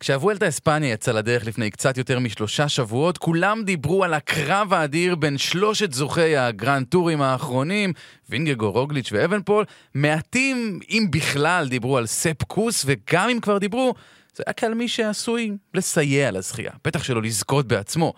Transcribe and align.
כשהוולטה 0.00 0.48
אספניה 0.48 0.92
יצא 0.92 1.12
לדרך 1.12 1.46
לפני 1.46 1.70
קצת 1.70 1.98
יותר 1.98 2.18
משלושה 2.18 2.68
שבועות, 2.68 3.18
כולם 3.18 3.62
דיברו 3.64 4.04
על 4.04 4.14
הקרב 4.14 4.72
האדיר 4.72 5.14
בין 5.14 5.38
שלושת 5.38 5.92
זוכי 5.92 6.36
הגרנד 6.36 6.86
טורים 6.86 7.22
האחרונים, 7.22 7.92
וינגגו, 8.28 8.70
רוגליץ' 8.70 9.12
ואבנפול. 9.12 9.64
מעטים, 9.94 10.80
אם 10.90 11.06
בכלל, 11.10 11.68
דיברו 11.68 11.98
על 11.98 12.06
ספ 12.06 12.42
קוס, 12.42 12.84
וגם 12.86 13.28
אם 13.28 13.40
כבר 13.40 13.58
דיברו, 13.58 13.94
זה 14.34 14.42
היה 14.46 14.54
כעל 14.54 14.74
מי 14.74 14.88
שעשוי 14.88 15.52
לסייע 15.74 16.30
לזכייה, 16.30 16.72
בטח 16.84 17.02
שלא 17.02 17.22
לזכות 17.22 17.66
בעצמו. 17.66 18.14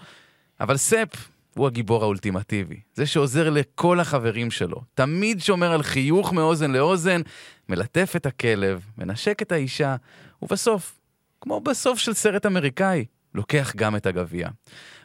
אבל 0.61 0.77
ספ 0.77 1.09
הוא 1.57 1.67
הגיבור 1.67 2.03
האולטימטיבי, 2.03 2.81
זה 2.95 3.07
שעוזר 3.07 3.51
לכל 3.51 4.01
החברים 4.01 4.51
שלו, 4.51 4.83
תמיד 4.95 5.41
שומר 5.41 5.73
על 5.73 5.83
חיוך 5.83 6.33
מאוזן 6.33 6.71
לאוזן, 6.71 7.21
מלטף 7.69 8.13
את 8.17 8.27
הכלב, 8.27 8.81
מנשק 8.99 9.43
את 9.43 9.53
האישה, 9.53 9.97
ובסוף, 10.43 11.02
כמו 11.43 11.61
בסוף 11.61 11.99
של 11.99 12.15
סרט 12.15 12.47
אמריקאי, 12.47 13.05
לוקח 13.35 13.73
גם 13.77 13.97
את 13.97 14.07
הגביע. 14.07 14.49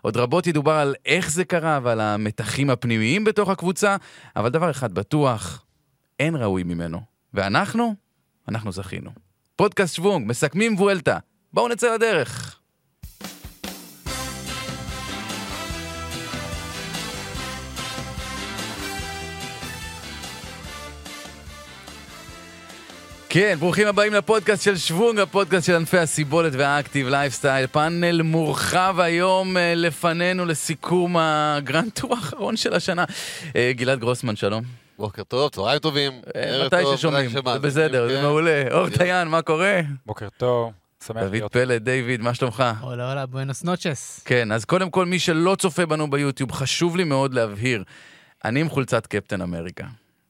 עוד 0.01 0.17
רבות 0.17 0.47
ידובר 0.47 0.71
על 0.71 0.95
איך 1.05 1.31
זה 1.31 1.45
קרה 1.45 1.79
ועל 1.83 2.01
המתחים 2.01 2.69
הפנימיים 2.69 3.23
בתוך 3.23 3.49
הקבוצה, 3.49 3.95
אבל 4.35 4.49
דבר 4.49 4.71
אחד 4.71 4.93
בטוח, 4.93 5.65
אין 6.19 6.35
ראוי 6.35 6.63
ממנו. 6.63 7.01
ואנחנו? 7.33 7.95
אנחנו 8.49 8.71
זכינו. 8.71 9.11
פודקאסט 9.55 9.95
שוונג, 9.95 10.27
מסכמים 10.27 10.75
וולטה. 10.75 11.17
בואו 11.53 11.67
נצא 11.67 11.95
לדרך. 11.95 12.56
כן, 23.39 23.55
ברוכים 23.59 23.87
הבאים 23.87 24.13
לפודקאסט 24.13 24.63
של 24.63 24.77
שוונג, 24.77 25.19
הפודקאסט 25.19 25.67
של 25.67 25.75
ענפי 25.75 25.97
הסיבולת 25.97 26.53
וה 26.55 26.68
active 26.68 27.07
lifestyle. 27.07 27.67
פאנל 27.67 28.21
מורחב 28.21 28.95
היום 28.99 29.57
אה, 29.57 29.73
לפנינו 29.75 30.45
לסיכום 30.45 31.17
הגרנד 31.19 31.91
טור 31.93 32.15
האחרון 32.15 32.57
של 32.57 32.73
השנה. 32.73 33.05
אה, 33.55 33.71
גלעד 33.75 33.99
גרוסמן, 33.99 34.35
שלום. 34.35 34.63
בוקר 34.97 35.23
טוב, 35.23 35.49
צהריים 35.49 35.79
טובים. 35.79 36.21
אה, 36.35 36.65
מתי 36.65 36.75
ששומעים, 36.95 37.29
זה 37.29 37.41
בסדר, 37.41 38.07
זה 38.07 38.15
כן. 38.15 38.21
מעולה. 38.21 38.63
אור 38.71 38.89
דיין, 38.89 39.27
מה 39.27 39.41
קורה? 39.41 39.81
בוקר 40.05 40.27
טוב, 40.37 40.71
שמח 41.07 41.23
דוד. 41.23 41.51
פלד, 41.51 41.83
דיוויד, 41.83 42.21
מה 42.21 42.33
שלומך? 42.33 42.63
הולה 42.81 43.09
hola, 43.09 43.25
buenas 43.25 43.63
noches. 43.63 44.21
כן, 44.25 44.51
אז 44.51 44.65
קודם 44.65 44.89
כל, 44.89 45.05
מי 45.05 45.19
שלא 45.19 45.55
צופה 45.59 45.85
בנו 45.85 46.09
ביוטיוב, 46.09 46.51
חשוב 46.51 46.97
לי 46.97 47.03
מאוד 47.03 47.33
להבהיר, 47.33 47.83
אני 48.45 48.61
עם 48.61 48.69
חולצת 48.69 49.07
קפטן 49.07 49.41
אמריקה. 49.41 49.85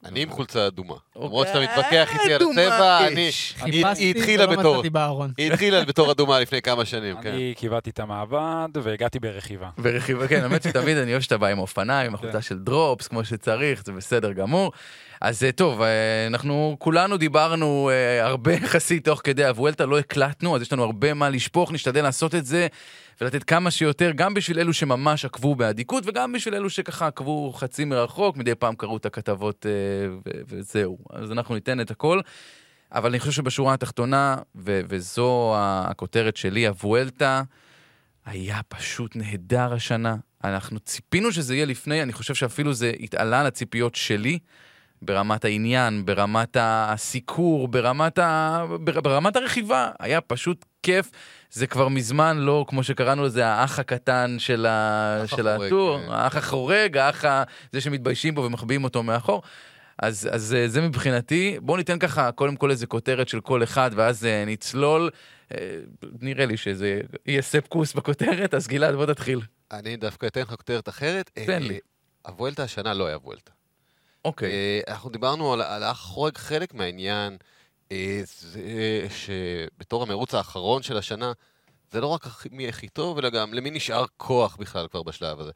אני 0.07 0.21
עם 0.21 0.29
חולצה 0.29 0.67
אדומה. 0.67 0.93
אוקיי. 1.15 1.27
למרות 1.27 1.47
שאתה 1.47 1.59
מתווכח 1.59 2.09
איתי 2.13 2.33
על 2.33 2.41
הצבע, 2.51 3.07
אני... 3.07 3.29
היא- 3.65 4.15
התחילה 4.15 4.45
ולא 4.49 4.55
בתור... 4.59 4.83
היא 5.37 5.51
התחילה 5.51 5.85
בתור 5.85 6.11
אדומה 6.11 6.39
לפני 6.39 6.61
כמה 6.61 6.85
שנים, 6.85 7.15
כן. 7.21 7.29
אני 7.33 7.53
קיבלתי 7.57 7.89
את 7.89 7.99
המעבד 7.99 8.67
והגעתי 8.73 9.19
ברכיבה. 9.19 9.69
ברכיבה, 9.77 10.27
כן, 10.27 10.43
האמת 10.43 10.63
שתמיד 10.63 10.97
אני 10.97 11.11
אוהב 11.11 11.21
שאתה 11.21 11.37
בא 11.37 11.47
עם 11.47 11.59
אופניים, 11.59 12.05
עם 12.11 12.17
כן. 12.17 12.27
החולצה 12.27 12.41
של 12.41 12.59
דרופס, 12.59 13.07
כמו 13.07 13.25
שצריך, 13.25 13.85
זה 13.85 13.91
בסדר 13.91 14.31
גמור. 14.31 14.71
אז 15.21 15.43
אה, 15.43 15.51
טוב, 15.51 15.81
אה, 15.81 16.27
אנחנו 16.27 16.75
כולנו 16.79 17.17
דיברנו 17.17 17.89
אה, 17.93 18.25
הרבה 18.25 18.53
יחסית 18.63 19.05
תוך 19.05 19.21
כדי 19.23 19.45
הוולטה, 19.45 19.85
לא 19.85 19.99
הקלטנו, 19.99 20.55
אז 20.55 20.61
יש 20.61 20.73
לנו 20.73 20.83
הרבה 20.83 21.13
מה 21.13 21.29
לשפוך, 21.29 21.71
נשתדל 21.71 22.03
לעשות 22.03 22.35
את 22.35 22.45
זה 22.45 22.67
ולתת 23.21 23.43
כמה 23.43 23.71
שיותר, 23.71 24.11
גם 24.15 24.33
בשביל 24.33 24.59
אלו 24.59 24.73
שממש 24.73 25.25
עקבו 25.25 25.55
באדיקות, 25.55 26.03
וגם 26.07 26.33
בשביל 26.33 26.55
אלו 26.55 26.69
שככה 26.69 27.07
עקבו 27.07 27.53
חצי 27.53 27.85
מרחוק, 27.85 28.37
מדי 28.37 28.55
פעם 28.55 28.75
קראו 28.75 28.97
את 28.97 29.05
הכתבות 29.05 29.65
וזהו. 30.47 30.97
אז 31.09 31.31
אנחנו 31.31 31.55
ניתן 31.55 31.81
את 31.81 31.91
הכל. 31.91 32.19
אבל 32.91 33.09
אני 33.09 33.19
חושב 33.19 33.31
שבשורה 33.31 33.73
התחתונה, 33.73 34.37
ו- 34.55 34.81
וזו 34.89 35.53
הכותרת 35.57 36.37
שלי, 36.37 36.67
הוולטה, 36.67 37.41
היה 38.25 38.59
פשוט 38.67 39.15
נהדר 39.15 39.73
השנה. 39.73 40.15
אנחנו 40.43 40.79
ציפינו 40.79 41.31
שזה 41.31 41.55
יהיה 41.55 41.65
לפני, 41.65 42.01
אני 42.01 42.13
חושב 42.13 42.35
שאפילו 42.35 42.73
זה 42.73 42.91
התעלה 42.99 43.39
על 43.39 43.45
הציפיות 43.45 43.95
שלי, 43.95 44.39
ברמת 45.01 45.45
העניין, 45.45 46.05
ברמת 46.05 46.57
הסיקור, 46.59 47.67
ברמת, 47.67 48.19
ה... 48.19 48.65
בר- 48.79 49.01
ברמת 49.01 49.35
הרכיבה. 49.35 49.91
היה 49.99 50.21
פשוט 50.21 50.65
כיף. 50.83 51.11
זה 51.51 51.67
כבר 51.67 51.87
מזמן 51.87 52.37
לא, 52.37 52.65
כמו 52.67 52.83
שקראנו 52.83 53.23
לזה, 53.23 53.47
האח 53.47 53.79
הקטן 53.79 54.35
של, 54.39 54.65
ה... 54.65 55.23
של 55.25 55.47
החורג, 55.47 55.67
הטור, 55.67 55.99
כן. 55.99 56.11
האח 56.11 56.35
החורג, 56.35 56.97
האח 56.97 57.25
ה... 57.25 57.43
זה 57.71 57.81
שמתביישים 57.81 58.35
בו 58.35 58.41
ומחביאים 58.41 58.83
אותו 58.83 59.03
מאחור. 59.03 59.41
אז, 59.99 60.29
אז 60.31 60.53
אה, 60.53 60.67
זה 60.67 60.81
מבחינתי. 60.81 61.57
בואו 61.61 61.77
ניתן 61.77 61.99
ככה 61.99 62.31
קודם 62.31 62.55
כל 62.55 62.71
איזה 62.71 62.87
כותרת 62.87 63.29
של 63.29 63.41
כל 63.41 63.63
אחד, 63.63 63.91
ואז 63.95 64.25
אה, 64.25 64.43
נצלול. 64.47 65.09
אה, 65.51 65.57
נראה 66.21 66.45
לי 66.45 66.57
שזה 66.57 67.01
יהיה 67.25 67.41
ספקוס 67.41 67.93
בכותרת, 67.93 68.53
אז 68.53 68.67
גלעד, 68.67 68.95
בוא 68.95 69.05
תתחיל. 69.05 69.41
אני 69.71 69.97
דווקא 69.97 70.25
אתן 70.25 70.41
לך 70.41 70.49
כותרת 70.49 70.89
אחרת. 70.89 71.31
תן 71.45 71.63
לי. 71.63 71.79
הוולטה 72.25 72.63
השנה 72.63 72.93
לא 72.93 73.07
היה 73.07 73.17
וולטה. 73.17 73.56
אוקיי. 74.25 74.51
אה, 74.51 74.79
אנחנו 74.87 75.09
דיברנו 75.09 75.53
על 75.53 75.61
על 75.61 75.83
האח 75.83 76.15
חלק 76.35 76.73
מהעניין, 76.73 77.37
אה, 77.91 78.21
זה 78.23 78.61
שבתור 79.09 80.03
המרוץ 80.03 80.33
האחרון 80.33 80.83
של 80.83 80.97
השנה, 80.97 81.31
זה 81.91 82.01
לא 82.01 82.07
רק 82.07 82.27
מי 82.51 82.67
הכי 82.67 82.87
טוב, 82.87 83.17
אלא 83.17 83.29
גם 83.29 83.53
למי 83.53 83.71
נשאר 83.71 84.05
כוח 84.17 84.55
בכלל 84.55 84.87
כבר 84.87 85.03
בשלב 85.03 85.39
הזה. 85.39 85.51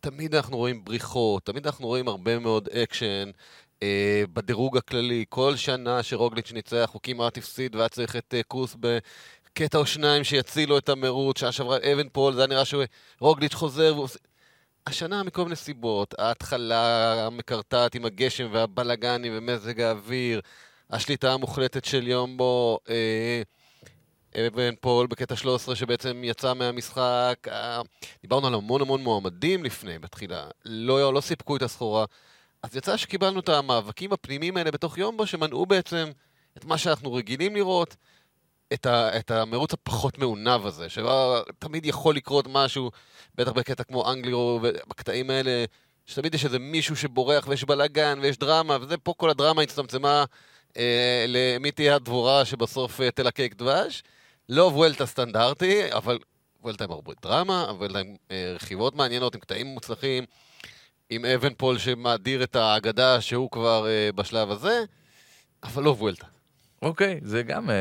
תמיד 0.00 0.34
אנחנו 0.34 0.56
רואים 0.56 0.84
בריחות, 0.84 1.44
תמיד 1.46 1.66
אנחנו 1.66 1.86
רואים 1.86 2.08
הרבה 2.08 2.38
מאוד 2.38 2.68
אקשן 2.68 3.30
אה, 3.82 4.22
בדירוג 4.32 4.76
הכללי. 4.76 5.24
כל 5.28 5.56
שנה 5.56 6.02
שרוגליץ' 6.02 6.52
ניצח, 6.52 6.90
הוא 6.92 7.00
כמעט 7.02 7.38
הפסיד 7.38 7.76
והיה 7.76 7.88
צריך 7.88 8.16
את 8.16 8.34
אה, 8.36 8.42
קוס 8.42 8.76
בקטע 8.80 9.78
או 9.78 9.86
שניים 9.86 10.24
שיצילו 10.24 10.78
את 10.78 10.88
המרוץ. 10.88 11.38
שנה 11.38 11.52
שעברה 11.52 11.76
אבן 11.92 12.08
פול, 12.08 12.34
זה 12.34 12.40
היה 12.40 12.46
נראה 12.46 12.62
שרוגליץ' 12.64 13.54
חוזר. 13.54 13.94
השנה 14.86 15.22
מכל 15.22 15.44
מיני 15.44 15.56
סיבות, 15.56 16.14
ההתחלה 16.18 17.14
המקרטעת 17.26 17.94
עם 17.94 18.04
הגשם 18.04 18.48
והבלגנים 18.52 19.32
ומזג 19.36 19.80
האוויר, 19.80 20.40
השליטה 20.90 21.32
המוחלטת 21.32 21.84
של 21.84 22.08
יומבו, 22.08 22.78
אה, 22.88 23.42
אבן 24.46 24.74
פול 24.80 25.06
בקטע 25.06 25.36
13 25.36 25.76
שבעצם 25.76 26.20
יצא 26.24 26.54
מהמשחק, 26.54 27.34
אה, 27.48 27.80
דיברנו 28.22 28.46
על 28.46 28.54
המון 28.54 28.80
המון 28.80 29.02
מועמדים 29.02 29.64
לפני, 29.64 29.98
בתחילה, 29.98 30.48
לא, 30.64 31.14
לא 31.14 31.20
סיפקו 31.20 31.56
את 31.56 31.62
הסחורה, 31.62 32.04
אז 32.62 32.76
יצא 32.76 32.96
שקיבלנו 32.96 33.40
את 33.40 33.48
המאבקים 33.48 34.12
הפנימיים 34.12 34.56
האלה 34.56 34.70
בתוך 34.70 34.98
יומבו 34.98 35.26
שמנעו 35.26 35.66
בעצם 35.66 36.10
את 36.56 36.64
מה 36.64 36.78
שאנחנו 36.78 37.12
רגילים 37.12 37.56
לראות, 37.56 37.96
את, 38.72 38.86
ה, 38.86 39.18
את 39.18 39.30
המרוץ 39.30 39.72
הפחות 39.72 40.18
מעונב 40.18 40.66
הזה, 40.66 40.86
שתמיד 40.88 41.86
יכול 41.86 42.16
לקרות 42.16 42.46
משהו, 42.50 42.90
בטח 43.34 43.52
בקטע 43.52 43.84
כמו 43.84 44.12
אנגלירו, 44.12 44.60
בקטעים 44.88 45.30
האלה, 45.30 45.64
שתמיד 46.06 46.34
יש 46.34 46.44
איזה 46.44 46.58
מישהו 46.58 46.96
שבורח 46.96 47.48
ויש 47.48 47.64
בלאגן 47.64 48.18
ויש 48.22 48.38
דרמה, 48.38 48.76
וזה 48.80 48.96
פה 48.96 49.14
כל 49.16 49.30
הדרמה 49.30 49.62
הצטמצמה 49.62 50.24
אה, 50.76 51.24
למי 51.28 51.70
תהיה 51.70 51.94
הדבורה 51.94 52.44
שבסוף 52.44 53.00
אה, 53.00 53.10
תלקק 53.10 53.54
דבש. 53.56 54.02
לא 54.48 54.62
וולטה 54.62 55.06
סטנדרטי, 55.06 55.92
אבל 55.92 56.18
וולטה 56.62 56.84
עם 56.84 56.90
הרבה 56.90 57.12
דרמה, 57.22 57.66
וולטה 57.78 57.98
עם 57.98 58.16
אה, 58.30 58.52
רכיבות 58.54 58.94
מעניינות, 58.94 59.34
עם 59.34 59.40
קטעים 59.40 59.66
מוצלחים, 59.66 60.24
עם 61.10 61.24
אבן 61.24 61.54
פול 61.54 61.78
שמאדיר 61.78 62.42
את 62.42 62.56
האגדה 62.56 63.20
שהוא 63.20 63.50
כבר 63.50 63.86
אה, 63.88 64.12
בשלב 64.14 64.50
הזה, 64.50 64.84
אבל 65.62 65.82
לא 65.82 65.90
וולטה. 65.90 66.33
אוקיי, 66.84 67.20
זה 67.22 67.42
גם, 67.42 67.70
אה, 67.70 67.76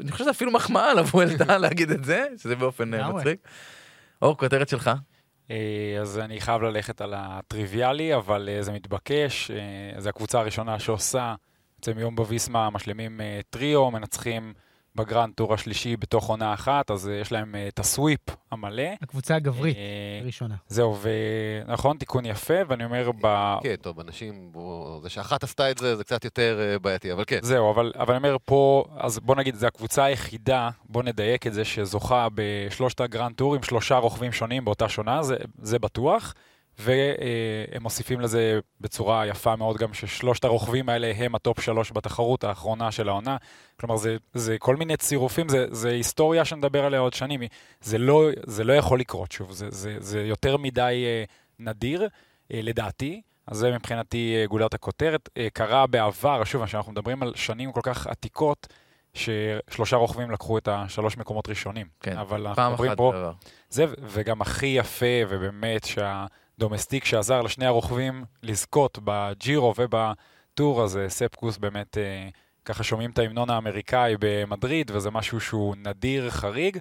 אני 0.00 0.12
חושב 0.12 0.24
שזה 0.24 0.30
אפילו 0.30 0.52
מחמאה 0.52 0.94
לוולטה 0.94 1.58
להגיד 1.58 1.90
את 1.90 2.04
זה, 2.04 2.26
שזה 2.36 2.56
באופן 2.56 2.94
אה. 2.94 3.12
מצחיק. 3.12 3.48
אור, 4.22 4.36
כותרת 4.36 4.68
שלך. 4.68 4.90
אה, 5.50 5.98
אז 6.00 6.18
אני 6.18 6.40
חייב 6.40 6.62
ללכת 6.62 7.00
על 7.00 7.14
הטריוויאלי, 7.16 8.14
אבל 8.14 8.48
זה 8.60 8.72
מתבקש. 8.72 9.50
זו 9.98 10.08
הקבוצה 10.08 10.40
הראשונה 10.40 10.78
שעושה, 10.78 11.34
בעצם 11.78 11.98
יומבו 11.98 12.16
ויסמה 12.16 12.70
משלימים 12.70 13.20
טריו, 13.50 13.90
מנצחים 13.90 14.54
בגרנד 14.96 15.34
טור 15.34 15.54
השלישי 15.54 15.96
בתוך 15.96 16.28
עונה 16.28 16.54
אחת, 16.54 16.90
אז 16.90 17.08
אה, 17.08 17.14
יש 17.14 17.32
להם 17.32 17.54
אה, 17.54 17.68
את 17.68 17.78
ה 17.78 17.85
sweep 17.85 18.20
המלא. 18.50 18.82
הקבוצה 19.02 19.36
הגברית 19.36 19.76
אה, 19.76 19.82
הראשונה. 20.22 20.54
זהו, 20.68 20.96
ונכון, 21.66 21.96
תיקון 21.96 22.26
יפה, 22.26 22.54
ואני 22.68 22.84
אומר, 22.84 23.10
ב... 23.20 23.54
כן, 23.62 23.76
טוב, 23.76 24.00
הנשים, 24.00 24.52
זה 25.02 25.08
שאחת 25.08 25.42
עשתה 25.44 25.70
את 25.70 25.78
זה, 25.78 25.96
זה 25.96 26.04
קצת 26.04 26.24
יותר 26.24 26.78
בעייתי, 26.82 27.12
אבל 27.12 27.24
כן. 27.26 27.38
זהו, 27.42 27.70
אבל, 27.70 27.92
אבל 27.98 28.14
אני 28.14 28.24
אומר 28.24 28.36
פה, 28.44 28.84
אז 28.96 29.18
בוא 29.18 29.36
נגיד, 29.36 29.54
זו 29.54 29.66
הקבוצה 29.66 30.04
היחידה, 30.04 30.70
בוא 30.88 31.02
נדייק 31.02 31.46
את 31.46 31.54
זה, 31.54 31.64
שזוכה 31.64 32.28
בשלושת 32.34 33.00
הגרנד 33.00 33.34
טורים, 33.34 33.62
שלושה 33.62 33.96
רוכבים 33.96 34.32
שונים 34.32 34.64
באותה 34.64 34.88
שנה, 34.88 35.22
זה, 35.22 35.36
זה 35.62 35.78
בטוח. 35.78 36.34
והם 36.78 37.82
מוסיפים 37.82 38.20
לזה 38.20 38.58
בצורה 38.80 39.26
יפה 39.26 39.56
מאוד 39.56 39.76
גם 39.76 39.94
ששלושת 39.94 40.44
הרוכבים 40.44 40.88
האלה 40.88 41.12
הם 41.16 41.34
ה 41.34 41.41
top 41.41 41.60
שלוש 41.60 41.92
בתחרות 41.94 42.44
האחרונה 42.44 42.92
של 42.92 43.08
העונה. 43.08 43.36
כלומר, 43.80 43.96
זה, 43.96 44.16
זה 44.34 44.58
כל 44.58 44.76
מיני 44.76 44.96
צירופים, 44.96 45.48
זה, 45.48 45.66
זה 45.70 45.88
היסטוריה 45.88 46.44
שנדבר 46.44 46.84
עליה 46.84 47.00
עוד 47.00 47.14
שנים. 47.14 47.40
זה 47.80 47.98
לא, 47.98 48.28
זה 48.46 48.64
לא 48.64 48.72
יכול 48.72 49.00
לקרות, 49.00 49.32
שוב, 49.32 49.52
זה, 49.52 49.66
זה, 49.70 49.96
זה 49.98 50.20
יותר 50.20 50.56
מדי 50.56 51.04
אה, 51.06 51.24
נדיר, 51.58 52.08
אה, 52.52 52.60
לדעתי. 52.62 53.22
אז 53.46 53.56
זה 53.56 53.72
מבחינתי 53.72 54.36
אה, 54.40 54.46
גולת 54.46 54.74
הכותרת. 54.74 55.28
קרה 55.52 55.86
בעבר, 55.86 56.44
שוב, 56.44 56.64
כשאנחנו 56.64 56.92
מדברים 56.92 57.22
על 57.22 57.32
שנים 57.34 57.72
כל 57.72 57.80
כך 57.82 58.06
עתיקות, 58.06 58.66
ששלושה 59.14 59.96
רוכבים 59.96 60.30
לקחו 60.30 60.58
את 60.58 60.68
השלוש 60.68 61.16
מקומות 61.16 61.48
ראשונים. 61.48 61.86
כן, 62.00 62.16
אבל 62.16 62.46
פעם 62.54 62.72
אחת 62.72 62.80
בעבר. 62.80 63.32
זה, 63.68 63.84
וגם 64.02 64.42
הכי 64.42 64.66
יפה, 64.66 65.06
ובאמת 65.28 65.84
שהדומסטיק 66.58 67.04
שעזר 67.04 67.42
לשני 67.42 67.66
הרוכבים 67.66 68.24
לזכות 68.42 68.98
בג'ירו 69.04 69.74
ובטור 69.78 70.82
הזה, 70.82 71.06
ספקוס 71.08 71.58
באמת, 71.58 71.98
אה, 71.98 72.28
ככה 72.64 72.82
שומעים 72.84 73.10
את 73.10 73.18
ההמנון 73.18 73.50
האמריקאי 73.50 74.14
במדריד, 74.20 74.90
וזה 74.94 75.10
משהו 75.10 75.40
שהוא 75.40 75.74
נדיר, 75.76 76.30
חריג. 76.30 76.78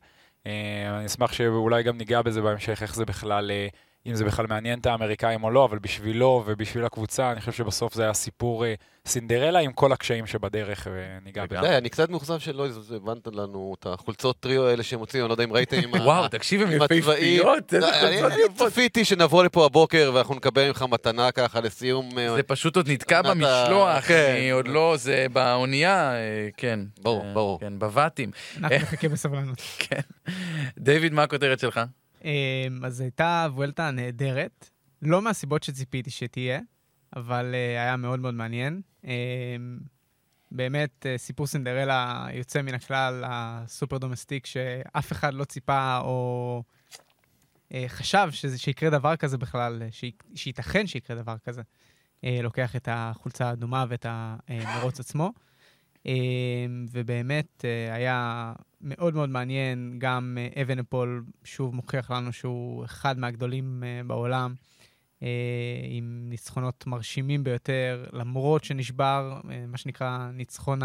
אה, 0.47 0.97
אני 0.97 1.05
אשמח 1.05 1.31
שאולי 1.33 1.83
גם 1.83 1.97
ניגע 1.97 2.21
בזה 2.21 2.41
בהמשך, 2.41 2.83
איך 2.83 2.95
זה 2.95 3.05
בכלל, 3.05 3.51
אה, 3.51 3.67
אם 4.05 4.15
זה 4.15 4.25
בכלל 4.25 4.47
מעניין 4.47 4.79
את 4.79 4.85
האמריקאים 4.85 5.43
או 5.43 5.51
לא, 5.51 5.65
אבל 5.65 5.79
בשבילו 5.79 6.43
ובשביל 6.45 6.85
הקבוצה, 6.85 7.31
אני 7.31 7.39
חושב 7.39 7.51
שבסוף 7.51 7.93
זה 7.93 8.03
היה 8.03 8.13
סיפור 8.13 8.65
אה, 8.65 8.73
סינדרלה 9.13 9.59
עם 9.59 9.71
כל 9.73 9.91
הקשיים 9.91 10.25
שבדרך, 10.27 10.87
וניגע 10.91 11.45
בזה. 11.45 11.61
די, 11.61 11.77
אני 11.77 11.89
קצת 11.89 12.09
מאוכזב 12.09 12.39
שלא 12.39 12.67
הבנת 12.95 13.27
לנו 13.27 13.75
את 13.79 13.85
החולצות 13.89 14.39
טריו 14.39 14.67
האלה 14.67 14.83
שהם 14.83 14.99
הוציאו, 14.99 15.23
אני 15.23 15.29
לא 15.29 15.33
יודע 15.33 15.43
אם 15.43 15.53
ראיתם. 15.53 15.77
עם 15.83 15.95
ה- 15.95 16.03
וואו, 16.03 16.27
תקשיב, 16.27 16.61
הם 16.61 16.81
הצבעים. 16.81 16.99
יפהפיות, 17.03 17.73
איזה 17.73 17.85
לא, 17.85 18.07
אני- 18.07 18.21
חולצות 18.21 18.31
אני 18.31 18.53
יפות. 18.53 18.71
צפיתי 18.71 19.05
שנבוא 19.05 19.43
לפה 19.43 19.65
הבוקר 19.65 20.11
ואנחנו 20.13 20.35
נקבל 20.35 20.67
ממך 20.67 20.85
מתנה 20.89 21.31
ככה 21.31 21.59
לסיום. 21.61 22.09
אה, 22.19 22.35
זה 22.35 22.43
פשוט 22.43 22.75
עוד 22.75 22.89
נתקע 22.89 23.21
במשלוח, 23.21 23.99
כן. 24.07 24.35
אני 24.37 24.49
עוד 24.51 24.67
לא, 24.67 24.95
זה 24.97 25.25
באונייה, 25.33 26.13
אה, 26.13 26.47
כן. 26.57 26.79
ברור, 27.01 27.25
אה, 27.25 27.33
ברור. 27.33 27.59
כן, 27.59 27.79
בבתים. 27.79 28.31
אנחנו 28.57 28.75
נחכה 28.77 29.09
בסבלנות. 29.09 29.61
כן. 29.89 29.99
דיוויד, 30.77 31.13
מה 31.13 31.23
הכותרת 31.23 31.59
שלך? 31.59 31.81
אז 32.83 33.01
הייתה 33.01 33.47
וולטה 33.55 33.91
נהדרת, 33.91 34.69
לא 35.01 35.21
מהסיבות 35.21 35.63
שציפיתי 35.63 36.09
שתהיה, 36.11 36.59
אבל 37.15 37.51
אה, 37.55 37.81
היה 37.81 37.97
מאוד 37.97 38.19
מאוד 38.19 38.33
מעניין. 38.33 38.81
אמ, 39.03 39.09
באמת, 40.51 41.05
אה, 41.05 41.17
סיפור 41.17 41.47
סינדרלה 41.47 42.27
יוצא 42.33 42.61
מן 42.61 42.73
הכלל, 42.73 43.23
ה 43.27 43.39
super 43.39 43.97
domestique, 43.97 44.45
שאף 44.45 45.11
אחד 45.11 45.33
לא 45.33 45.43
ציפה 45.43 45.97
או 45.97 46.63
אה, 47.73 47.85
חשב 47.87 48.27
שזה, 48.31 48.57
שיקרה 48.57 48.89
דבר 48.89 49.15
כזה 49.15 49.37
בכלל, 49.37 49.81
שי- 49.91 50.11
שייתכן 50.35 50.87
שיקרה 50.87 51.15
דבר 51.21 51.35
כזה. 51.37 51.61
אה, 52.23 52.39
לוקח 52.43 52.75
את 52.75 52.87
החולצה 52.91 53.49
האדומה 53.49 53.85
ואת 53.89 54.05
המרוץ 54.09 54.99
עצמו. 54.99 55.31
אה, 56.07 56.13
ובאמת 56.91 57.65
אה, 57.65 57.93
היה 57.95 58.53
מאוד 58.81 59.13
מאוד 59.15 59.29
מעניין, 59.29 59.95
גם 59.97 60.37
אה, 60.41 60.61
אבנפול 60.61 61.25
שוב 61.43 61.75
מוכיח 61.75 62.11
לנו 62.11 62.33
שהוא 62.33 62.85
אחד 62.85 63.19
מהגדולים 63.19 63.83
אה, 63.83 64.01
בעולם, 64.07 64.53
עם 65.89 66.25
ניצחונות 66.29 66.87
מרשימים 66.87 67.43
ביותר, 67.43 68.05
למרות 68.13 68.63
שנשבר, 68.63 69.39
אה, 69.51 69.65
מה 69.67 69.77
שנקרא 69.77 70.29
ניצחון 70.33 70.79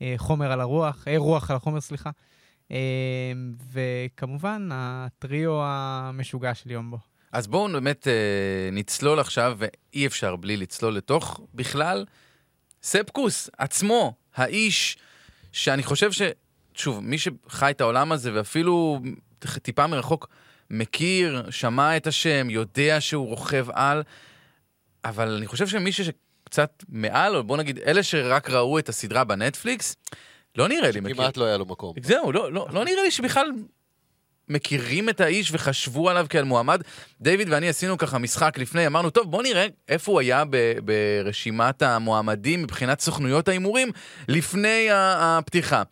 החומר 0.00 0.52
על 0.52 0.60
הרוח, 0.60 1.08
אה, 1.08 1.18
רוח 1.18 1.50
על 1.50 1.56
החומר, 1.56 1.80
סליחה. 1.80 2.10
אה, 2.70 2.76
וכמובן, 3.72 4.68
הטריו 4.72 5.62
המשוגע 5.62 6.54
של 6.54 6.70
יומבו. 6.70 6.98
אז 7.32 7.46
בואו 7.46 7.72
באמת 7.72 8.08
אה, 8.08 8.68
נצלול 8.72 9.20
עכשיו, 9.20 9.56
ואי 9.58 10.06
אפשר 10.06 10.36
בלי 10.36 10.56
לצלול 10.56 10.96
לתוך 10.96 11.40
בכלל. 11.54 12.04
ספקוס 12.82 13.50
עצמו, 13.58 14.14
האיש 14.34 14.96
שאני 15.52 15.82
חושב 15.82 16.12
ש... 16.12 16.22
שוב, 16.74 17.00
מי 17.00 17.18
שחי 17.18 17.70
את 17.70 17.80
העולם 17.80 18.12
הזה 18.12 18.34
ואפילו 18.34 19.00
טיפה 19.62 19.86
מרחוק 19.86 20.28
מכיר, 20.72 21.42
שמע 21.50 21.96
את 21.96 22.06
השם, 22.06 22.50
יודע 22.50 23.00
שהוא 23.00 23.26
רוכב 23.26 23.66
על, 23.72 24.02
אבל 25.04 25.28
אני 25.36 25.46
חושב 25.46 25.66
שמי 25.66 25.92
שקצת 25.92 26.84
מעל, 26.88 27.36
או 27.36 27.44
בוא 27.44 27.56
נגיד, 27.56 27.78
אלה 27.78 28.02
שרק 28.02 28.50
ראו 28.50 28.78
את 28.78 28.88
הסדרה 28.88 29.24
בנטפליקס, 29.24 29.96
לא 30.56 30.68
נראה 30.68 30.90
לי 30.90 31.00
מכיר. 31.00 31.14
כמעט 31.14 31.36
לא 31.36 31.44
היה 31.44 31.56
לו 31.56 31.66
מקום. 31.66 31.94
זהו, 32.02 32.32
לא, 32.32 32.52
לא, 32.52 32.66
לא 32.72 32.84
נראה 32.84 33.02
לי 33.02 33.10
שבכלל 33.10 33.50
מכירים 34.48 35.08
את 35.08 35.20
האיש 35.20 35.52
וחשבו 35.52 36.10
עליו 36.10 36.26
כעל 36.30 36.44
מועמד. 36.44 36.82
דיוויד 37.20 37.48
ואני 37.50 37.68
עשינו 37.68 37.98
ככה 37.98 38.18
משחק 38.18 38.58
לפני, 38.58 38.86
אמרנו, 38.86 39.10
טוב, 39.10 39.30
בוא 39.30 39.42
נראה 39.42 39.66
איפה 39.88 40.12
הוא 40.12 40.20
היה 40.20 40.44
ב- 40.50 40.74
ברשימת 40.84 41.82
המועמדים 41.82 42.62
מבחינת 42.62 43.00
סוכנויות 43.00 43.48
ההימורים 43.48 43.90
לפני 44.28 44.88
הפתיחה. 44.92 45.82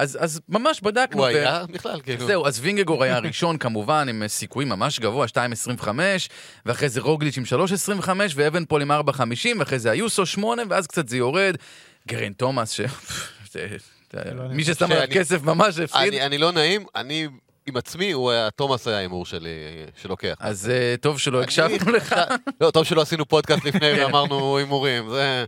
אז, 0.00 0.18
אז 0.20 0.40
ממש 0.48 0.80
בדקנו. 0.80 1.22
הוא 1.22 1.32
ו- 1.32 1.36
היה 1.36 1.64
בכלל, 1.72 2.00
כאילו. 2.00 2.26
זהו, 2.26 2.46
אז 2.46 2.60
וינגגו 2.60 3.04
היה 3.04 3.16
הראשון 3.16 3.58
כמובן, 3.64 4.08
עם 4.08 4.22
סיכויים 4.28 4.68
ממש 4.68 5.00
גבוה, 5.00 5.26
2.25, 5.26 5.88
ואחרי 6.66 6.88
זה 6.88 7.00
רוגליץ' 7.00 7.38
עם 7.38 7.44
3.25, 8.02 8.08
ואבן 8.34 8.64
פול 8.64 8.82
עם 8.82 8.92
4.50, 8.92 9.22
ואחרי 9.58 9.78
זה 9.78 9.90
איוסו 9.90 10.26
8, 10.26 10.62
ואז 10.68 10.86
קצת 10.86 11.08
זה 11.08 11.16
יורד. 11.16 11.56
גריינט 12.08 12.32
תומאס, 12.32 12.70
ש... 12.70 12.80
לא 14.14 14.48
מי 14.48 14.64
ששם 14.64 14.92
עליו 14.92 15.06
כסף 15.10 15.42
ממש 15.42 15.78
הפסיד. 15.78 16.00
אני 16.00 16.22
אני 16.22 16.38
לא 16.38 16.52
נעים, 16.52 16.84
אני 16.94 17.28
עם 17.66 17.76
עצמי, 17.76 18.12
הוא 18.12 18.30
היה, 18.30 18.50
תומאס 18.50 18.88
היה 18.88 18.96
ההימור 18.96 19.26
שלי, 19.26 19.50
שלוקח. 20.02 20.34
אז 20.40 20.70
אה, 20.70 20.94
טוב 21.00 21.18
שלא 21.18 21.42
הקשבנו 21.42 21.92
לך. 21.92 22.16
לא, 22.60 22.70
טוב 22.70 22.84
שלא 22.84 23.00
עשינו 23.00 23.26
פודקאסט 23.26 23.64
לפני 23.64 23.92
ואמרנו 23.92 24.58
הימורים, 24.58 25.10
זה... 25.10 25.44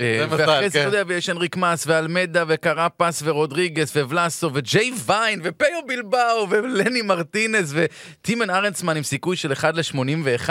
אה, 0.00 0.26
ואחרי 0.30 0.70
זה, 0.70 0.78
כן. 0.78 0.88
אתה 0.88 0.96
יודע, 0.96 1.02
ויש 1.06 1.30
אנריק 1.30 1.56
מאס, 1.56 1.86
ואלמדה, 1.86 2.44
וקרפס, 2.48 3.22
ורודריגס, 3.24 3.96
וולאסו, 3.96 4.50
וג'יי 4.54 4.92
ויין, 5.06 5.40
ופיו 5.44 5.80
בלבאו, 5.86 6.50
ולני 6.50 7.02
מרטינס, 7.02 7.72
וטימן 7.74 8.50
ארנסמן 8.50 8.96
עם 8.96 9.02
סיכוי 9.02 9.36
של 9.36 9.52
1 9.52 9.74
ל-81, 9.74 10.48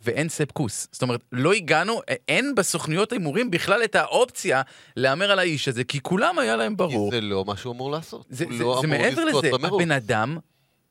ואין 0.00 0.28
ספקוס. 0.28 0.88
זאת 0.92 1.02
אומרת, 1.02 1.20
לא 1.32 1.52
הגענו, 1.52 2.00
אין 2.28 2.54
בסוכנויות 2.54 3.12
ההימורים 3.12 3.50
בכלל 3.50 3.84
את 3.84 3.94
האופציה 3.94 4.62
להמר 4.96 5.30
על 5.30 5.38
האיש 5.38 5.68
הזה, 5.68 5.84
כי 5.84 6.00
כולם 6.02 6.38
היה 6.38 6.56
להם 6.56 6.76
ברור. 6.76 7.10
זה 7.10 7.20
לא 7.20 7.44
מה 7.44 7.56
שהוא 7.56 7.74
אמור 7.74 7.90
לעשות. 7.90 8.26
זה, 8.30 8.44
הוא 8.44 8.52
זה, 8.58 8.64
לא 8.64 8.78
זה 8.80 8.86
אמור 8.86 8.98
מעבר 8.98 9.24
לזה, 9.24 9.50
במרוץ. 9.52 9.82
הבן 9.82 9.90
אדם, 9.90 10.38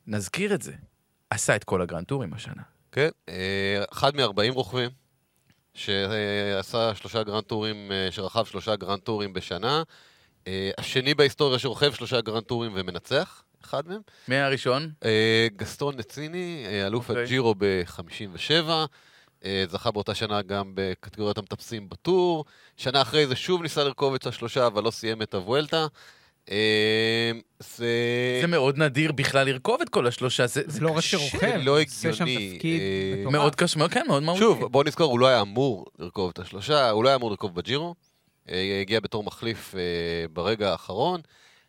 נזכיר 0.08 0.54
את 0.54 0.62
זה, 0.62 0.72
עשה 1.30 1.56
את 1.56 1.64
כל 1.64 1.81
הגרנטורים 1.81 2.34
השנה. 2.34 2.62
כן, 2.92 3.10
אה, 3.30 3.84
אחד 3.92 4.16
מ-40 4.16 4.52
רוכבים, 4.52 4.90
שעשה 5.78 6.96
שלושה 6.96 7.24
גרנד 7.24 7.44
טורים, 7.44 7.92
אה, 7.92 8.08
שרכב 8.12 8.46
שלושה 8.46 8.76
גרנד 8.76 9.00
טורים 9.00 9.34
בשנה. 9.34 9.84
אה, 10.48 10.72
השני 10.78 11.14
בהיסטוריה 11.14 11.60
שרוכב 11.60 11.94
שלושה 11.94 12.22
גרנד 12.22 12.44
טורים 12.44 12.72
ומנצח, 12.76 13.44
אחד 13.64 13.88
מהם. 13.88 14.02
מי 14.28 14.36
הראשון? 14.36 14.92
אה, 15.06 15.48
גסטון 15.56 15.96
נציני, 15.98 16.66
אלוף 16.88 17.10
אוקיי. 17.10 17.24
הג'ירו 17.24 17.56
ב-57, 17.58 18.70
זכה 19.70 19.92
באותה 19.92 20.16
שנה 20.16 20.42
גם 20.42 20.72
בקטגוריית 20.76 21.38
המטפסים 21.38 21.90
בטור. 21.90 22.46
שנה 22.78 23.02
אחרי 23.02 23.28
זה 23.28 23.36
שוב 23.36 23.62
ניסה 23.62 23.84
לרכוב 23.84 24.14
את 24.14 24.28
השלושה, 24.28 24.68
אבל 24.68 24.84
לא 24.84 24.92
סיים 24.92 25.22
את 25.22 25.34
הוולטה. 25.34 25.88
זה... 27.60 27.88
זה 28.48 28.58
מאוד 28.58 28.78
נדיר 28.78 29.12
בכלל 29.12 29.48
לרכוב 29.50 29.82
את 29.82 29.90
כל 29.90 30.08
השלושה, 30.08 30.48
זה, 30.48 30.62
זה 30.66 30.81
לא 30.81 30.90
רק 30.92 30.98
קשה. 30.98 31.18
שרוכב, 31.19 31.60
לא 31.64 31.81
עושה 31.81 32.14
שם 32.14 32.24
הגיוני, 32.24 32.54
תפקיד 32.56 32.81
אה. 33.26 33.31
מאוד 33.31 33.56
קשה, 33.56 33.80
מאוד- 33.80 33.92
כן, 33.92 34.06
מאוד 34.07 34.24
מהותי. 34.24 34.40
שוב, 34.40 34.66
בוא 34.66 34.83
נזכור, 34.83 35.12
הוא 35.12 35.19
לא 35.19 35.28
היה 35.28 35.42
אמור 35.42 35.86
לרכוב 36.00 36.30
את 36.33 36.40
השלושה, 36.40 36.90
הוא 36.90 37.04
לא 37.04 37.10
היה 37.10 37.16
אמור 37.16 37.30
לרכוב 37.31 37.56
בג'ירו. 37.56 37.95
אה, 38.50 38.78
הגיע 38.81 39.00
בתור 39.00 39.24
מחליף 39.24 39.76
אה, 39.76 39.81
ברגע 40.33 40.71
האחרון. 40.71 41.21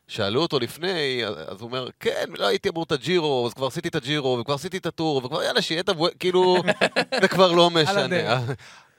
שאלו 0.08 0.42
אותו 0.42 0.58
לפני, 0.58 1.20
אז 1.26 1.60
הוא 1.60 1.68
אומר, 1.68 1.88
כן, 2.00 2.24
לא 2.38 2.46
הייתי 2.46 2.68
אמור 2.68 2.82
את 2.82 2.92
הג'ירו, 2.92 3.46
אז 3.46 3.54
כבר 3.54 3.66
עשיתי 3.66 3.88
את 3.88 3.94
הג'ירו, 3.94 4.38
וכבר 4.40 4.54
עשיתי 4.54 4.76
את 4.76 4.86
הטור, 4.86 5.16
וכבר 5.24 5.42
יאללה, 5.42 5.62
שיהיה 5.62 5.80
את 5.80 5.88
הוו... 5.88 6.06
כאילו, 6.18 6.56
זה 7.22 7.28
כבר 7.28 7.52
לא 7.52 7.70
משנה. 7.70 8.40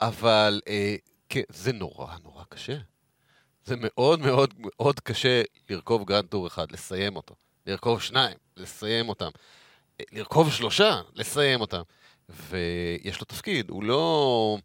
אבל 0.01 0.61
אה, 0.67 0.95
כן, 1.29 1.41
זה 1.49 1.73
נורא 1.73 2.07
נורא 2.23 2.43
קשה. 2.49 2.75
זה 3.65 3.75
מאוד 3.77 4.19
מאוד 4.19 4.53
מאוד 4.57 4.99
קשה 4.99 5.41
לרכוב 5.69 6.03
גרנד 6.05 6.25
טור 6.25 6.47
אחד, 6.47 6.71
לסיים 6.71 7.15
אותו. 7.15 7.35
לרכוב 7.67 8.01
שניים, 8.01 8.37
לסיים 8.57 9.09
אותם. 9.09 9.29
לרכוב 10.11 10.51
שלושה, 10.51 11.01
לסיים 11.15 11.61
אותם. 11.61 11.81
ויש 12.29 13.19
לו 13.19 13.25
תפקיד, 13.25 13.69
הוא 13.69 13.83
לא 13.83 14.57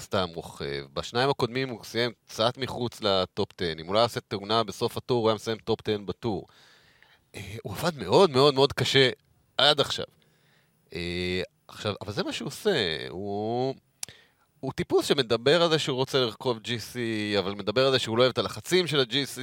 סתם 0.00 0.28
רוכב. 0.34 0.86
בשניים 0.92 1.30
הקודמים 1.30 1.68
הוא 1.68 1.84
סיים 1.84 2.10
קצת 2.26 2.58
מחוץ 2.58 3.00
ל 3.00 3.12
top 3.12 3.48
10. 3.60 3.72
אם 3.80 3.86
הוא 3.86 3.94
לא 3.94 3.98
היה 3.98 4.04
עושה 4.04 4.20
תאונה 4.20 4.64
בסוף 4.64 4.96
הטור, 4.96 5.20
הוא 5.20 5.28
היה 5.28 5.34
מסיים 5.34 5.58
top 5.58 5.80
10 5.88 5.98
בטור. 5.98 6.46
אה, 7.34 7.56
הוא 7.62 7.72
עבד 7.72 7.98
מאוד 7.98 8.30
מאוד 8.30 8.54
מאוד 8.54 8.72
קשה 8.72 9.10
עד 9.58 9.80
עכשיו. 9.80 10.04
אה, 10.94 11.42
עכשיו, 11.68 11.94
אבל 12.00 12.12
זה 12.12 12.22
מה 12.22 12.32
שהוא 12.32 12.46
עושה, 12.46 13.06
הוא... 13.08 13.74
הוא 14.62 14.72
טיפוס 14.72 15.06
שמדבר 15.06 15.62
על 15.62 15.70
זה 15.70 15.78
שהוא 15.78 15.96
רוצה 15.96 16.20
לרכוב 16.20 16.58
GC, 16.64 16.98
אבל 17.38 17.52
מדבר 17.54 17.86
על 17.86 17.92
זה 17.92 17.98
שהוא 17.98 18.18
לא 18.18 18.22
אוהב 18.22 18.32
את 18.32 18.38
הלחצים 18.38 18.86
של 18.86 19.00
ה-GC. 19.00 19.40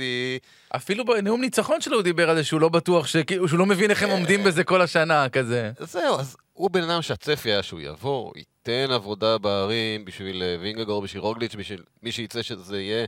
אפילו 0.75 1.05
בנאום 1.05 1.41
ניצחון 1.41 1.81
שלו 1.81 1.95
הוא 1.95 2.03
דיבר 2.03 2.29
על 2.29 2.35
זה 2.35 2.43
שהוא 2.43 2.61
לא 2.61 2.69
בטוח, 2.69 3.07
שכאילו, 3.07 3.47
שהוא 3.47 3.59
לא 3.59 3.65
מבין 3.65 3.89
איך 3.89 4.03
הם 4.03 4.09
עומדים 4.09 4.43
בזה 4.43 4.63
כל 4.63 4.81
השנה, 4.81 5.29
כזה. 5.29 5.71
זהו, 5.79 6.19
אז 6.19 6.37
הוא 6.53 6.71
בן 6.71 6.89
אדם 6.89 7.01
שהצפי 7.01 7.51
היה 7.51 7.63
שהוא 7.63 7.79
יבוא, 7.79 8.31
ייתן 8.35 8.91
עבודה 8.91 9.37
בערים 9.37 10.05
בשביל 10.05 10.43
אה, 10.43 10.55
וינגגור, 10.61 11.01
בשביל 11.01 11.21
רוגליץ', 11.21 11.55
בשביל 11.55 11.83
מי 12.03 12.11
שיצא 12.11 12.41
שזה 12.41 12.81
יהיה. 12.81 13.05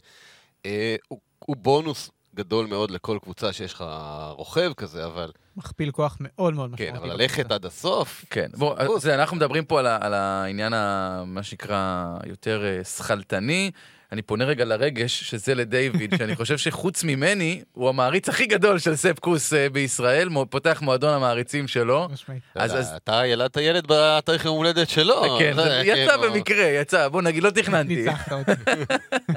אה, 0.66 0.96
הוא, 1.08 1.20
הוא 1.40 1.56
בונוס 1.60 2.10
גדול 2.36 2.66
מאוד 2.68 2.92
לכל 2.92 3.18
קבוצה 3.24 3.54
שיש 3.54 3.74
לך 3.74 3.84
רוכב 4.32 4.72
כזה, 4.78 5.06
אבל 5.06 5.32
מכפיל 5.58 5.92
כוח 5.92 6.18
מאוד 6.20 6.54
מאוד 6.54 6.70
משמעותי. 6.72 6.92
כן, 6.92 7.06
אבל. 7.06 7.14
ללכת 7.14 7.52
עד 7.52 7.66
הסוף, 7.66 8.26
כן, 8.30 8.48
בוא, 8.58 8.80
טיפוס. 8.80 9.04
זה, 9.04 9.16
אנחנו 9.16 9.38
מדברים 9.38 9.66
פה 9.66 9.80
על, 9.80 9.88
ה- 9.88 9.98
על 10.02 10.14
העניין, 10.14 10.74
ה, 10.74 11.24
מה 11.26 11.44
שנקרא, 11.44 12.06
יותר 12.26 12.64
אה, 12.66 12.84
שכלתני. 12.84 13.72
אני 14.12 14.22
פונה 14.22 14.46
רגע 14.46 14.66
לרגש, 14.66 15.24
שזה 15.24 15.56
לדיוויד, 15.56 16.14
שאני 16.18 16.36
חושב 16.36 16.58
שחוץ 16.58 17.04
ממני, 17.04 17.62
הוא 17.72 17.90
המעריץ 17.90 18.30
הכי 18.30 18.46
גדול 18.46 18.80
של 18.80 18.96
ספקוס 18.96 19.54
אה, 19.54 19.70
בישראל, 19.70 20.30
פותח 20.50 20.80
מועדון 20.82 21.14
המעריצים 21.14 21.68
שלו. 21.68 22.08
אז- 22.56 22.76
אז- 22.76 22.94
אתה 23.04 23.22
ילדת 23.26 23.58
ילד 23.58 23.84
בתאריך 23.88 24.46
יום 24.46 24.58
הולדת 24.58 24.90
שלו. 24.90 25.38
כן, 25.40 25.54
זה 25.56 25.64
זה 25.64 25.82
יצא 25.86 26.12
כאילו- 26.18 26.34
במקרה, 26.34 26.64
יצא, 26.66 27.08
בוא 27.08 27.22
נגיד, 27.22 27.44
לא 27.44 27.50
תכננתי. 27.50 27.96
ניצחת 27.96 28.32
אותי, 28.32 28.52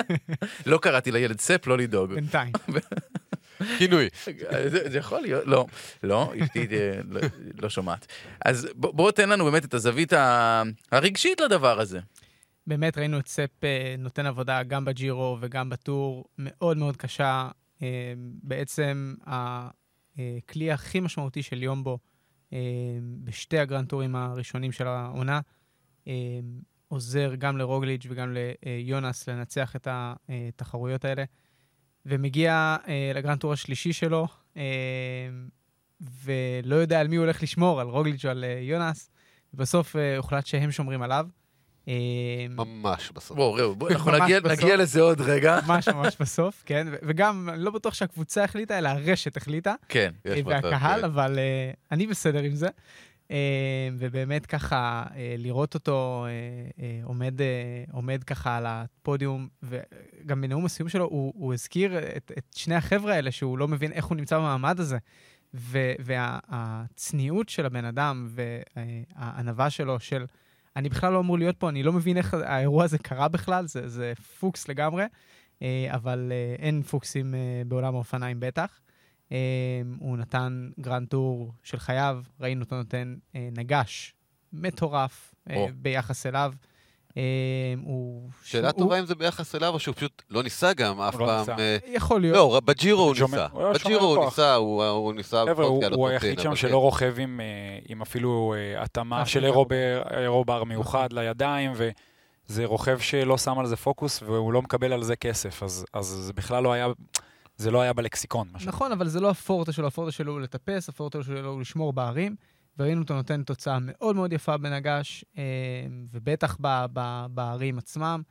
לא 0.66 0.78
קראתי 0.78 1.12
לילד 1.12 1.40
ספ, 1.40 1.66
לא 1.66 1.78
לדאוג. 1.78 2.14
בינתיים. 2.14 2.52
כינוי. 3.78 4.09
זה, 4.66 4.90
זה 4.90 4.99
יכול 4.99 5.21
להיות, 5.21 5.43
לא, 5.47 5.66
לא, 6.02 6.33
אשתי 6.45 6.66
אה, 6.73 7.00
לא, 7.11 7.21
לא 7.62 7.69
שומעת. 7.69 8.07
אז 8.45 8.69
בוא, 8.75 8.95
בוא 8.95 9.11
תן 9.11 9.28
לנו 9.28 9.45
באמת 9.45 9.64
את 9.64 9.75
הזווית 9.75 10.12
הרגשית 10.93 11.40
לדבר 11.40 11.81
הזה. 11.81 11.99
באמת 12.66 12.99
ראינו 12.99 13.18
את 13.18 13.28
ספ 13.28 13.64
אה, 13.64 13.94
נותן 13.99 14.26
עבודה 14.26 14.62
גם 14.62 14.85
בג'ירו 14.85 15.38
וגם 15.40 15.71
בטור, 15.71 16.25
מאוד 16.38 16.76
מאוד 16.76 16.97
קשה. 16.97 17.49
אה, 17.83 18.12
בעצם 18.42 19.14
הכלי 19.26 20.73
הכי 20.73 21.00
משמעותי 21.00 21.42
של 21.42 21.62
יומבו 21.62 21.99
אה, 22.52 22.59
בשתי 23.25 23.59
הגרנד 23.59 23.88
טורים 23.88 24.16
הראשונים 24.16 24.73
של 24.73 24.87
העונה, 24.87 25.40
עוזר 26.88 27.35
גם 27.35 27.59
לרוגליץ' 27.59 28.06
וגם 28.09 28.37
ליונס 28.64 29.28
לנצח 29.28 29.76
את 29.76 29.88
התחרויות 29.90 31.04
האלה, 31.04 31.25
ומגיע 32.06 32.76
לגרנד 33.14 33.38
טור 33.38 33.52
השלישי 33.52 33.92
שלו, 33.92 34.26
ולא 36.25 36.76
יודע 36.76 37.00
על 37.00 37.09
מי 37.09 37.16
הוא 37.16 37.25
הולך 37.25 37.42
לשמור, 37.42 37.80
על 37.80 37.87
רוגליץ' 37.87 38.25
או 38.25 38.30
על 38.30 38.44
יונס, 38.61 39.11
ובסוף 39.54 39.97
הוחלט 40.16 40.47
שהם 40.47 40.71
שומרים 40.71 41.02
עליו. 41.02 41.26
אה, 41.88 42.47
ממש 42.50 43.11
בסוף. 43.14 43.37
בוא, 43.37 43.61
ראו, 43.61 43.75
בוא, 43.76 43.91
אנחנו 43.91 44.12
נגיע, 44.12 44.41
בסוף. 44.41 44.59
נגיע 44.59 44.76
לזה 44.76 45.00
עוד 45.00 45.21
רגע. 45.21 45.59
ממש 45.67 45.88
ממש 45.88 46.17
בסוף, 46.21 46.62
כן, 46.67 46.87
ו- 46.91 46.97
וגם, 47.03 47.49
אני 47.53 47.64
לא 47.64 47.71
בטוח 47.71 47.95
שהקבוצה 47.95 48.45
החליטה, 48.45 48.79
אלא 48.79 48.88
הרשת 48.88 49.37
החליטה, 49.37 49.75
כן. 49.88 50.12
יש 50.25 50.38
מצב, 50.38 50.49
והקהל, 50.49 51.00
כן. 51.00 51.05
אבל 51.05 51.35
uh, 51.35 51.76
אני 51.93 52.07
בסדר 52.07 52.43
עם 52.43 52.55
זה. 52.55 52.69
Uh, 53.29 53.31
ובאמת 53.99 54.47
ככה, 54.47 55.05
uh, 55.09 55.12
לראות 55.38 55.75
אותו 55.75 56.26
uh, 56.26 56.79
uh, 56.79 56.83
עומד, 57.05 57.41
uh, 57.41 57.93
עומד 57.93 58.25
ככה 58.25 58.57
על 58.57 58.67
הפודיום, 58.67 59.49
וגם 59.62 60.41
בנאום 60.41 60.64
הסיום 60.64 60.88
שלו, 60.88 61.05
הוא, 61.05 61.33
הוא 61.37 61.55
הזכיר 61.55 61.99
את, 61.99 62.33
את 62.38 62.45
שני 62.55 62.75
החבר'ה 62.75 63.14
האלה, 63.14 63.31
שהוא 63.31 63.59
לא 63.59 63.69
מבין 63.69 63.93
איך 63.93 64.05
הוא 64.05 64.17
נמצא 64.17 64.38
במעמד 64.38 64.81
הזה. 64.81 64.99
והצניעות 65.99 67.49
של 67.49 67.67
הבן 67.67 67.85
אדם 67.85 68.29
והענווה 68.29 69.71
שלו, 69.71 70.00
של 70.00 70.26
אני 70.76 70.88
בכלל 70.88 71.12
לא 71.12 71.21
אמור 71.21 71.38
להיות 71.38 71.57
פה, 71.57 71.69
אני 71.69 71.83
לא 71.83 71.93
מבין 71.93 72.16
איך 72.16 72.35
האירוע 72.35 72.85
הזה 72.85 72.99
קרה 72.99 73.28
בכלל, 73.28 73.66
זה, 73.66 73.88
זה 73.88 74.12
פוקס 74.40 74.69
לגמרי, 74.69 75.04
אה, 75.62 75.87
אבל 75.90 76.33
אה, 76.33 76.64
אין 76.64 76.83
פוקסים 76.83 77.35
אה, 77.35 77.62
בעולם 77.66 77.95
האופניים 77.95 78.40
בטח. 78.40 78.81
הוא 79.99 80.16
נתן 80.16 80.71
גרנד 80.81 81.09
טור 81.09 81.52
של 81.62 81.78
חייו, 81.78 82.23
ראינו 82.40 82.62
אותו 82.62 82.76
נותן 82.76 83.14
נגש 83.35 84.14
מטורף. 84.52 85.35
ביחס 85.75 86.26
אליו. 86.26 86.52
אה, 87.16 87.23
הוא... 87.85 88.30
שאלה 88.44 88.71
הוא- 88.71 88.78
טובה 88.78 88.99
אם 88.99 89.06
זה 89.06 89.14
ביחס 89.14 89.54
אליו, 89.54 89.75
או 89.75 89.78
שהוא 89.78 89.94
פשוט 89.94 90.23
לא 90.30 90.42
ניסה 90.42 90.73
גם 90.73 91.00
אף 91.00 91.14
לא 91.14 91.26
פעם. 91.26 91.38
ניסה. 91.40 91.56
אה, 91.59 91.76
יכול 91.87 92.21
להיות. 92.21 92.37
לא, 92.37 92.61
בג'ירו 92.64 93.02
הוא 93.02 93.11
ניסה. 93.12 93.25
הוא 93.25 93.62
היה 93.62 93.78
שומר 93.78 93.94
בג'ירו 93.94 94.14
הוא. 94.16 94.25
ניסה, 94.25 94.54
הוא 94.54 94.85
הוא 94.85 95.12
ניסה... 95.14 95.44
חבר'ה, 95.49 95.66
הוא, 95.66 96.09
היחיד 96.09 96.38
10, 96.38 96.42
שם 96.42 96.56
שלא 96.56 96.68
כן. 96.68 96.75
רוכב 96.75 97.14
עם, 97.18 97.40
אה, 97.40 97.47
עם 97.88 98.02
אפילו 98.02 98.54
התאמה 98.78 99.26
של 99.26 99.40
כן. 99.40 99.47
אירובר, 99.47 100.02
אירובר 100.11 100.64
מיוחד 100.64 101.12
לידיים, 101.12 101.73
וזה 101.75 102.64
רוכב 102.64 102.99
שלא 102.99 103.38
שם 103.38 103.59
על 103.59 103.66
זה 103.66 103.76
פוקוס, 103.76 104.23
והוא 104.23 104.52
לא 104.52 104.62
מקבל 104.62 104.92
על 104.92 105.02
זה 105.02 105.16
כסף, 105.16 105.62
אז, 105.62 105.87
אז 105.92 106.06
זה 106.06 106.33
בכלל 106.33 106.62
לא 106.62 106.73
היה, 106.73 106.87
זה 107.56 107.71
לא 107.71 107.80
היה 107.80 107.92
בלקסיקון. 107.92 108.49
נכון, 108.64 108.92
אבל 108.92 109.09
זה 109.09 109.21
לא 109.21 109.30
הפורטה 109.30 109.73
שלו, 109.73 109.87
הפורטה 109.87 110.12
שלו 110.12 110.33
הוא 110.33 110.40
לטפס, 110.40 110.88
הפורטה 110.88 111.23
שלו 111.23 111.50
הוא 111.50 111.61
לשמור 111.61 111.92
בערים, 111.92 112.37
וראינו 112.78 113.02
אותו 113.02 113.14
נותן 113.14 113.43
תוצאה 113.43 113.78
מאוד 113.81 114.16
מאוד 114.16 114.33
יפה 114.33 114.57
בנגש, 114.57 115.25
אה, 115.38 115.43
ובטח 116.12 116.57
ב- 116.61 116.87
ב- 116.93 117.26
בערים 117.31 117.78
עצמם, 117.78 118.23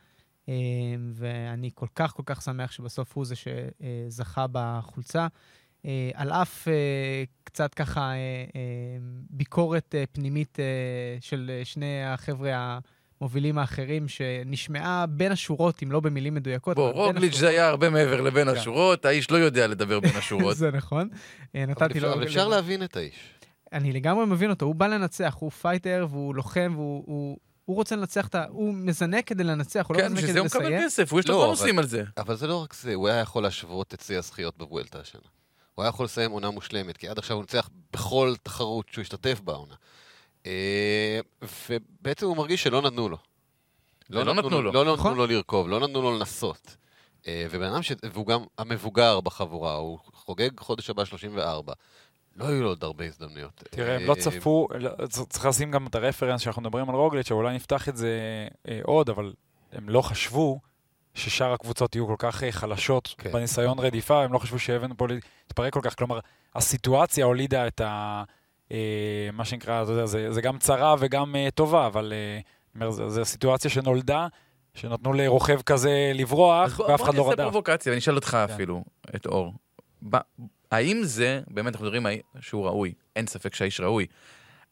אה, 0.49 0.53
ואני 1.13 1.69
כל 1.73 1.87
כך 1.95 2.11
כל 2.11 2.23
כך 2.25 2.41
שמח 2.41 2.71
שבסוף 2.71 3.17
הוא 3.17 3.25
זה 3.25 3.35
שזכה 3.35 4.45
בחולצה. 4.51 5.27
אה, 5.85 6.11
על 6.13 6.31
אף 6.31 6.67
קצת 7.43 7.73
ככה 7.73 8.11
ביקורת 9.29 9.95
פנימית 10.11 10.57
של 11.19 11.61
שני 11.63 12.05
החבר'ה 12.05 12.79
המובילים 13.21 13.57
האחרים, 13.57 14.07
שנשמעה 14.07 15.05
בין 15.05 15.31
השורות, 15.31 15.83
אם 15.83 15.91
לא 15.91 15.99
במילים 15.99 16.33
מדויקות. 16.33 16.75
בוא, 16.75 16.91
רוגליץ' 16.91 17.35
זה. 17.35 17.49
היה 17.49 17.67
הרבה 17.67 17.89
מעבר 17.89 18.21
לבין 18.21 18.47
כן. 18.51 18.57
השורות, 18.57 19.05
האיש 19.05 19.31
לא 19.31 19.37
יודע 19.37 19.67
לדבר 19.67 19.99
בין 19.99 20.15
השורות. 20.15 20.57
זה 20.63 20.71
נכון. 20.71 21.09
נתתי 21.53 21.99
לו... 21.99 22.13
אבל 22.13 22.23
אפשר 22.23 22.47
להבין 22.47 22.83
את 22.83 22.97
האיש. 22.97 23.32
אני 23.73 23.93
לגמרי 23.93 24.25
מבין 24.25 24.49
אותו, 24.49 24.65
הוא 24.65 24.75
בא 24.75 24.87
לנצח, 24.87 25.35
הוא 25.39 25.51
פייטר 25.51 26.07
והוא 26.09 26.35
לוחם 26.35 26.73
והוא 26.75 27.03
הוא, 27.05 27.37
הוא 27.65 27.75
רוצה 27.75 27.95
לנצח 27.95 28.27
את 28.27 28.35
ה... 28.35 28.45
הוא 28.49 28.73
מזנק 28.73 29.21
כדי 29.21 29.43
לנצח, 29.43 29.85
הוא 29.87 29.97
לא 29.97 30.01
כן, 30.01 30.05
מזנק 30.05 30.17
בשביל 30.17 30.31
כדי 30.31 30.33
זה 30.33 30.39
הוא 30.39 30.47
מקבל 30.47 30.65
לסיים. 30.65 30.85
כסף, 30.85 31.11
הוא 31.11 31.19
יש 31.19 31.27
לו 31.27 31.33
לא, 31.33 31.43
בונוסים 31.45 31.79
על 31.79 31.87
זה. 31.87 32.03
אבל 32.17 32.35
זה 32.35 32.47
לא 32.47 32.63
רק 32.63 32.73
זה, 32.73 32.93
הוא 32.93 33.07
היה 33.07 33.19
יכול 33.19 33.43
להשוות 33.43 33.93
את 33.93 34.01
שיא 34.01 34.17
הזכיות 34.17 34.57
בוולטה 34.57 34.99
השנה. 34.99 35.21
הוא 35.75 35.83
היה 35.83 35.89
יכול 35.89 36.05
לסיים 36.05 36.31
עונה 36.31 36.49
מושלמת, 36.49 36.97
כי 36.97 37.07
עד 37.07 37.17
עכשיו 37.17 37.35
הוא 37.35 37.43
ניצח 37.43 37.69
בכל 37.93 38.33
תחרות 38.43 38.85
שהוא 38.91 39.01
השתתף 39.01 39.39
בעונה. 39.43 39.75
אה, 40.45 41.19
ובעצם 41.69 42.25
הוא 42.25 42.37
מרגיש 42.37 42.63
שלא 42.63 42.81
נתנו 42.81 43.09
לו. 43.09 43.17
ולא 44.09 44.33
נתנו 44.33 44.61
לו. 44.61 44.71
לא 44.71 44.93
נכון. 44.93 45.11
נתנו 45.11 45.25
לו 45.25 45.33
לרכוב, 45.33 45.67
לא 45.67 45.79
נתנו 45.79 46.01
לו 46.01 46.17
לנסות. 46.17 46.75
אה, 47.27 47.47
ובן 47.51 47.65
אדם 47.65 47.83
ש... 47.83 47.91
והוא 48.03 48.27
גם 48.27 48.43
המבוגר 48.57 49.21
בחבורה, 49.21 49.73
הוא 49.73 49.99
חוגג 50.13 50.59
חודש 50.59 50.89
הבא 50.89 51.05
34. 51.05 51.73
לא 52.35 52.45
היו 52.47 52.63
לו 52.63 52.69
עוד 52.69 52.83
הרבה 52.83 53.05
הזדמנויות. 53.05 53.63
תראה, 53.69 53.95
הם 53.95 54.01
לא 54.05 54.13
אה, 54.13 54.21
צפו, 54.21 54.67
לא, 54.79 54.89
צריך 55.07 55.45
לשים 55.45 55.71
גם 55.71 55.87
את 55.87 55.95
הרפרנס 55.95 56.41
שאנחנו 56.41 56.61
מדברים 56.61 56.89
על 56.89 56.95
רוגליץ', 56.95 57.31
אולי 57.31 57.55
נפתח 57.55 57.89
את 57.89 57.97
זה 57.97 58.09
אה, 58.67 58.79
עוד, 58.83 59.09
אבל 59.09 59.33
הם 59.71 59.89
לא 59.89 60.01
חשבו 60.01 60.59
ששאר 61.13 61.53
הקבוצות 61.53 61.95
יהיו 61.95 62.07
כל 62.07 62.15
כך 62.17 62.43
אה, 62.43 62.51
חלשות 62.51 63.15
כן. 63.17 63.31
בניסיון 63.31 63.79
רדיפה, 63.79 64.23
הם 64.23 64.33
לא 64.33 64.39
חשבו 64.39 64.59
שאבנפול 64.59 65.11
יתפרק 65.47 65.73
כל 65.73 65.79
כך. 65.83 65.95
כלומר, 65.95 66.19
הסיטואציה 66.55 67.25
הולידה 67.25 67.67
את 67.67 67.81
ה... 67.81 68.23
מה 69.33 69.45
שנקרא, 69.45 69.83
אתה 69.83 69.91
יודע, 69.91 70.05
זה, 70.05 70.31
זה 70.31 70.41
גם 70.41 70.57
צרה 70.57 70.95
וגם 70.99 71.35
טובה, 71.55 71.87
אבל 71.87 72.13
זו- 72.89 73.09
זו 73.09 73.25
סיטואציה 73.25 73.71
שנולדה, 73.71 74.27
שנתנו 74.73 75.13
לרוכב 75.13 75.61
כזה 75.61 76.11
לברוח, 76.15 76.77
בוא- 76.77 76.85
ואף 76.85 76.99
בוא 76.99 77.05
אחד 77.05 77.15
לא 77.15 77.23
נעשה 77.23 77.31
רדף. 77.31 77.43
פרובוקציה, 77.43 77.89
ואני 77.91 77.99
אשאל 77.99 78.15
אותך 78.15 78.29
כן. 78.29 78.53
אפילו, 78.53 78.83
את 79.15 79.25
אור. 79.25 79.53
האם 80.73 81.03
זה, 81.03 81.41
באמת 81.47 81.73
אנחנו 81.73 81.85
מדברים 81.85 82.05
שהוא 82.39 82.65
ראוי, 82.65 82.93
אין 83.15 83.27
ספק 83.27 83.55
שהאיש 83.55 83.79
ראוי, 83.79 84.05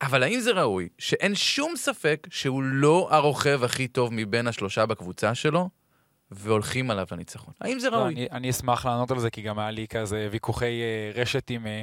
אבל 0.01 0.23
האם 0.23 0.39
זה 0.39 0.51
ראוי 0.51 0.89
שאין 0.97 1.35
שום 1.35 1.73
ספק 1.75 2.27
שהוא 2.31 2.63
לא 2.63 3.07
הרוכב 3.11 3.63
הכי 3.63 3.87
טוב 3.87 4.09
מבין 4.13 4.47
השלושה 4.47 4.85
בקבוצה 4.85 5.35
שלו, 5.35 5.69
והולכים 6.31 6.91
עליו 6.91 7.05
לניצחון? 7.11 7.53
האם 7.61 7.79
זה 7.79 7.89
לא, 7.89 7.95
ראוי? 7.95 8.13
אני, 8.13 8.27
אני 8.31 8.49
אשמח 8.49 8.85
לענות 8.85 9.11
על 9.11 9.19
זה, 9.19 9.29
כי 9.29 9.41
גם 9.41 9.59
היה 9.59 9.71
לי 9.71 9.87
כזה 9.87 10.27
ויכוחי 10.31 10.81
אה, 10.81 11.21
רשת 11.21 11.49
עם... 11.49 11.67
אה, 11.67 11.81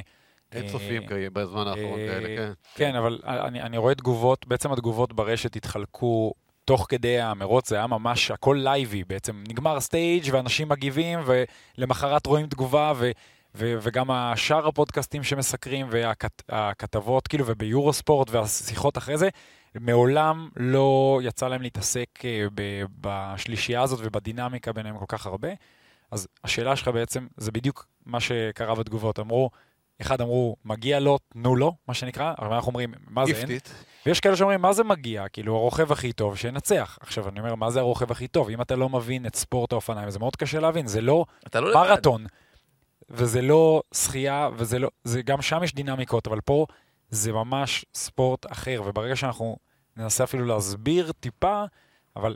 אין 0.51 0.69
סופים 0.69 1.03
אה, 1.03 1.07
כאלה 1.07 1.29
בזמן 1.29 1.67
האחרון 1.67 1.99
כאלה, 1.99 2.37
כן. 2.37 2.51
כן, 2.75 2.95
אבל 2.95 3.19
אני, 3.25 3.61
אני 3.61 3.77
רואה 3.77 3.95
תגובות, 3.95 4.47
בעצם 4.47 4.71
התגובות 4.71 5.13
ברשת 5.13 5.55
התחלקו 5.55 6.33
תוך 6.65 6.85
כדי 6.89 7.19
המרוץ, 7.19 7.69
זה 7.69 7.75
היה 7.75 7.87
ממש 7.87 8.31
הכל 8.31 8.57
live 8.63 9.03
בעצם. 9.03 9.43
נגמר 9.49 9.79
stage 9.79 10.29
ואנשים 10.31 10.69
מגיבים, 10.69 11.19
ולמחרת 11.77 12.25
רואים 12.25 12.47
תגובה, 12.47 12.93
ו, 12.95 13.11
ו, 13.55 13.75
וגם 13.81 14.11
השאר 14.11 14.67
הפודקאסטים 14.67 15.23
שמסקרים, 15.23 15.87
והכתבות, 15.89 17.27
כאילו, 17.27 17.47
וביורו 17.47 17.93
ספורט 17.93 18.29
והשיחות 18.29 18.97
אחרי 18.97 19.17
זה, 19.17 19.29
מעולם 19.75 20.49
לא 20.55 21.19
יצא 21.23 21.47
להם 21.47 21.61
להתעסק 21.61 22.07
אה, 22.25 22.45
ב- 22.53 22.83
בשלישייה 23.01 23.81
הזאת 23.81 23.99
ובדינמיקה 24.03 24.73
ביניהם 24.73 24.97
כל 24.97 25.05
כך 25.07 25.25
הרבה. 25.25 25.49
אז 26.11 26.27
השאלה 26.43 26.75
שלך 26.75 26.87
בעצם, 26.87 27.27
זה 27.37 27.51
בדיוק 27.51 27.85
מה 28.05 28.19
שקרה 28.19 28.75
בתגובות. 28.75 29.19
אמרו, 29.19 29.49
אחד 30.01 30.21
אמרו, 30.21 30.55
מגיע 30.65 30.99
לו, 30.99 31.17
תנו 31.33 31.55
לו, 31.55 31.75
מה 31.87 31.93
שנקרא, 31.93 32.33
אבל 32.39 32.53
אנחנו 32.53 32.69
אומרים, 32.69 32.93
מה 33.07 33.25
זה 33.25 33.31
אין? 33.31 33.47
ויש 34.05 34.19
כאלה 34.19 34.35
שאומרים, 34.35 34.61
מה 34.61 34.73
זה 34.73 34.83
מגיע? 34.83 35.27
כאילו, 35.27 35.55
הרוכב 35.55 35.91
הכי 35.91 36.13
טוב, 36.13 36.37
שינצח. 36.37 36.97
עכשיו, 37.01 37.29
אני 37.29 37.39
אומר, 37.39 37.55
מה 37.55 37.71
זה 37.71 37.79
הרוכב 37.79 38.11
הכי 38.11 38.27
טוב? 38.27 38.49
אם 38.49 38.61
אתה 38.61 38.75
לא 38.75 38.89
מבין 38.89 39.25
את 39.25 39.35
ספורט 39.35 39.71
האופניים, 39.71 40.09
זה 40.09 40.19
מאוד 40.19 40.35
קשה 40.35 40.59
להבין, 40.59 40.87
זה 40.87 41.01
לא 41.01 41.25
לא 41.59 41.73
לבד. 41.91 42.01
וזה 43.09 43.41
לא 43.41 43.81
שחייה, 43.93 44.49
וזה 44.55 44.79
לא... 44.79 44.89
זה, 45.03 45.21
גם 45.21 45.41
שם 45.41 45.63
יש 45.63 45.75
דינמיקות, 45.75 46.27
אבל 46.27 46.41
פה 46.41 46.65
זה 47.09 47.31
ממש 47.31 47.85
ספורט 47.93 48.51
אחר, 48.51 48.81
וברגע 48.85 49.15
שאנחנו 49.15 49.57
ננסה 49.97 50.23
אפילו 50.23 50.45
להסביר 50.45 51.11
טיפה, 51.11 51.63
אבל 52.15 52.35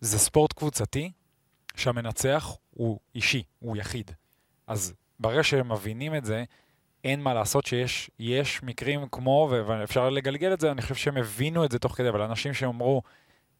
זה 0.00 0.18
ספורט 0.18 0.52
קבוצתי, 0.52 1.12
שהמנצח 1.76 2.56
הוא 2.70 2.98
אישי, 3.14 3.42
הוא 3.58 3.76
יחיד. 3.76 4.10
אז 4.66 4.94
ברגע 5.20 5.42
שהם 5.42 5.72
מבינים 5.72 6.14
את 6.14 6.24
זה, 6.24 6.44
אין 7.04 7.22
מה 7.22 7.34
לעשות 7.34 7.66
שיש 7.66 8.10
יש 8.18 8.62
מקרים 8.62 9.06
כמו, 9.12 9.48
ואפשר 9.50 10.10
לגלגל 10.10 10.52
את 10.52 10.60
זה, 10.60 10.70
אני 10.70 10.82
חושב 10.82 10.94
שהם 10.94 11.16
הבינו 11.16 11.64
את 11.64 11.70
זה 11.70 11.78
תוך 11.78 11.96
כדי, 11.96 12.08
אבל 12.08 12.22
אנשים 12.22 12.54
שאמרו, 12.54 13.02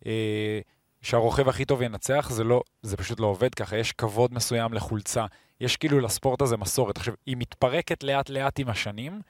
אה, 0.07 0.61
שהרוכב 1.03 1.49
הכי 1.49 1.65
טוב 1.65 1.83
ינצח, 1.83 2.31
זה, 2.31 2.45
לא, 2.45 2.63
זה 2.83 2.97
פשוט 2.97 3.21
לא 3.21 3.27
עובד 3.27 3.55
ככה, 3.55 3.77
יש 3.77 3.93
כבוד 3.93 4.35
מסוים 4.35 4.75
לחולצה. 4.75 5.27
יש 5.61 5.77
כאילו 5.77 6.01
לספורט 6.01 6.43
הזה 6.43 6.57
מסורת. 6.57 6.97
עכשיו, 6.97 7.15
היא 7.27 7.37
מתפרקת 7.39 8.03
לאט-לאט 8.03 8.59
עם 8.59 8.69
השנים, 8.69 9.21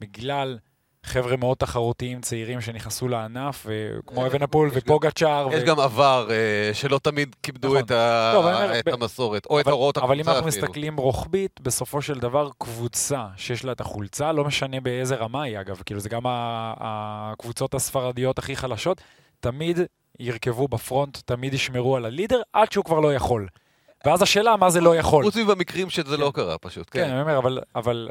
בגלל 0.00 0.58
חבר'ה 1.04 1.36
מאוד 1.36 1.56
תחרותיים, 1.56 2.20
צעירים 2.20 2.60
שנכנסו 2.60 3.08
לענף, 3.08 3.66
כמו 4.06 4.26
אבן 4.26 4.42
הפול 4.42 4.70
ופוגצ'אר. 4.72 5.48
יש 5.52 5.64
גם 5.64 5.80
עבר 5.80 6.28
אה, 6.30 6.74
שלא 6.74 6.98
תמיד 6.98 7.36
כיבדו 7.42 7.68
נכון. 7.68 7.78
את 7.78 7.90
לא, 8.86 8.92
המסורת, 8.92 9.46
או 9.46 9.60
את 9.60 9.66
הוראות 9.66 9.98
אבל 9.98 10.14
אם 10.14 10.20
הקבוצה 10.20 10.36
אנחנו 10.36 10.48
אפילו. 10.48 10.66
מסתכלים 10.66 10.96
רוחבית, 10.96 11.60
בסופו 11.60 12.02
של 12.02 12.18
דבר 12.18 12.48
קבוצה 12.58 13.26
שיש 13.36 13.64
לה 13.64 13.72
את 13.72 13.80
החולצה, 13.80 14.32
לא 14.32 14.44
משנה 14.44 14.80
באיזה 14.80 15.16
רמה 15.16 15.42
היא 15.42 15.60
אגב, 15.60 15.82
כאילו 15.86 16.00
זה 16.00 16.08
גם 16.08 16.22
הקבוצות 16.26 17.74
הספרדיות 17.74 18.38
הכי 18.38 18.56
חלשות, 18.56 19.00
תמיד 19.40 19.78
ירכבו 20.20 20.68
בפרונט, 20.68 21.18
תמיד 21.24 21.54
ישמרו 21.54 21.96
על 21.96 22.04
הלידר, 22.04 22.40
עד 22.52 22.72
שהוא 22.72 22.84
כבר 22.84 23.00
לא 23.00 23.14
יכול. 23.14 23.46
ואז 24.04 24.22
השאלה, 24.22 24.56
מה 24.56 24.70
זה 24.70 24.80
לא 24.80 24.96
יכול? 24.96 25.24
חוץ 25.24 25.36
מבמקרים 25.36 25.90
שזה 25.90 26.16
לא 26.16 26.32
קרה 26.34 26.58
פשוט, 26.58 26.88
כן, 26.90 27.04
כן. 27.04 27.10
אני 27.10 27.20
אומר, 27.20 27.38
אבל... 27.38 27.58
אבל... 27.74 28.08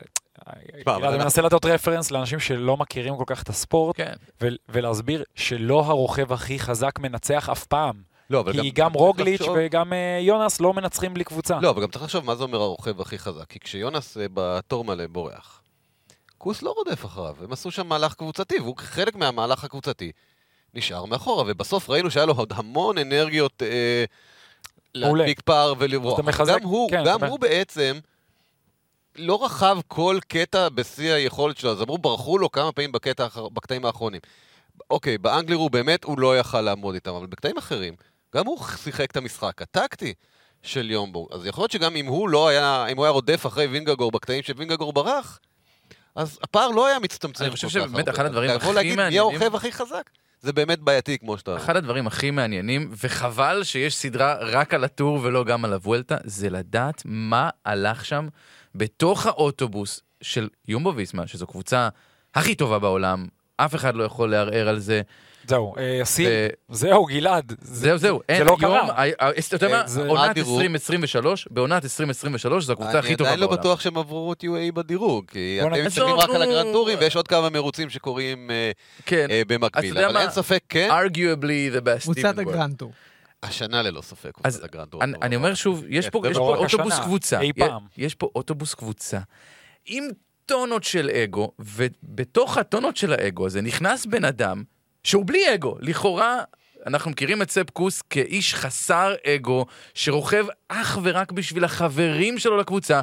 אני 0.88 1.17
מנסה 1.17 1.41
לתת 1.41 1.65
רפרנס 1.65 2.12
לאנשים 2.12 2.39
שלא 2.39 2.77
מכירים 2.77 3.17
כל 3.17 3.24
כך 3.27 3.44
את 3.44 3.50
הספורט, 3.50 3.96
כן. 3.98 4.13
ולהסביר 4.70 5.24
שלא 5.36 5.86
הרוכב 5.86 6.34
הכי 6.34 6.60
חזק 6.60 7.00
מנצח 7.00 7.50
אף 7.50 7.65
פעם. 7.65 8.01
לא, 8.29 8.39
אבל 8.39 8.62
כי 8.62 8.72
גם 8.72 8.91
צריך 8.91 9.01
רוגליץ' 9.01 9.41
לחשוב- 9.41 9.56
וגם 9.60 9.94
אה, 9.94 10.20
יונס 10.22 10.60
לא 10.62 10.74
מנצחים 10.74 11.13
בלי 11.13 11.24
קבוצה. 11.24 11.60
לא, 11.62 11.70
אבל 11.70 11.82
גם 11.82 11.88
צריך 11.91 12.03
לחשוב 12.03 12.25
מה 12.25 12.36
זה 12.36 12.44
אומר 12.44 12.62
הרוכב 12.62 13.01
הכי 13.01 13.17
חזק. 13.17 13.46
כי 13.50 13.60
כשיונס 13.60 14.17
אה, 14.17 14.25
בתור 14.34 14.84
מלא 14.84 15.08
בורח, 15.08 15.62
קוס 16.38 16.62
לא 16.62 16.74
רודף 16.77 17.06
אחריו, 17.06 17.36
הם 17.44 17.53
עשו 17.53 17.72
שם 17.72 17.88
מהלך 17.88 18.13
קבוצתי, 18.13 18.60
והוא 18.60 18.75
חלק 18.77 19.15
מהמהלך 19.15 19.63
הקבוצתי 19.63 20.12
נשאר 20.74 21.06
מאחורה, 21.06 21.44
ובסוף 21.48 21.89
ראינו 21.89 22.12
שהיה 22.12 22.25
לו 22.25 22.34
עוד 22.34 22.53
המון 22.56 22.98
אנרגיות 22.98 23.62
מעולה. 23.62 24.06
להדביק 24.96 25.41
פער 25.41 25.74
ולברוח. 25.79 26.20
גם 26.48 26.63
הוא, 26.63 26.91
כן, 26.91 27.03
גם 27.06 27.17
אתה- 27.17 27.27
הוא 27.27 27.39
בעצם 27.39 27.98
לא 29.15 29.46
רכב 29.46 29.77
כל 29.88 30.17
קטע 30.27 30.70
בשיא 30.70 31.13
היכולת 31.13 31.58
שלו, 31.58 31.72
אז 31.72 31.82
אמרו, 31.82 31.98
ברחו 31.98 32.38
לו 32.38 32.51
כמה 32.51 32.72
פעמים 32.72 32.91
בקטע, 32.91 33.27
בקטעים 33.53 33.86
האחרונים. 33.86 34.22
אוקיי, 34.89 35.17
באנגלר 35.17 35.56
הוא 35.56 35.72
באמת, 35.72 36.03
הוא 36.03 36.20
לא 36.20 36.38
יכל 36.39 36.62
לעמוד 36.62 36.96
איתם, 36.96 37.13
אבל 37.13 37.25
בקטעים 37.25 37.58
אחרים, 37.58 37.94
גם 38.36 38.46
הוא 38.46 38.60
שיחק 38.84 39.12
את 39.12 39.17
המשחק 39.17 39.62
הטקטי 39.62 40.13
של 40.63 40.91
יומבו. 40.91 41.27
אז 41.32 41.46
יכול 41.46 41.62
להיות 41.62 41.72
שגם 41.72 41.96
אם 41.96 42.06
הוא 42.06 42.29
לא 42.29 42.48
היה, 42.48 42.86
אם 42.91 42.98
הוא 42.98 43.06
היה 43.06 43.12
רודף 43.12 43.46
אחרי 43.48 43.65
וינגגור 43.67 44.12
בקטעים 44.12 44.44
שווינגגור 44.44 44.94
ברח, 44.94 45.39
אז 46.15 46.39
הפער 46.44 46.67
לא 46.67 46.86
היה 46.88 47.00
מצטמצם 47.00 47.44
אני 47.44 47.51
חושב 47.51 47.67
כל 47.70 47.79
כך 47.79 47.86
שבאמת 47.89 48.08
הרבה. 48.08 48.12
אחד 48.12 48.25
הדברים 48.25 48.50
אתה 48.50 48.56
יכול 48.58 48.67
הכי 48.70 48.75
להגיד 48.75 48.91
מי 48.91 48.96
מעניינים- 48.96 49.22
הרוכב 49.41 49.56
הכי 49.56 49.72
חזק. 49.72 50.10
זה 50.47 50.53
באמת 50.53 50.79
בעייתי, 50.79 51.17
כמו 51.17 51.37
שאתה... 51.37 51.55
אחד 51.55 51.75
הדברים 51.75 52.07
הכי 52.07 52.31
מעניינים, 52.31 52.91
וחבל 53.03 53.63
שיש 53.63 53.95
סדרה 53.95 54.35
רק 54.39 54.73
על 54.73 54.83
הטור 54.83 55.19
ולא 55.23 55.43
גם 55.43 55.65
על 55.65 55.73
הוולטה, 55.73 56.17
זה 56.23 56.49
לדעת 56.49 57.01
מה 57.05 57.49
הלך 57.65 58.05
שם 58.05 58.27
בתוך 58.75 59.25
האוטובוס 59.25 60.01
של 60.21 60.49
יומבו 60.67 60.95
ויסמה, 60.95 61.27
שזו 61.27 61.47
קבוצה 61.47 61.89
הכי 62.35 62.55
טובה 62.55 62.79
בעולם, 62.79 63.27
אף 63.57 63.75
אחד 63.75 63.95
לא 63.95 64.03
יכול 64.03 64.31
לערער 64.31 64.69
על 64.69 64.79
זה. 64.79 65.01
זהו, 65.47 65.73
אה, 65.77 66.01
ו- 66.27 66.47
זהו, 66.75 67.05
גלעד. 67.05 67.53
זהו, 67.61 67.97
זהו. 67.97 68.17
זה 68.27 68.33
אין, 68.33 68.45
לא 68.45 68.57
קרה. 68.59 68.79
ה- 68.81 69.25
ה- 69.25 69.29
אתה 69.39 69.55
יודע 69.55 69.67
מה? 69.69 69.83
עונת 70.07 70.29
הדירוג. 70.29 70.61
2023, 70.61 71.47
בעונת 71.51 71.83
2023 71.83 72.65
זו 72.65 72.73
הקבוצה 72.73 72.99
הכי 72.99 73.15
טובה 73.15 73.29
אני 73.29 73.33
עדיין 73.33 73.39
לא 73.39 73.47
בעולם. 73.47 73.59
בטוח 73.61 73.79
שהם 73.79 73.97
עברו 73.97 74.33
את 74.33 74.43
UAE 74.43 74.71
בדירוג, 74.73 75.25
כי 75.31 75.59
אתם 75.61 75.85
מסתכלים 75.85 76.15
רק 76.15 76.29
על. 76.29 76.41
הגרנטורים, 76.41 76.97
ויש 77.01 77.15
עוד 77.15 77.27
כמה 77.27 77.49
מרוצים 77.49 77.89
שקורים 77.89 78.51
אה, 78.51 78.71
כן, 79.05 79.27
אה, 79.31 79.41
במקביל. 79.47 79.97
אבל? 79.97 80.17
אין 80.17 80.29
ספק, 80.29 80.63
כן, 80.69 80.89
arguably 80.91 81.77
the 81.77 81.85
best. 81.85 82.01
קבוצת. 82.01 82.37
הגרנטור. 82.37 82.91
השנה 83.43 83.81
ללא 83.81 84.01
ספק. 84.01 84.31
אז. 84.43 84.65
אני, 85.21 85.35
אומר 85.35 85.53
שוב, 85.53 85.83
יש 85.89 86.09
פה, 86.09 86.21
כן, 86.23 86.29
יש 86.31 86.37
לא 86.37 86.41
פה 86.41 86.55
רק 86.55 86.73
אוטובוס 86.73 86.99
קבוצה. 86.99 87.39
יש 87.97 88.15
פה 88.15 88.29
אוטובוס 88.35 88.73
קבוצה 88.73 89.19
עם 89.85 90.03
טונות 90.45 90.83
של 90.83 91.09
אגו, 91.09 91.51
ובתוך 91.59 92.57
הטונות 92.57 92.97
של 92.97 93.13
האגו 93.13 93.45
הזה 93.45 93.61
נכנס 93.61 94.05
בן 94.05 94.25
אדם 94.25 94.63
שהוא 95.07 95.23
בלי 95.25 95.53
אגו. 95.53 95.75
לכאורה, 95.79 96.39
אנחנו 96.88 97.12
מכירים 97.12 97.41
את 97.41 97.51
ספ 97.51 97.69
קוס 97.69 98.01
כאיש 98.01 98.55
חסר 98.55 99.15
אגו, 99.27 99.65
שרוכב 99.93 100.45
אך 100.67 100.99
ורק 101.03 101.32
בשביל 101.32 101.63
החברים 101.63 102.39
שלו 102.39 102.58
לקבוצה, 102.58 103.01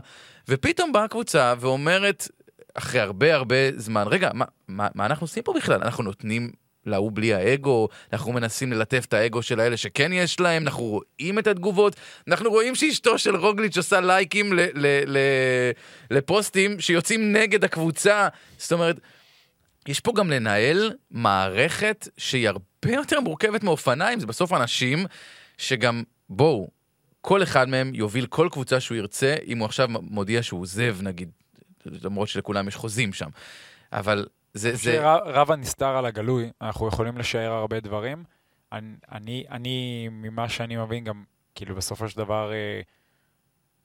ופתאום 0.48 0.92
באה 0.92 1.04
הקבוצה 1.04 1.54
ואומרת, 1.60 2.28
אחרי 2.74 3.00
הרבה 3.00 3.34
הרבה 3.34 3.56
זמן, 3.76 4.04
רגע, 4.06 4.30
מה, 4.34 4.44
מה, 4.68 4.88
מה 4.94 5.06
אנחנו 5.06 5.24
עושים 5.24 5.42
פה 5.42 5.52
בכלל? 5.56 5.80
אנחנו 5.82 6.04
נותנים 6.04 6.50
להוא 6.86 7.10
בלי 7.14 7.34
האגו, 7.34 7.88
אנחנו 8.12 8.32
מנסים 8.32 8.72
ללטף 8.72 9.04
את 9.08 9.14
האגו 9.14 9.42
של 9.42 9.60
האלה 9.60 9.76
שכן 9.76 10.12
יש 10.12 10.40
להם, 10.40 10.62
אנחנו 10.62 10.84
רואים 10.84 11.38
את 11.38 11.46
התגובות, 11.46 11.96
אנחנו 12.28 12.50
רואים 12.50 12.74
שאשתו 12.74 13.18
של 13.18 13.36
רוגליץ' 13.36 13.76
עושה 13.76 14.00
לייקים 14.00 14.52
ל- 14.52 14.60
ל- 14.74 15.04
ל- 15.06 15.70
לפוסטים 16.10 16.80
שיוצאים 16.80 17.32
נגד 17.32 17.64
הקבוצה. 17.64 18.28
זאת 18.58 18.72
אומרת, 18.72 19.00
יש 19.88 20.00
פה 20.00 20.12
גם 20.16 20.30
לנהל 20.30 20.92
מערכת 21.10 22.08
שהיא 22.16 22.48
הרבה 22.48 22.92
יותר 22.92 23.20
מורכבת 23.20 23.62
מאופניים, 23.62 24.20
זה 24.20 24.26
בסוף 24.26 24.52
אנשים 24.52 25.06
שגם, 25.58 26.02
בואו, 26.28 26.68
כל 27.20 27.42
אחד 27.42 27.68
מהם 27.68 27.94
יוביל 27.94 28.26
כל 28.26 28.48
קבוצה 28.52 28.80
שהוא 28.80 28.96
ירצה, 28.96 29.36
אם 29.46 29.58
הוא 29.58 29.66
עכשיו 29.66 29.88
מודיע 29.88 30.42
שהוא 30.42 30.60
עוזב 30.60 30.96
נגיד, 31.02 31.30
למרות 31.86 32.28
שלכולם 32.28 32.68
יש 32.68 32.76
חוזים 32.76 33.12
שם. 33.12 33.28
אבל 33.92 34.26
זה, 34.54 34.76
זה, 34.76 34.92
שרב 34.92 35.50
הנסתר 35.50 35.96
על 35.96 36.06
הגלוי, 36.06 36.50
אנחנו 36.62 36.88
יכולים 36.88 37.18
לשער 37.18 37.52
הרבה 37.52 37.80
דברים. 37.80 38.24
אני, 38.72 38.94
אני, 39.12 39.44
אני, 39.50 40.08
ממה 40.12 40.48
שאני 40.48 40.76
מבין, 40.76 41.04
גם, 41.04 41.24
כאילו, 41.54 41.74
בסופו 41.74 42.08
של 42.08 42.16
דבר, 42.16 42.52
אה, 42.52 42.80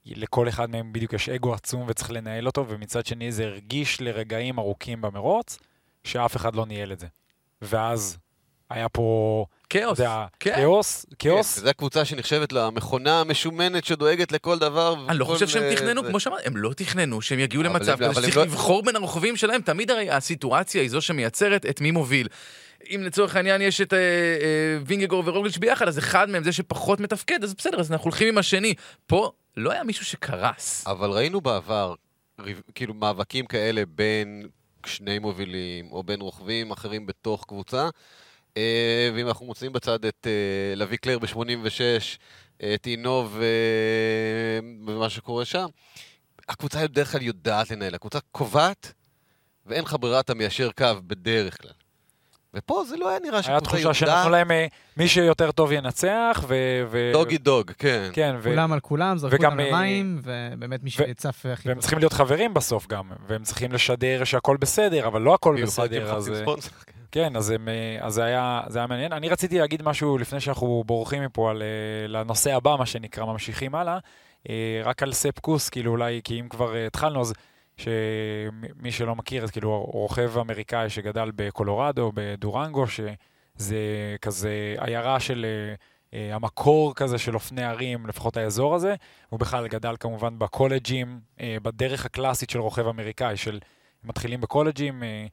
לכל 0.05 0.49
אחד 0.49 0.69
מהם 0.69 0.93
בדיוק 0.93 1.13
יש 1.13 1.29
אגו 1.29 1.53
עצום 1.53 1.85
וצריך 1.87 2.11
לנהל 2.11 2.47
אותו, 2.47 2.65
ומצד 2.69 3.05
שני 3.05 3.31
זה 3.31 3.43
הרגיש 3.43 4.01
לרגעים 4.01 4.59
ארוכים 4.59 5.01
במרוץ, 5.01 5.59
שאף 6.03 6.35
אחד 6.35 6.55
לא 6.55 6.65
ניהל 6.65 6.91
את 6.91 6.99
זה. 6.99 7.07
ואז 7.61 8.17
היה 8.69 8.89
פה, 8.89 9.45
כאוס. 9.69 9.99
כן. 10.39 10.51
כאוס, 10.55 11.05
כן, 11.09 11.15
כאוס. 11.29 11.59
זו 11.59 11.69
הקבוצה 11.69 12.05
שנחשבת 12.05 12.51
למכונה 12.51 13.21
המשומנת 13.21 13.85
שדואגת 13.85 14.31
לכל 14.31 14.59
דבר. 14.59 14.95
אני 15.09 15.17
לא 15.17 15.25
חושב 15.25 15.47
שהם 15.47 15.63
אה, 15.63 15.75
תכננו, 15.75 16.03
כמו 16.03 16.19
שאמרת, 16.19 16.39
הם 16.45 16.57
לא 16.57 16.73
תכננו 16.73 17.21
שהם 17.21 17.39
יגיעו 17.39 17.63
למצב 17.63 18.03
הם- 18.03 18.09
כזה 18.09 18.21
שצריך 18.21 18.37
לא- 18.37 18.43
לבחור 18.43 18.83
בין 18.83 18.95
הרוכבים 18.95 19.35
שלהם, 19.37 19.61
תמיד 19.61 19.91
הרי 19.91 20.09
הסיטואציה 20.09 20.81
היא 20.81 20.89
זו 20.89 21.01
שמייצרת 21.01 21.65
את 21.65 21.81
מי 21.81 21.91
מוביל. 21.91 22.27
אם 22.95 23.01
לצורך 23.03 23.35
העניין 23.35 23.61
יש 23.61 23.81
את 23.81 23.93
אה, 23.93 23.97
אה, 23.97 24.03
וינגגור 24.85 25.23
ורוגליץ' 25.25 25.57
ביחד, 25.57 25.87
אז 25.87 25.99
אחד 25.99 26.29
מהם 26.29 26.43
זה 26.43 26.51
שפחות 26.51 26.99
מתפקד, 26.99 27.43
אז 27.43 27.53
בסדר, 27.53 27.79
אז 27.79 27.91
אנחנו 27.91 28.03
הולכים 28.05 28.27
עם 28.27 28.37
השני. 28.37 28.73
פה 29.07 29.31
לא 29.57 29.71
היה 29.71 29.83
מישהו 29.83 30.05
שקרס. 30.05 30.87
אבל 30.87 31.09
ראינו 31.09 31.41
בעבר, 31.41 31.93
כאילו, 32.75 32.93
מאבקים 32.93 33.45
כאלה 33.45 33.83
בין 33.89 34.47
שני 34.85 35.19
מובילים, 35.19 35.91
או 35.91 36.03
בין 36.03 36.21
רוכבים 36.21 36.71
אחרים 36.71 37.05
בתוך 37.05 37.45
קבוצה. 37.47 37.89
אה, 38.57 39.09
ואם 39.15 39.27
אנחנו 39.27 39.45
מוצאים 39.45 39.73
בצד 39.73 40.05
את 40.05 40.27
אה, 40.27 40.75
לוי 40.75 40.97
קלר 40.97 41.19
ב-86, 41.19 42.17
את 42.57 42.87
אינוב 42.87 43.37
אה, 43.41 44.59
ומה 44.87 45.09
שקורה 45.09 45.45
שם, 45.45 45.67
הקבוצה 46.49 46.87
בדרך 46.87 47.11
כלל 47.11 47.21
יודעת 47.21 47.71
לנהל. 47.71 47.95
הקבוצה 47.95 48.19
קובעת, 48.31 48.93
ואין 49.65 49.83
לך 49.83 49.95
ברירה, 49.99 50.19
אתה 50.19 50.33
מיישר 50.33 50.71
קו 50.71 50.85
בדרך 51.07 51.61
כלל. 51.61 51.71
ופה 52.53 52.83
זה 52.89 52.97
לא 52.97 53.09
היה 53.09 53.19
נראה 53.19 53.33
היה 53.33 53.43
שקבוצה 53.43 53.65
תחושה 53.65 53.93
שנתנו 53.93 54.15
יודעת... 54.15 54.31
להם 54.31 54.51
אה, 54.51 54.67
מי 54.97 55.07
שיותר 55.07 55.51
טוב 55.51 55.71
ינצח, 55.71 56.43
ו... 56.47 56.55
ו- 56.89 57.11
דוגי 57.13 57.37
דוג, 57.37 57.71
כן. 57.77 58.09
כן, 58.13 58.35
ו... 58.39 58.49
כולם 58.49 58.73
על 58.73 58.79
כולם, 58.79 59.17
זרקו 59.17 59.35
אותם 59.35 59.59
אה, 59.59 59.69
למים, 59.69 60.21
ובאמת 60.23 60.83
מי 60.83 60.89
שיצף 60.89 61.45
הכי 61.53 61.67
והם 61.67 61.75
טוב. 61.75 61.81
צריכים 61.81 61.99
להיות 61.99 62.13
חברים 62.13 62.53
בסוף 62.53 62.87
גם, 62.87 63.11
והם 63.27 63.43
צריכים 63.43 63.71
לשדר 63.71 64.23
שהכל 64.23 64.57
בסדר, 64.57 65.07
אבל 65.07 65.21
לא 65.21 65.33
הכל 65.33 65.61
בסדר, 65.63 66.15
אז... 66.15 66.29
אה, 66.29 66.41
ספונסר. 66.41 66.69
כן, 67.11 67.35
אז, 67.35 67.49
הם, 67.49 67.67
אז 68.01 68.13
זה, 68.13 68.23
היה, 68.23 68.61
זה 68.67 68.79
היה 68.79 68.87
מעניין. 68.87 69.13
אני 69.13 69.29
רציתי 69.29 69.59
להגיד 69.59 69.83
משהו 69.83 70.17
לפני 70.17 70.39
שאנחנו 70.39 70.83
בורחים 70.85 71.23
מפה 71.23 71.49
על, 71.49 71.63
לנושא 72.07 72.55
הבא, 72.55 72.75
מה 72.79 72.85
שנקרא, 72.85 73.25
ממשיכים 73.25 73.75
הלאה. 73.75 73.97
אה, 74.49 74.81
רק 74.83 75.03
על 75.03 75.13
ספ 75.13 75.39
קוס, 75.39 75.69
כאילו 75.69 75.91
אולי, 75.91 76.21
כי 76.23 76.39
אם 76.39 76.49
כבר 76.49 76.75
התחלנו, 76.75 77.21
אז 77.21 77.33
שמי 77.79 78.91
שלא 78.91 79.15
מכיר, 79.15 79.43
אז 79.43 79.51
כאילו 79.51 79.81
רוכב 79.93 80.37
אמריקאי 80.37 80.89
שגדל 80.89 81.31
בקולורדו, 81.35 82.11
בדורנגו, 82.15 82.85
שזה 82.87 83.77
כזה 84.21 84.75
עיירה 84.77 85.19
של... 85.19 85.45
אה, 86.13 86.35
המקור 86.35 86.95
כזה 86.95 87.17
של 87.17 87.35
אופני 87.35 87.63
ערים, 87.63 88.07
לפחות 88.07 88.37
האזור 88.37 88.75
הזה. 88.75 88.95
הוא 89.29 89.39
בכלל 89.39 89.67
גדל 89.67 89.95
כמובן 89.99 90.39
בקולג'ים, 90.39 91.19
אה, 91.39 91.57
בדרך 91.63 92.05
הקלאסית 92.05 92.49
של 92.49 92.59
רוכב 92.59 92.87
אמריקאי, 92.87 93.37
של 93.37 93.59
מתחילים 94.03 94.41
בקולג'ים, 94.41 95.03
אה, 95.03 95.25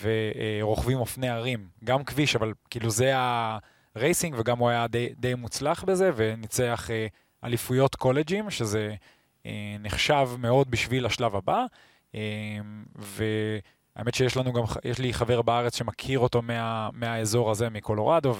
ורוכבים 0.00 0.98
אופני 0.98 1.28
ערים, 1.28 1.68
גם 1.84 2.04
כביש, 2.04 2.36
אבל 2.36 2.52
כאילו 2.70 2.90
זה 2.90 3.12
הרייסינג, 3.96 4.34
וגם 4.38 4.58
הוא 4.58 4.68
היה 4.68 4.86
די, 4.86 5.08
די 5.16 5.34
מוצלח 5.34 5.84
בזה, 5.84 6.10
וניצח 6.16 6.90
אה, 6.90 7.06
אליפויות 7.44 7.94
קולג'ים, 7.94 8.50
שזה 8.50 8.94
נחשב 9.80 10.28
מאוד 10.38 10.70
בשביל 10.70 11.06
השלב 11.06 11.36
הבא. 11.36 11.64
אה, 12.14 12.20
והאמת 12.94 14.14
שיש 14.14 14.36
לנו 14.36 14.52
גם, 14.52 14.62
יש 14.84 14.98
לי 14.98 15.12
חבר 15.12 15.42
בארץ 15.42 15.76
שמכיר 15.76 16.18
אותו 16.18 16.42
מה, 16.42 16.88
מהאזור 16.92 17.50
הזה, 17.50 17.70
מקולורדו, 17.70 18.34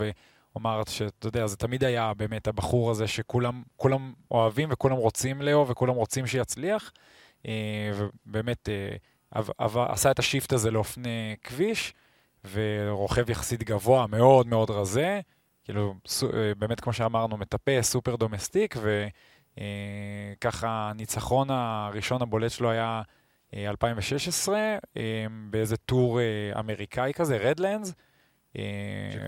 הוא 0.53 0.61
אמר 0.61 0.83
שאתה 0.89 1.29
יודע, 1.29 1.47
זה 1.47 1.57
תמיד 1.57 1.85
היה 1.85 2.15
באמת 2.15 2.49
הבחור 2.49 2.91
הזה 2.91 3.07
שכולם 3.07 3.63
כולם 3.77 4.13
אוהבים 4.31 4.69
וכולם 4.73 4.97
רוצים 4.97 5.43
לאהוב 5.43 5.71
וכולם 5.71 5.95
רוצים 5.95 6.27
שיצליח, 6.27 6.93
אה, 7.47 7.93
ובאמת 8.27 8.69
אה, 8.69 8.97
עשה 9.89 10.11
את 10.11 10.19
ה 10.19 10.24
shift 10.24 10.53
הזה 10.53 10.71
לאופני 10.71 11.37
כביש, 11.43 11.95
ורוכב 12.53 13.31
יחסית 13.31 13.63
גבוה, 13.63 14.07
מאוד 14.07 14.47
מאוד 14.47 14.71
רזה, 14.71 15.21
כאילו, 15.65 15.95
אה, 16.23 16.53
באמת, 16.59 16.81
כמו 16.81 16.93
שאמרנו, 16.93 17.37
מטפס, 17.37 17.91
super 17.91 18.17
domestique, 18.17 18.77
וככה 19.57 20.91
הניצחון 20.91 21.51
הראשון 21.51 22.23
הבולט 22.23 22.51
שלו 22.51 22.71
היה 22.71 22.87
אה, 22.87 23.03
2016, 23.57 24.59
אה, 24.97 25.27
באיזה 25.51 25.77
טור 25.77 26.21
אה, 26.21 26.61
אמריקאי 26.61 27.13
כזה, 27.15 27.37
רדלנדס. 27.37 27.93
אה, 28.59 28.63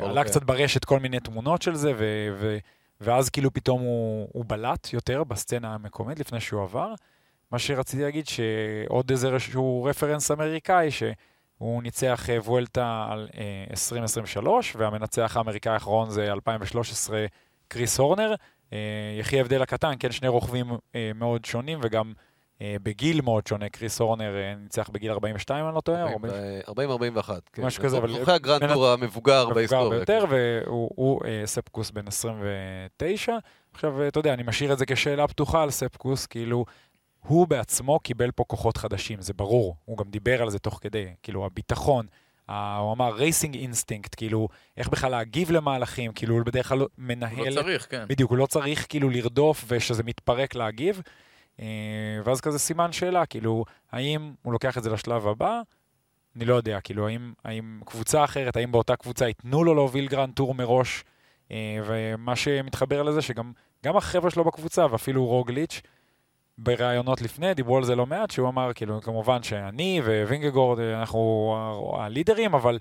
עלה. 0.02 0.24
קצת 0.24 0.42
ברשת 0.42 0.84
כל 0.84 1.00
מיני 1.00 1.20
תמונות 1.20 1.62
של 1.62 1.74
זה, 1.74 1.92
ו- 1.96 2.58
ואז 3.00 3.30
כאילו 3.30 3.52
פתאום 3.52 3.80
הוא, 3.80 4.28
הוא 4.32 4.44
בלט 4.48 4.92
יותר 4.92 5.24
בסצנה 5.24 5.74
המקומית 5.74 6.20
לפני 6.20 6.40
שהוא 6.40 6.62
עבר. 6.62 6.94
מה 7.50 7.58
שרציתי 7.58 8.02
להגיד, 8.02 8.26
שעוד 8.26 9.10
איזשהו 9.10 9.84
רפרנס 9.84 10.30
אמריקאי, 10.30 10.90
שהוא 10.90 11.82
ניצח 11.82 12.30
אה, 12.30 12.38
וולטה 12.40 13.06
על 13.10 13.28
אה, 13.38 13.64
2023, 13.70 14.76
והמנצח 14.76 15.36
האמריקאי 15.36 15.72
האחרון 15.72 16.10
זה 16.10 16.32
2013, 16.32 17.26
קריס 17.68 17.98
הורנר. 17.98 18.34
אה, 18.72 18.78
יחי 19.18 19.38
ההבדל 19.38 19.62
הקטן, 19.62 19.92
כן, 19.98 20.12
שני 20.12 20.28
רוכבים 20.28 20.66
אה, 20.94 21.10
מאוד 21.14 21.44
שונים, 21.44 21.78
וגם 21.82 22.08
אה, 22.08 22.22
בגיל 22.62 23.20
מאוד 23.20 23.46
שונה. 23.46 23.68
קריס 23.68 24.00
הורנר 24.00 24.36
אה, 24.36 24.54
ניצח 24.54 24.88
בגיל 24.92 25.10
42, 25.10 25.66
אני 25.66 25.74
לא 25.74 25.80
טועה, 25.80 26.02
40, 26.68 26.90
40-41. 26.90 27.30
כן. 27.52 27.64
משהו 27.64 27.82
כזה, 27.82 27.98
אבל- 27.98 28.12
זוכה 28.18 28.34
הגרנד 28.34 28.60
בין- 28.60 28.72
tour 28.74 28.88
המבוגר 28.88 29.06
מבוגר 29.42 29.54
בהיסטוריה. 29.54 29.90
ביותר, 29.90 30.24
כן. 30.26 30.32
והוא 30.66 30.90
הוא, 30.94 31.20
אה, 31.24 31.42
ספ 31.46 31.64
קוס 31.64 31.90
בן 31.90 32.08
29. 32.08 33.36
עכשיו, 33.72 34.02
אה, 34.02 34.08
אתה 34.08 34.18
יודע, 34.18 34.34
אני 34.34 34.42
משאיר 34.42 34.72
את 34.72 34.78
זה 34.78 34.86
כשאלה 34.86 35.28
פתוחה 35.28 35.62
על 35.62 35.70
ספ 35.70 35.89
קוס, 35.89 36.26
כאילו, 36.26 36.64
הוא 37.26 37.48
בעצמו 37.48 37.98
קיבל 37.98 38.30
פה 38.30 38.44
כוחות 38.46 38.76
חדשים, 38.76 39.20
זה 39.22 39.32
ברור. 39.34 39.76
הוא 39.84 39.98
גם 39.98 40.04
דיבר 40.10 40.42
על 40.42 40.50
זה 40.50 40.58
תוך 40.58 40.78
כדי, 40.82 41.06
כאילו, 41.22 41.46
הביטחון. 41.46 42.06
הוא 42.78 42.92
אמר 42.92 43.14
racing 43.14 43.56
instinct, 43.56 44.14
כאילו, 44.16 44.48
איך 44.76 44.88
בכלל 44.88 45.10
להגיב 45.10 45.50
למהלכים, 45.50 46.12
כאילו, 46.12 46.34
הוא 46.34 46.44
בדרך 46.44 46.68
כלל 46.68 46.78
הוא 46.78 46.88
מנהל... 46.98 47.48
לא 47.48 47.62
צריך, 47.62 47.86
כן. 47.90 48.04
בדיוק, 48.08 48.30
הוא 48.30 48.38
לא 48.38 48.46
צריך 48.46 48.86
כאילו 48.88 49.10
לרדוף 49.10 49.64
ושזה 49.68 50.02
מתפרק 50.02 50.54
להגיב. 50.54 51.02
אה, 51.60 51.66
ואז 52.24 52.40
כזה 52.40 52.58
סימן 52.58 52.92
שאלה, 52.92 53.26
כאילו, 53.26 53.64
האם 53.92 54.32
הוא 54.42 54.52
לוקח 54.52 54.78
את 54.78 54.82
זה 54.82 54.90
לשלב 54.90 55.26
הבא? 55.26 55.60
אני 56.36 56.44
לא 56.44 56.54
יודע, 56.54 56.80
כאילו, 56.80 57.08
האם, 57.08 57.32
האם 57.44 57.80
קבוצה 57.86 58.24
אחרת, 58.24 58.56
האם 58.56 58.72
באותה 58.72 58.96
קבוצה 58.96 59.28
ייתנו 59.28 59.64
לו 59.64 59.74
להוביל 59.74 60.08
grand 60.08 60.34
tour 60.34 60.54
מראש? 60.54 61.04
אה, 61.50 61.78
ומה 61.86 62.36
שמתחבר 62.36 63.02
לזה, 63.02 63.22
שגם 63.22 63.52
גם 63.84 63.96
החבר'ה 63.96 64.30
שלו 64.30 64.44
בקבוצה, 64.44 64.86
ואפילו 64.90 65.26
רוגליץ', 65.26 65.80
בראיונות 66.58 67.22
לפני, 67.22 67.54
דיברו 67.54 67.76
על 67.76 67.84
זה 67.84 67.96
לא 67.96 68.06
מעט, 68.06 68.30
שהוא 68.30 68.48
אמר, 68.48 68.72
כאילו, 68.74 69.00
כמובן 69.02 69.42
שאני 69.42 70.00
ווינגגו, 70.26 70.80
אה, 70.80 71.00
אנחנו 71.00 71.56
הלידרים, 71.98 72.54
אבל, 72.54 72.78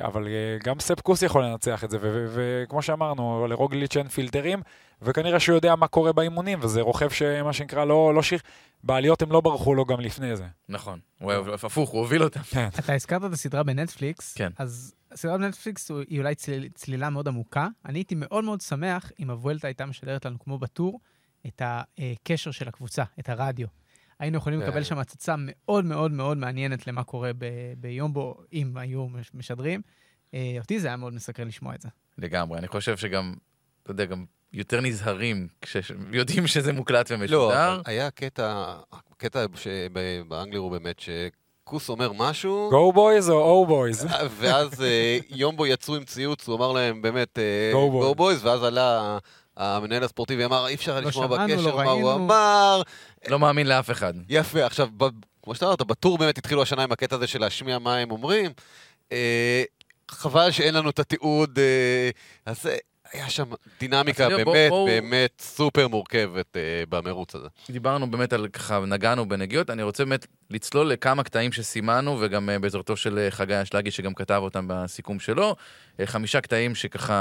אבל 0.00 0.26
אה, 0.28 0.32
גם 0.64 0.80
ספ 0.80 0.97
קוס 0.97 1.22
יכול 1.22 1.44
לנצח 1.44 1.84
את 1.84 1.90
זה, 1.90 1.98
וכמו 2.02 2.82
שאמרנו, 2.82 3.46
לרוגליץ' 3.46 3.96
אין 3.96 4.08
פילטרים, 4.08 4.62
וכנראה 5.02 5.40
שהוא 5.40 5.54
יודע 5.54 5.76
מה 5.76 5.86
קורה 5.88 6.12
באימונים, 6.12 6.58
וזה 6.62 6.80
רוכב 6.80 7.10
שמה 7.10 7.52
שנקרא 7.52 7.84
לא, 7.84 8.14
לא 8.14 8.22
שיר... 8.22 8.38
בעליות 8.84 9.22
הם 9.22 9.32
לא 9.32 9.40
ברחו 9.40 9.74
לו 9.74 9.84
גם 9.84 10.00
לפני 10.00 10.36
זה. 10.36 10.44
נכון. 10.68 10.98
הוא 11.20 11.30
היה 11.32 11.40
הפוך, 11.62 11.90
הוא 11.90 12.00
הוביל 12.00 12.22
אותם. 12.22 12.40
אתה 12.78 12.94
הזכרת 12.94 13.24
את 13.24 13.32
הסדרה 13.32 13.62
בנטפליקס, 13.62 14.34
כן. 14.34 14.50
אז 14.58 14.94
הסדרה 15.12 15.38
בנטפליקס 15.38 15.90
הוא- 15.90 16.00
היא 16.08 16.18
אולי 16.18 16.34
צליל, 16.34 16.68
צלילה 16.74 17.10
מאוד 17.10 17.28
עמוקה. 17.28 17.68
אני 17.86 17.98
הייתי 17.98 18.14
מאוד 18.18 18.44
מאוד 18.44 18.60
שמח 18.60 19.12
אם 19.20 19.30
הוולטה 19.30 19.68
הייתה 19.68 19.86
משדרת 19.86 20.26
לנו, 20.26 20.38
כמו 20.38 20.58
בטור, 20.58 21.00
את 21.46 21.62
הקשר 21.64 22.50
של 22.50 22.68
הקבוצה, 22.68 23.02
את 23.20 23.28
הרדיו. 23.28 23.66
היינו 24.18 24.36
יכולים 24.38 24.60
כן. 24.60 24.66
לקבל 24.66 24.82
שם 24.82 24.98
הצצה 24.98 25.34
מאוד 25.38 25.84
מאוד 25.84 26.10
מאוד 26.12 26.36
מעניינת 26.38 26.86
למה 26.86 27.04
קורה 27.04 27.30
ב- 27.38 27.46
ביום 27.76 28.12
בו, 28.12 28.36
אם 28.52 28.76
היו 28.76 29.08
מש- 29.08 29.30
משדרים. 29.34 29.80
אה, 30.34 30.56
אותי 30.60 30.80
זה 30.80 30.88
היה 30.88 30.96
מאוד 30.96 31.14
מסקרן 31.14 31.48
לשמוע 31.48 31.74
את 31.74 31.82
זה. 31.82 31.88
לגמרי. 32.18 32.58
אני 32.58 32.68
חושב 32.68 32.96
שגם, 32.96 33.34
אתה 33.82 33.90
יודע, 33.90 34.04
גם 34.04 34.24
יותר 34.52 34.80
נזהרים 34.80 35.48
כשיודעים 35.60 36.46
שזה 36.46 36.72
מוקלט 36.72 37.10
לא, 37.10 37.16
ומשודר. 37.16 37.72
אבל 37.74 37.82
היה 37.86 38.10
קטע, 38.10 38.74
הקטע 38.92 39.46
באנגלירו 40.28 40.58
הוא 40.60 40.70
באמת 40.70 41.00
שקוס 41.00 41.88
אומר 41.88 42.12
משהו, 42.12 42.68
Go 42.70 42.92
boys 42.92 43.30
או 43.30 43.40
או 43.40 43.66
בויז? 43.66 44.06
ואז 44.38 44.82
אה, 44.82 45.18
יומבו 45.30 45.66
יצאו 45.66 45.96
עם 45.96 46.04
ציוץ, 46.04 46.48
הוא 46.48 46.56
אמר 46.56 46.72
להם 46.72 47.02
באמת, 47.02 47.38
Go 47.72 47.76
boys. 47.76 47.90
גו 47.90 48.14
בויז, 48.14 48.44
ואז 48.44 48.62
עלה 48.64 49.18
המנהל 49.56 50.04
הספורטיבי, 50.04 50.44
אמר, 50.44 50.66
אי 50.68 50.74
אפשר 50.74 51.00
לא 51.00 51.08
לשמוע 51.08 51.26
שמענו, 51.26 51.44
בקשר 51.54 51.70
לא 51.70 51.76
מה 51.76 51.90
הוא 51.90 52.08
ראינו." 52.10 52.14
אמר. 52.14 52.82
לא 53.28 53.38
מאמין 53.38 53.66
לאף 53.66 53.90
אחד. 53.90 54.14
יפה, 54.28 54.64
עכשיו, 54.66 54.88
ב- 54.96 55.08
כמו 55.42 55.54
שאתה 55.54 55.66
אמרת, 55.66 55.82
בטור 55.82 56.18
באמת 56.18 56.38
התחילו 56.38 56.62
השנה 56.62 56.82
עם 56.82 56.92
הקטע 56.92 57.16
הזה 57.16 57.26
של 57.26 57.40
להשמיע 57.40 57.78
מה 57.78 57.96
הם 57.96 58.10
אומרים. 58.10 58.50
אה, 59.12 59.62
חבל 60.10 60.50
שאין 60.50 60.74
לנו 60.74 60.90
את 60.90 60.98
התיעוד, 60.98 61.58
אה, 61.58 62.10
אז 62.46 62.62
זה- 62.62 62.76
היה 63.12 63.30
שם 63.30 63.44
דינמיקה 63.80 64.26
אז 64.26 64.32
בוא- 64.32 64.38
באמת, 64.54 64.70
בואו- 64.70 64.86
באמת 64.86 65.32
סופר 65.40 65.88
מורכבת 65.88 66.56
אה, 66.56 66.60
במרוץ 66.88 67.34
הזה. 67.34 67.46
דיברנו 67.70 68.10
באמת 68.10 68.32
על 68.32 68.48
ככה, 68.48 68.80
נגענו 68.86 69.28
בנגיעות, 69.28 69.70
אני 69.70 69.82
רוצה 69.82 70.04
באמת 70.04 70.26
לצלול 70.50 70.86
לכמה 70.88 71.22
קטעים 71.22 71.52
שסימנו, 71.52 72.18
וגם 72.20 72.50
אה, 72.50 72.58
בעזרתו 72.58 72.96
של 72.96 73.18
אה, 73.18 73.30
חגי 73.30 73.62
אשלגי 73.62 73.90
שגם 73.90 74.14
כתב 74.14 74.40
אותם 74.42 74.64
בסיכום 74.68 75.20
שלו. 75.20 75.56
אה, 76.00 76.06
חמישה 76.06 76.40
קטעים 76.40 76.74
שככה 76.74 77.14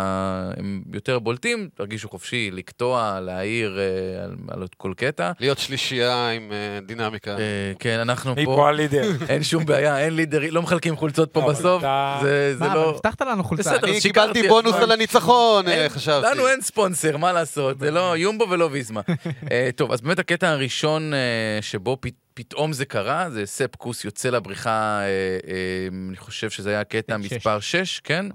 הם 0.58 0.82
יותר 0.94 1.20
בולטים, 1.20 1.70
תרגישו 1.76 2.10
חופשי 2.10 2.50
לקטוע, 2.54 3.20
להעיר 3.22 3.80
על, 4.24 4.36
על 4.48 4.68
כל 4.78 4.94
קטע. 4.98 5.32
להיות 5.40 5.58
שלישייה 5.58 6.30
עם 6.30 6.52
דינמיקה. 6.86 7.36
כן, 7.80 8.00
אנחנו 8.00 8.36
פה, 8.36 8.42
פה 8.46 8.70
הלידר? 8.70 9.12
אין 9.30 9.44
שום 9.44 9.66
בעיה, 9.66 10.00
אין 10.00 10.16
לידרים, 10.16 10.54
לא 10.54 10.62
מחלקים 10.62 10.96
חולצות 10.96 11.32
פה 11.34 11.44
אבל 11.44 11.54
בסוף, 11.54 11.84
זה 12.22 12.56
זה 12.58 12.66
מה, 12.66 12.76
לא... 12.76 12.90
הבטחת 12.90 13.22
לנו 13.22 13.44
חולצה. 13.44 13.74
בסדר, 13.74 13.88
אני 13.88 14.02
קיבלתי 14.02 14.48
בונוס? 14.48 14.76
על 14.76 14.92
הניצחון, 14.92 15.68
אין- 15.68 15.90
חשבתי. 15.90 16.28
לנו 16.32 16.48
אין 16.48 16.62
ספונסר, 16.62 17.18
מה 17.18 17.32
לעשות? 17.34 17.80
זה 17.80 17.92
לא 17.92 18.18
יומבו 18.18 18.50
ולא 18.50 18.70
ויזמה. 18.72 19.02
טוב, 19.76 19.92
אז 19.92 20.02
באמת 20.02 20.20
הקטע 20.20 20.50
הראשון 20.50 21.14
שבו 21.62 21.98
פ- 22.02 22.08
פתאום 22.34 22.74
זה 22.74 22.86
קרה, 22.86 23.30
זה 23.30 23.46
ספקוס 23.46 24.06
יוצא 24.06 24.30
לבריחה, 24.30 25.00
אה, 25.02 25.06
אה, 25.48 25.88
אני 26.10 26.18
חושב 26.18 26.50
שזה 26.50 26.70
היה 26.70 26.80
הקטע 26.80 27.18
שש. 27.24 27.34
מספר 27.34 27.60
6, 27.60 28.00
כן? 28.00 28.26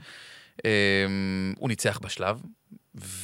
אה, 0.65 1.07
הוא 1.59 1.69
ניצח 1.69 1.99
בשלב, 2.03 2.43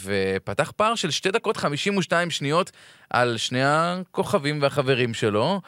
ופתח 0.04 0.72
פער 0.76 0.94
של 0.94 1.10
2 1.10 1.32
דקות 1.32 1.56
52 1.56 2.30
שניות 2.30 2.70
על 3.10 3.36
שני 3.36 3.64
הכוכבים 3.64 4.62
והחברים 4.62 5.14
שלו. 5.14 5.60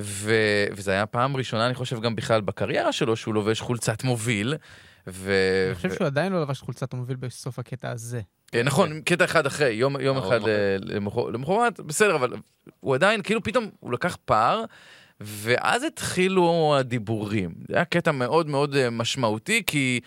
ו... 0.00 0.32
וזה 0.72 0.90
היה 0.90 1.06
פעם 1.06 1.36
ראשונה, 1.36 1.66
אני 1.66 1.74
חושב, 1.74 2.00
גם 2.00 2.16
בכלל 2.16 2.40
בקריירה 2.40 2.92
שלו, 2.92 3.16
שהוא 3.16 3.34
לובש 3.34 3.60
חולצת 3.60 4.04
מוביל. 4.04 4.54
ו... 5.06 5.32
אני 5.66 5.74
חושב 5.74 5.94
שהוא 5.94 6.06
עדיין 6.06 6.32
לא 6.32 6.42
לבש 6.42 6.60
חולצת 6.60 6.92
המוביל 6.92 7.16
בסוף 7.16 7.58
הקטע 7.58 7.90
הזה. 7.90 8.20
אה, 8.54 8.62
נכון, 8.62 9.00
קטע 9.00 9.24
אחד 9.24 9.46
אחרי, 9.46 9.68
יום, 9.72 10.00
יום 10.00 10.16
אבל 10.16 10.26
אחד. 10.38 10.48
אה, 10.48 10.76
למחר- 10.80 11.30
למחרת, 11.30 11.80
בסדר, 11.80 12.14
אבל 12.16 12.32
הוא 12.80 12.94
עדיין, 12.94 13.22
כאילו 13.22 13.42
פתאום 13.42 13.70
הוא 13.80 13.92
לקח 13.92 14.16
פער, 14.24 14.64
ואז 15.20 15.82
התחילו 15.84 16.74
הדיבורים. 16.78 17.50
זה 17.68 17.74
היה 17.76 17.84
קטע 17.84 18.12
מאוד 18.12 18.48
מאוד 18.48 18.74
אה, 18.76 18.90
משמעותי, 18.90 19.62
כי, 19.66 20.00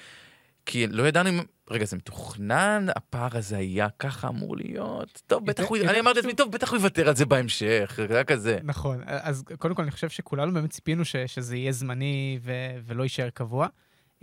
כי 0.66 0.88
לא 0.88 1.08
ידענו 1.08 1.30
אם... 1.30 1.40
רגע, 1.72 1.86
זה 1.86 1.98
מתוכנן? 1.98 2.86
הפער 2.96 3.38
הזה 3.38 3.58
היה 3.58 3.88
ככה 4.00 4.28
אמור 4.28 4.58
להיות? 4.58 5.22
טוב, 5.28 5.46
בטח 5.46 5.64
הוא... 5.64 5.78
אני 5.78 6.00
אמרתי 6.00 6.18
לעצמי, 6.20 6.34
טוב, 6.34 6.52
בטח 6.52 6.70
הוא 6.72 6.78
יוותר 6.78 7.10
על 7.10 7.16
זה 7.16 7.26
בהמשך, 7.26 8.00
זה 8.08 8.14
היה 8.14 8.24
כזה. 8.24 8.58
נכון, 8.64 9.02
אז 9.06 9.44
קודם 9.60 9.76
כל 9.76 9.82
אני 9.82 9.92
חושב 9.92 10.10
שכולנו 10.10 10.54
באמת 10.54 10.70
ציפינו 10.70 11.04
שזה 11.28 11.58
יהיה 11.58 11.72
זמני 11.72 12.40
ולא 12.86 13.04
יישאר 13.04 13.30
קבוע. 13.30 13.68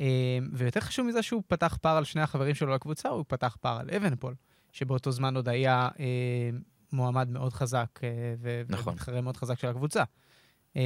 אה, 0.00 0.06
ויותר 0.52 0.80
חשוב 0.80 1.06
מזה 1.06 1.22
שהוא 1.22 1.42
פתח 1.46 1.78
פער 1.82 1.96
על 1.96 2.04
שני 2.04 2.22
החברים 2.22 2.54
שלו 2.54 2.74
לקבוצה, 2.74 3.08
הוא 3.08 3.24
פתח 3.28 3.56
פער 3.60 3.80
על 3.80 3.90
אבנפול, 3.96 4.34
שבאותו 4.72 5.10
זמן 5.12 5.36
עוד 5.36 5.48
היה 5.48 5.88
אה, 6.00 6.04
מועמד 6.92 7.30
מאוד 7.30 7.52
חזק 7.52 8.00
אה, 8.02 8.08
נכון. 8.68 8.92
ומתחרה 8.92 9.20
מאוד 9.20 9.36
חזק 9.36 9.58
של 9.58 9.68
הקבוצה. 9.68 10.02
אה, 10.76 10.82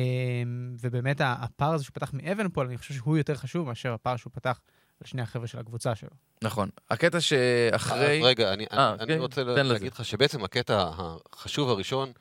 ובאמת 0.81 1.21
ה- 1.21 1.37
הפער 1.39 1.73
הזה 1.75 1.85
שהוא 1.85 1.95
פתח 1.95 2.11
מאבנפול, 2.15 2.67
אני 2.67 2.79
חושב 2.79 2.95
שהוא 2.95 3.17
יותר 3.17 3.35
חשוב 3.35 3.67
מאשר 3.69 3.93
הפער 3.93 4.17
שהוא 4.17 4.31
פתח 4.35 4.61
על 5.01 5.07
שני 5.07 5.23
החבר'ה 5.23 5.47
של 5.47 5.59
הקבוצה 5.59 5.95
שלו. 5.95 6.11
נכון. 6.43 6.69
הקטע 6.91 7.21
שאחרי... 7.21 8.19
אז 8.21 8.25
רגע, 8.27 8.53
אני, 8.53 8.67
אה, 8.73 8.91
אני, 8.91 8.99
כן, 8.99 9.13
אני 9.13 9.19
רוצה. 9.19 9.43
להגיד 9.45 9.93
לך 9.93 10.05
שבעצם 10.05 10.45
הקטע 10.45 10.91
החשוב 11.33 11.69
הראשון 11.69 12.13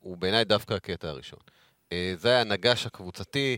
הוא 0.00 0.16
בעיניי 0.16 0.44
דווקא 0.44 0.74
הקטע 0.74 1.08
הראשון. 1.08 1.38
אה, 1.92 2.14
זה 2.16 2.28
היה 2.28 2.40
הנגש 2.40 2.86
הקבוצתי, 2.86 3.56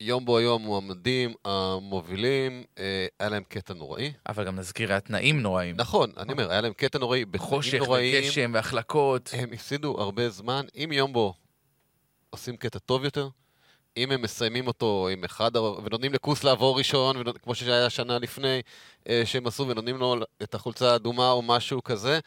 יום 0.00 0.24
בו 0.24 0.38
היום 0.38 0.62
מועמדים 0.62 1.34
המובילים, 1.44 2.64
אה, 2.78 3.06
היה 3.20 3.28
להם 3.28 3.42
קטע 3.48 3.74
נוראי. 3.74 4.12
אבל 4.28 4.44
גם 4.46 4.56
נזכיר, 4.56 4.90
היה 4.90 5.00
תנאים 5.00 5.40
נוראים. 5.42 5.76
נכון, 5.76 6.12
אני 6.16 6.32
אומר, 6.32 6.50
היה 6.50 6.60
להם 6.60 6.72
קטע 6.72 6.98
נוראי, 6.98 7.24
בתנאים 7.24 7.48
חושך 7.50 7.78
נוראיים. 7.78 8.24
וגשם 8.24 8.50
והחלקות. 8.54 9.30
הם 9.32 9.52
הפסידו 9.52 10.00
הרבה 10.00 10.28
זמן. 10.30 10.64
אם 10.76 10.92
יומבו 10.92 11.34
עושים 12.30 12.56
קטע 12.56 12.78
טוב 12.78 13.04
יותר, 13.04 13.28
אם 13.96 14.12
הם 14.12 14.22
מסיימים 14.22 14.66
אותו 14.66 15.08
עם 15.12 15.24
אחד, 15.24 15.56
ונותנים 15.56 16.12
לכוס 16.12 16.44
לעבור 16.44 16.78
ראשון, 16.78 17.16
ונות- 17.16 17.38
כמו 17.38 17.54
שהיה 17.54 17.90
שנה 17.90 18.18
לפני 18.18 18.60
אה, 19.08 19.22
שהם 19.24 19.46
עשו, 19.46 19.68
ונותנים 19.68 19.96
לו 19.96 20.16
את 20.42 20.54
החולצה 20.54 20.92
האדומה 20.92 21.30
או 21.30 21.42
משהו 21.42 21.82
כזה, 21.84 22.18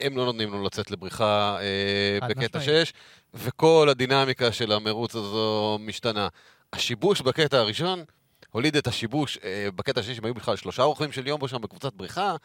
הם 0.00 0.16
לא 0.16 0.24
נותנים 0.24 0.52
לו 0.52 0.64
לצאת 0.64 0.90
לבריחה 0.90 1.58
אה, 1.60 2.28
בקטע 2.28 2.58
משמעית. 2.58 2.86
6, 2.86 2.92
וכל 3.34 3.88
הדינמיקה 3.90 4.52
של 4.52 4.72
המרוץ 4.72 5.14
הזו 5.14 5.78
משתנה. 5.80 6.28
השיבוש 6.72 7.20
בקטע 7.20 7.58
הראשון 7.58 8.04
הוליד 8.50 8.76
את 8.76 8.86
השיבוש 8.86 9.38
אה, 9.44 9.68
בקטע 9.76 10.00
השני, 10.00 10.14
שהם 10.14 10.24
היו 10.24 10.34
בכלל 10.34 10.56
שלושה 10.56 10.82
רוכבים 10.82 11.12
של 11.12 11.26
יומבו 11.26 11.48
שם 11.48 11.60
בקבוצת 11.60 11.94
בריחה, 11.94 12.36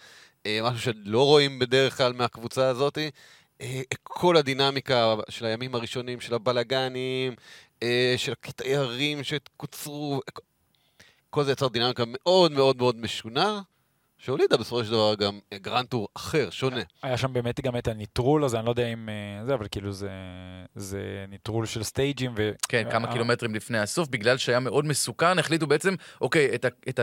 אה, 0.45 0.59
משהו 0.63 0.79
שלא 0.79 1.25
רואים 1.25 1.59
בדרך 1.59 1.97
כלל 1.97 2.13
מהקבוצה 2.13 2.67
הזאת. 2.67 2.97
אה, 3.61 3.81
כל 4.03 4.37
הדינמיקה 4.37 5.15
של 5.29 5.45
הימים 5.45 5.75
הראשונים, 5.75 6.19
של 6.19 6.33
הבלגנים, 6.33 7.35
אה, 7.83 8.13
של 8.17 8.31
הקטעי 8.31 8.75
הרים 8.75 9.23
שקוצרו, 9.23 10.21
כל 11.29 11.43
זה 11.43 11.51
יצר 11.51 11.67
דינמיקה 11.67 12.03
מאוד 12.07 12.51
מאוד 12.51 12.77
מאוד 12.77 12.95
משונה, 12.95 13.61
שהולידה 14.25 14.57
בסופו 14.57 14.83
של 14.83 14.91
דבר 14.91 15.15
גם 15.15 15.39
אה, 15.53 15.57
grand 15.57 15.85
tour 15.85 16.07
אחר, 16.15 16.49
שונה. 16.49 16.81
היה 17.03 17.17
שם 17.17 17.33
באמת 17.33 17.61
גם 17.61 17.77
את 17.77 17.87
הניטרול 17.87 18.43
הזה, 18.43 18.57
אני 18.57 18.65
לא 18.65 18.71
יודע 18.71 18.87
אם 18.87 19.09
אה, 19.09 19.45
זה, 19.45 19.53
אבל 19.53 19.67
כאילו 19.71 19.91
זה, 19.91 20.09
זה 20.75 21.25
ניטרול 21.29 21.65
של 21.65 21.83
stage 21.83 22.15
ים. 22.15 22.33
ו... 22.37 22.51
כן, 22.69 22.87
כמה 22.91 23.07
אה, 23.07 23.13
קילומטרים 23.13 23.55
לפני 23.55 23.79
הסוף, 23.79 24.07
בגלל 24.07 24.37
שהיה 24.37 24.59
מאוד 24.59 24.85
מסוכן, 24.85 25.39
החליטו 25.39 25.67
בעצם, 25.67 25.95
אוקיי, 26.21 26.55
את, 26.55 26.65
ה, 26.65 26.67
את 26.89 26.99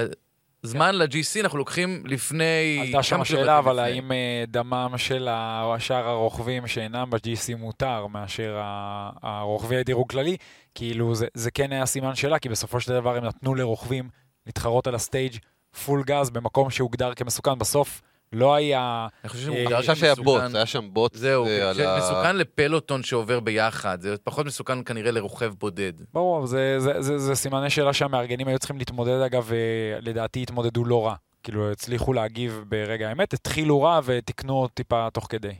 הזמן 0.64 0.94
ל-GC 0.94 1.40
אנחנו 1.40 1.59
לוקחים 1.59 2.02
לפני... 2.06 2.78
עלתה 2.80 3.02
שם 3.02 3.14
כמה 3.14 3.22
השאלה, 3.22 3.59
אבל 3.59 3.72
לפני. 3.72 3.85
האם 3.85 4.11
דמם 4.48 4.94
של 4.96 5.28
ה- 5.28 5.76
שאר 5.78 6.09
הרוכבים 6.09 6.66
שאינם 6.66 7.11
ב-GC 7.11 7.56
מותר 7.59 8.06
מאשר 8.06 8.56
ה- 8.62 9.11
הרוכבי 9.22 9.76
הדירוג 9.76 10.11
כללי? 10.11 10.37
כאילו, 10.74 11.14
זה, 11.14 11.26
זה 11.35 11.50
כן 11.50 11.72
היה 11.72 11.87
סימן 11.87 12.14
שאלה, 12.14 12.38
כי 12.38 12.48
בסופו 12.48 12.80
של 12.80 12.92
דבר 12.92 13.16
הם 13.16 13.24
נתנו 13.24 13.54
לרוכבים 13.54 14.09
להתחרות 14.46 14.87
על 14.87 14.94
ה 14.94 15.01
stage 15.01 15.36
פול 15.85 16.02
גז 16.06 16.30
במקום 16.30 16.70
שהוגדר 16.70 17.14
כמסוכן. 17.14 17.59
בסוף 17.59 18.02
לא 18.33 18.54
היה... 18.54 19.06
אני 19.24 19.28
חושב 19.28 19.40
אה, 19.48 19.54
שהוא 19.54 19.62
מוגדר 19.62 19.76
חושב 19.80 19.94
שהיה. 19.94 20.14
בוץ, 20.14 20.42
היה 20.54 20.66
שם 20.66 20.88
בוץ 20.92 21.14
זהו, 21.14 21.46
אה, 21.46 21.68
על 21.68 21.74
זה 21.74 21.92
ה- 21.94 21.98
מסוכן 21.98 22.37
לפלוטון 22.37 23.02
שעובר 23.02 23.40
ביחד, 23.40 24.00
זה 24.00 24.14
פחות 24.24 24.46
מסוכן 24.46 24.85
כנראה 24.85 25.11
לרוכב 25.11 25.52
בודד. 25.59 25.92
ברור, 26.12 26.46
זה, 26.46 26.76
זה, 26.78 27.02
זה, 27.02 27.18
זה 27.18 27.35
סימני 27.35 27.70
שאלה 27.70 27.92
שהמארגנים 27.92 28.48
היו 28.48 28.59
צריכים 28.59 28.78
להתמודד, 28.78 29.20
אגב, 29.26 29.50
ולדעתי 29.50 30.42
התמודדו 30.42 30.85
לא 30.85 31.06
רע. 31.06 31.14
כאילו, 31.42 31.70
הצליחו 31.72 32.12
להגיב 32.12 32.64
ברגע 32.68 33.09
האמת, 33.09 33.33
התחילו 33.35 33.83
רע 33.83 34.00
ותיקנו 34.04 34.68
טיפה 34.74 35.09
תוך 35.12 35.26
כדי. 35.30 35.52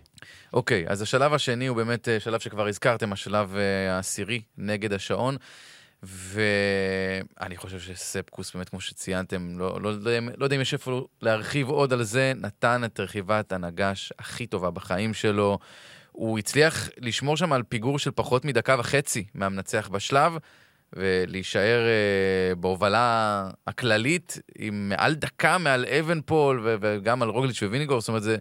אוקיי, 0.53 0.85
אז 0.89 1.03
השלב 1.03 1.35
השני 1.35 1.67
הוא 1.67 1.77
באמת 1.77 2.09
אה, 2.09 2.21
שלב 2.21 2.41
שכבר 2.41 2.67
הזכרתם, 2.67 3.13
השלב 3.13 3.57
אה, 3.57 3.95
העשירי 3.97 4.41
נגד 4.59 4.93
השעון. 4.93 5.37
ואני 6.03 7.57
חושב 7.57 7.81
שספקוס, 7.81 8.55
באמת, 8.55 8.69
כמו 8.69 8.81
שציינתם, 8.81 9.59
לא, 9.59 9.81
לא, 9.83 9.89
יודע, 9.89 10.21
לא 10.37 10.45
יודע 10.45 10.57
אם 10.57 10.61
יש 10.61 10.73
איפה 10.73 11.07
להרחיב 11.23 11.69
עוד 11.69 11.93
על 11.93 12.03
זה, 12.03 12.33
נתן 12.37 12.85
את 12.85 13.01
רכיבת 13.01 13.53
הנגש 13.53 14.13
הכי 14.19 14.47
טובה 14.47 14.71
בחיים 14.71 15.15
שלו. 15.15 15.59
הוא 16.13 16.39
הצליח 16.39 16.89
לשמור 16.99 17.37
שם 17.37 17.53
על 17.53 17.63
פיגור 17.63 17.99
של 17.99 18.11
פחות 18.11 18.45
מדקה 18.45 18.77
וחצי 18.79 19.25
מהמנצח 19.35 19.89
בשלב, 19.89 20.33
ולהישאר 20.93 21.81
אה, 21.87 22.55
בהובלה 22.55 23.49
הכללית 23.67 24.39
עם 24.59 24.89
מעל 24.89 25.15
דקה 25.15 25.59
מעל 25.59 25.85
אבנפול, 25.85 26.61
ו- 26.65 26.77
וגם 26.81 27.23
על 27.23 27.29
רוגליץ' 27.29 27.63
וויניגור, 27.63 28.01
זאת 28.01 28.09
אומרת, 28.09 28.23
זה... 28.23 28.37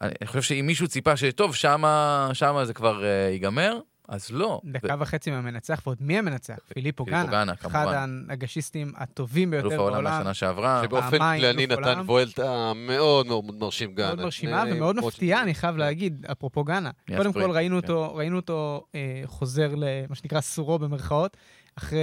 אני 0.00 0.26
חושב 0.26 0.42
שאם 0.42 0.66
מישהו 0.66 0.88
ציפה 0.88 1.16
שטוב, 1.16 1.54
שמה, 1.54 2.28
שמה 2.32 2.64
זה 2.64 2.74
כבר 2.74 3.04
אה, 3.04 3.28
ייגמר, 3.30 3.78
אז 4.08 4.30
לא. 4.30 4.60
דקה 4.64 4.94
וחצי 4.98 5.30
מהמנצח, 5.30 5.82
ועוד 5.86 5.98
מי 6.00 6.18
המנצח? 6.18 6.58
פיליפו 6.74 7.04
פיליפו 7.04 7.04
גאנה. 7.04 7.30
גאנה, 7.30 7.52
אחד 7.52 7.68
כמובן. 7.68 8.24
הנג"שיסטים 8.28 8.92
הטובים 8.96 9.50
ביותר 9.50 9.68
אלוף 9.68 9.78
העולם 9.78 9.94
בעולם. 9.94 10.18
מהשנה 10.18 10.34
שעברה. 10.34 10.82
שבאופן 10.84 11.18
כללי 11.18 11.66
נתן. 11.66 12.00
וולטה 12.06 12.72
מאוד 12.74 13.26
מאוד 13.26 13.54
מרשים 13.54 13.94
גאנה. 13.94 14.08
מאוד 14.08 14.24
מרשימה 14.24 14.62
שני 14.66 14.72
ומאוד 14.72 14.96
מפתיעה, 14.96 15.42
אני 15.42 15.54
חייב 15.54 15.74
כן. 15.74 15.80
להגיד, 15.80 16.26
אפרופו 16.32 16.64
גאנה. 16.64 16.90
קודם 17.16 17.32
כל 17.32 17.50
ראינו 17.50 17.82
כן. 17.82 17.88
אותו, 17.88 18.14
ראינו 18.14 18.36
אותו 18.36 18.86
אה, 18.94 19.22
חוזר 19.24 19.74
למה 19.74 20.14
שנקרא 20.14 20.40
סורו 20.40 20.78
במרכאות, 20.78 21.36
אחרי 21.74 21.98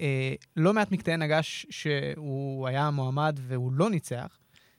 אה, 0.00 0.34
לא 0.56 0.72
מעט 0.72 0.92
מקטעי 0.92 1.16
נג"ש 1.16 1.66
שהוא 1.70 2.68
היה 2.68 2.90
מועמד 2.90 3.38
והוא 3.42 3.72
לא 3.72 3.90
ניצח. 3.90 4.38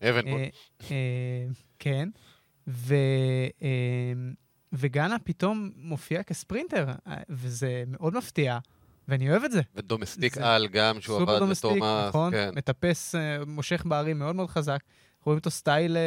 אבנפול. 0.10 0.32
אה, 0.32 0.48
אה, 0.92 1.48
כן. 1.80 2.10
ו, 2.68 2.96
אה, 3.62 4.14
וגאנה 4.74 5.16
פתאום 5.24 5.72
מופיע 5.76 6.24
כספרינטר, 6.24 6.86
אה, 7.08 7.16
וזה 7.30 7.84
מאוד 7.88 8.18
מפתיע, 8.18 8.58
ואני 9.08 9.30
אוהב 9.32 9.44
את 9.44 9.52
זה. 9.52 9.62
ו 9.76 9.81
domestique 9.81 10.36
זה 10.36 10.46
על 10.56 10.68
גם, 10.68 11.02
שהוא 11.02 11.20
סופר 11.20 11.32
עבד 11.32 11.40
domestique, 11.40 11.72
בתומאס. 11.72 12.10
נכון? 12.10 12.32
כן. 12.32 12.50
מטפס, 12.56 13.16
אה, 13.16 13.38
מושך 13.48 13.84
בהרים 13.86 14.20
מאוד 14.20 14.36
מאוד 14.36 14.50
חזק. 14.50 14.80
רואים 15.26 15.38
אותו 15.38 15.52
style 15.52 15.98
אה, 15.98 16.02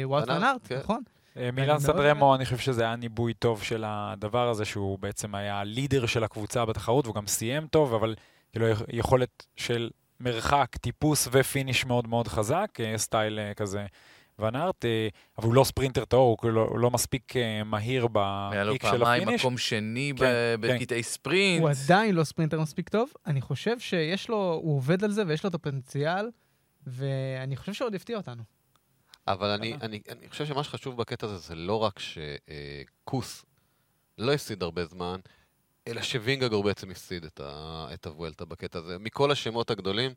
אה, 0.00 0.08
וואוט 0.08 0.22
ואן 0.24 0.30
ארט, 0.30 0.38
ואן 0.38 0.47
ארט, 0.47 0.60
כן. 0.68 0.78
נכון? 0.78 1.02
אה, 1.36 1.50
מילן 1.52 1.78
סנדרמו, 1.78 2.34
אני 2.34 2.44
חושב 2.44 2.58
שזה 2.58 2.82
היה 2.82 2.96
ניבוי 2.96 3.34
טוב 3.34 3.62
של 3.62 3.84
הדבר 3.86 4.48
הזה, 4.48 4.64
שהוא 4.64 4.98
בעצם 4.98 5.34
היה 5.34 5.60
ה 5.60 5.67
leader 5.67 6.06
של 6.06 6.24
הקבוצה 6.24 6.64
בתחרות, 6.64 7.04
והוא 7.06 7.14
גם 7.14 7.26
סיים 7.26 7.66
טוב, 7.66 7.94
אבל 7.94 8.14
כאילו 8.52 8.68
יכ- 8.68 8.82
יכולת 8.88 9.46
של 9.56 9.90
מרחק, 10.20 10.76
טיפוס 10.80 11.28
ו 11.32 11.40
finish 11.40 11.86
מאוד 11.86 12.08
מאוד 12.08 12.28
חזק, 12.28 12.68
אה, 12.80 12.98
style 12.98 13.38
אה, 13.38 13.54
כזה 13.54 13.86
ואן 14.38 14.58
ארט, 14.58 14.84
אה, 14.84 15.08
אבל 15.38 15.46
הוא 15.46 15.54
לא 15.54 15.64
ספרינטר 15.64 16.04
טהור, 16.04 16.28
הוא 16.30 16.38
כאילו 16.38 16.54
לא- 16.54 16.68
הוא 16.70 16.78
לא 16.78 16.90
מספיק 16.90 17.36
אה, 17.36 17.64
מהיר 17.64 18.08
היה 18.52 18.64
לו 18.64 18.72
ב 18.74 18.76
peak 18.76 18.82
של 18.90 18.98
פעמיים 18.98 19.22
ה 19.22 19.24
finish. 19.24 19.40
מקום 19.40 19.58
שני 19.58 20.12
כן, 20.16 20.24
ב- 20.60 20.66
כן. 20.66 20.76
בקטעי 20.78 21.02
ספרינט. 21.02 21.62
הוא 21.62 21.70
עדיין 21.70 22.14
לא 22.14 22.24
ספרינטר 22.24 22.60
מספיק 22.60 22.88
טוב. 22.88 23.12
אני 23.26 23.40
חושב 23.40 23.78
שיש 23.78 24.28
לו, 24.28 24.60
הוא 24.62 24.76
עובד 24.76 25.04
על 25.04 25.10
זה 25.10 25.22
ויש 25.26 25.44
לו 25.44 25.50
את 25.50 25.54
הפוטנציאל, 25.54 26.30
ואני 26.86 27.56
חושב 27.56 27.72
שעוד 27.72 27.94
יפתיע 27.94 28.16
אותנו. 28.16 28.42
אבל 29.28 29.48
אני, 29.48 29.74
אני, 29.74 30.00
אני 30.08 30.28
חושב 30.28 30.46
שמה 30.46 30.64
שחשוב 30.64 30.96
בקטע 30.96 31.26
הזה 31.26 31.36
זה 31.36 31.54
לא 31.54 31.82
רק 31.82 31.98
שקוס 31.98 33.44
לא 34.18 34.32
הפסיד 34.32 34.62
הרבה 34.62 34.84
זמן, 34.84 35.20
אלא 35.88 36.02
שווינגגור 36.02 36.62
בעצם 36.64 36.90
הפסיד 36.90 37.24
את, 37.24 37.40
ה, 37.44 37.86
את 37.94 38.06
הוולטה 38.06 38.44
בקטע 38.44 38.78
הזה. 38.78 38.98
מכל 38.98 39.30
השמות 39.30 39.70
הגדולים, 39.70 40.10
אה, 40.10 40.14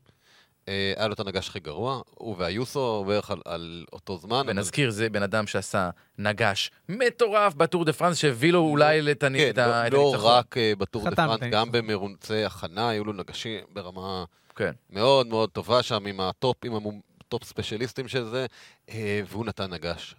היה 0.96 1.06
לו 1.08 1.14
את 1.14 1.20
הנגש 1.20 1.48
הכי 1.48 1.60
גרוע, 1.60 2.00
הוא 2.14 2.34
והיוסו 2.38 3.04
בערך 3.06 3.30
על, 3.30 3.38
על 3.44 3.84
אותו 3.92 4.16
זמן. 4.18 4.36
אבל- 4.40 4.50
ונזכיר, 4.50 4.90
זה 4.90 5.08
בן 5.10 5.22
אדם 5.22 5.46
שעשה 5.46 5.90
נגש 6.18 6.70
מטורף 6.88 7.54
בטור 7.54 7.84
דה 7.84 7.92
פרנס, 7.92 8.16
שהביא 8.18 8.52
לו 8.52 8.58
אולי 8.58 9.12
את 9.12 9.22
הנ- 9.22 9.36
כן, 9.38 9.50
את 9.50 9.58
ה- 9.58 9.88
לא, 9.88 9.98
לא 9.98 10.08
הניצחון. 10.10 10.30
רק 10.30 10.56
אה, 10.56 10.72
בטור 10.78 11.04
דה 11.10 11.16
פרנס, 11.16 11.30
הניצחון. 11.30 11.50
גם 11.50 11.72
במרוצי 11.72 12.44
הכנה, 12.44 12.88
היו 12.88 13.04
לו 13.04 13.12
נגשים 13.12 13.64
ברמה 13.72 14.24
כן. 14.56 14.72
מאוד 14.90 15.26
מאוד 15.26 15.50
טובה 15.50 15.82
שם, 15.82 16.06
עם 16.06 16.20
ה 16.20 16.27
top, 16.27 16.56
עם 16.64 16.72
ה 17.20 17.26
top 17.26 17.44
specialist 17.44 17.97
ים 17.97 18.08
של 18.08 18.24
זה, 18.24 18.46
אה, 18.90 19.20
והוא 19.28 19.46
נתן 19.46 19.72
נג"ש 19.72 20.14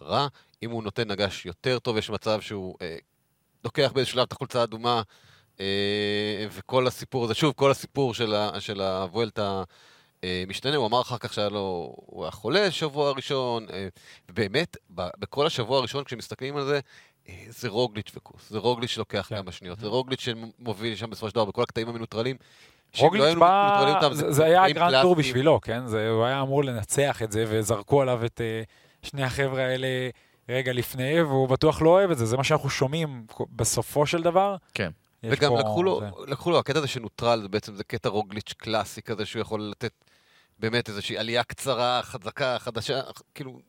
רע. 0.00 0.26
אם 0.62 0.70
הוא 0.70 0.82
נותן 0.82 1.10
נג"ש 1.10 1.46
יותר 1.46 1.78
טוב, 1.78 1.96
יש 1.96 2.10
מצב 2.10 2.40
שהוא 2.40 2.76
אה, 2.82 2.96
לוקח 3.64 3.92
באיזשהו 3.94 4.14
שלב 4.14 4.22
את 4.26 4.32
החולצה 4.32 4.60
האדומה, 4.60 5.02
אה, 5.60 5.66
וכל 6.50 6.86
הסיפור 6.86 7.24
הזה, 7.24 7.34
שוב, 7.34 7.52
כל 7.56 7.70
הסיפור 7.70 8.14
של, 8.14 8.34
ה, 8.34 8.60
של 8.60 8.80
הוולטה 8.80 9.42
אה, 9.58 9.62
משתנה. 10.46 10.76
הוא 10.76 10.86
אמר 10.86 11.00
אחר 11.00 11.18
כך 11.18 11.32
שהיה 11.32 11.48
לו, 11.48 11.94
הוא 11.96 12.24
היה 12.24 12.30
חולה 12.30 12.70
שבוע 12.70 13.12
ראשון, 13.12 13.66
אה, 13.72 13.88
ובאמת, 14.28 14.76
ב, 14.94 15.02
בכל 15.18 15.46
השבוע 15.46 15.78
הראשון, 15.78 16.04
כשמסתכלים 16.04 16.56
על 16.56 16.64
זה, 16.64 16.80
אה, 17.28 17.34
זה 17.48 17.68
רוגליץ' 17.68 18.10
וקוס. 18.16 18.50
זה 18.50 18.58
רוגליץ' 18.58 18.90
שלוקח 18.90 19.26
כן. 19.28 19.36
כמה 19.42 19.52
שניות. 19.52 19.78
זה 19.80 19.86
רוגליץ' 19.86 20.20
שמוביל 20.20 20.96
שם 20.96 21.10
בסופו 21.10 21.28
של 21.28 21.34
דבר 21.34 21.44
בכל 21.44 21.62
הקטעים 21.62 21.88
המנוטרלים. 21.88 22.36
לא 22.96 23.02
רוגליץ' 23.02 23.34
בא, 23.38 24.08
זה, 24.12 24.32
זה 24.32 24.44
היה 24.44 24.64
הגרנד 24.64 25.02
טור. 25.02 25.14
בשבילו, 25.14 25.60
כן? 25.60 25.86
זה, 25.86 26.08
הוא 26.08 26.24
היה 26.24 26.40
אמור 26.42 26.64
לנצח 26.64 27.22
את 27.22 27.32
זה, 27.32 27.44
וזרקו 27.48 28.02
עליו 28.02 28.24
את 28.24 28.40
uh, 28.40 29.06
שני 29.08 29.22
החבר'ה 29.22 29.62
האלה 29.62 29.88
רגע 30.48 30.72
לפני, 30.72 31.22
והוא 31.22 31.48
בטוח 31.48 31.82
לא 31.82 31.88
אוהב 31.90 32.10
את 32.10 32.18
זה, 32.18 32.26
זה 32.26 32.36
מה 32.36 32.44
שאנחנו 32.44 32.70
שומעים 32.70 33.26
בסופו 33.56 34.06
של 34.06 34.22
דבר. 34.22 34.56
כן. 34.74 34.90
וגם 35.24 35.50
פה- 35.50 35.58
לקחו 35.58 35.82
לו, 35.82 36.00
זה- 36.00 36.30
לקחו 36.32 36.50
לו, 36.50 36.58
הקטע 36.58 36.78
הזה 36.78 36.88
שנוטרל, 36.88 37.42
זה 37.42 37.48
בעצם 37.48 37.74
זה 37.74 37.84
קטע 37.84 38.08
רוגליץ' 38.08 38.52
קלאסי 38.56 39.02
כזה, 39.02 39.26
שהוא 39.26 39.40
יכול 39.40 39.60
לתת 39.62 39.92
באמת 40.58 40.88
איזושהי 40.88 41.18
עלייה 41.18 41.44
קצרה, 41.44 42.00
חזקה, 42.02 42.56
חדשה, 42.58 43.00
כאילו, 43.34 43.60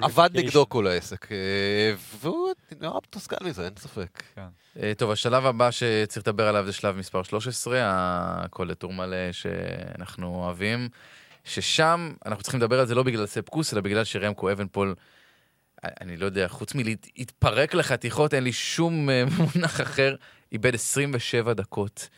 עבד. 0.00 0.30
נגדו 0.34 0.68
כל 0.68 0.86
העסק. 0.86 1.32
אה, 1.32 1.92
והוא 2.20 2.48
נורא 2.80 3.00
מתוסכל 3.06 3.44
מזה, 3.44 3.64
אין 3.64 3.72
ספק. 3.78 4.22
אה, 4.82 4.92
טוב, 4.96 5.10
השלב 5.10 5.46
הבא 5.46 5.70
שצריך 5.70 6.26
לדבר 6.26 6.48
עליו 6.48 6.66
זה 6.66 6.72
שלב 6.72 6.96
מספר 6.96 7.22
13, 7.22 7.80
הכל 7.84 8.64
לטור 8.64 8.92
מלא 8.92 9.32
שאנחנו 9.32 10.34
אוהבים, 10.34 10.88
ששם 11.44 12.12
אנחנו 12.26 12.42
צריכים 12.42 12.60
לדבר 12.60 12.80
על 12.80 12.86
זה 12.86 12.94
לא 12.94 13.02
בגלל 13.02 13.26
ספקוס, 13.26 13.72
אלא 13.72 13.80
בגלל 13.80 14.04
שרמקו 14.04 14.52
אבנפול, 14.52 14.94
אני 15.84 16.16
לא 16.16 16.24
יודע, 16.24 16.48
חוץ 16.48 16.74
מלהתפרק 16.74 17.74
לחתיכות, 17.74 18.34
אין 18.34 18.44
לי 18.44 18.52
שום 18.52 19.10
אה, 19.10 19.24
מונח 19.38 19.80
אחר, 19.80 20.16
איבד 20.52 20.74
27 20.74 21.52
דקות. 21.52 22.08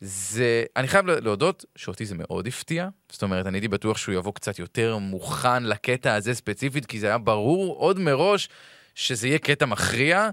זה, 0.00 0.64
אני 0.76 0.88
חייב 0.88 1.06
להודות 1.06 1.64
שאותי 1.76 2.06
זה 2.06 2.14
מאוד 2.18 2.46
הפתיע, 2.46 2.88
זאת 3.12 3.22
אומרת, 3.22 3.46
אני 3.46 3.56
הייתי 3.56 3.68
בטוח 3.68 3.96
שהוא 3.96 4.14
יבוא 4.14 4.32
קצת 4.32 4.58
יותר 4.58 4.96
מוכן 4.96 5.62
לקטע 5.62 6.14
הזה 6.14 6.34
ספציפית, 6.34 6.86
כי 6.86 7.00
זה 7.00 7.06
היה 7.06 7.18
ברור 7.18 7.76
עוד 7.76 7.98
מראש 7.98 8.48
שזה 8.94 9.28
יהיה 9.28 9.38
קטע 9.38 9.66
מכריע. 9.66 10.30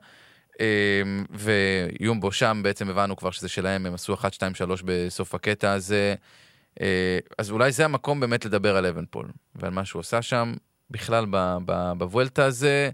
אמ, 0.60 1.26
ויומבו 1.30 2.32
שם 2.32 2.60
בעצם 2.64 2.90
הבנו 2.90 3.16
כבר 3.16 3.32
שזה 3.32 3.50
שלהם, 3.50 3.86
הם 3.86 3.94
עשו 3.94 4.14
1, 4.14 4.34
2, 4.34 4.56
3 4.56 4.82
בסוף 4.86 5.36
הקטע 5.36 5.72
הזה. 5.72 6.16
אה, 6.82 7.20
אז 7.38 7.52
אולי 7.52 7.72
זה 7.72 7.86
המקום 7.86 8.20
באמת 8.20 8.46
לדבר 8.46 8.78
על 8.78 8.86
אבנפול 8.86 9.32
ועל 9.56 9.72
מה 9.72 9.86
שהוא 9.86 10.00
עשה 10.00 10.22
שם, 10.22 10.54
בכלל 10.92 11.26
בוולטה 11.98 12.46
הזה. 12.46 12.90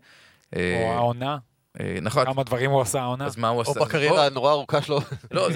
אה, 0.55 0.83
או 0.83 0.93
העונה, 0.93 1.37
אה, 1.79 1.97
נכון, 2.01 2.25
כמה 2.25 2.43
דברים 2.43 2.71
הוא 2.71 2.81
עשה 2.81 3.01
העונה. 3.01 3.25
אז 3.25 3.37
מה 3.37 3.49
הוא 3.49 3.61
עשה? 3.61 3.79
או 3.79 3.85
בקריירה 3.85 4.25
הנורא 4.25 4.51
ארוכה 4.51 4.81
שלו. 4.81 4.99
לא, 5.31 5.47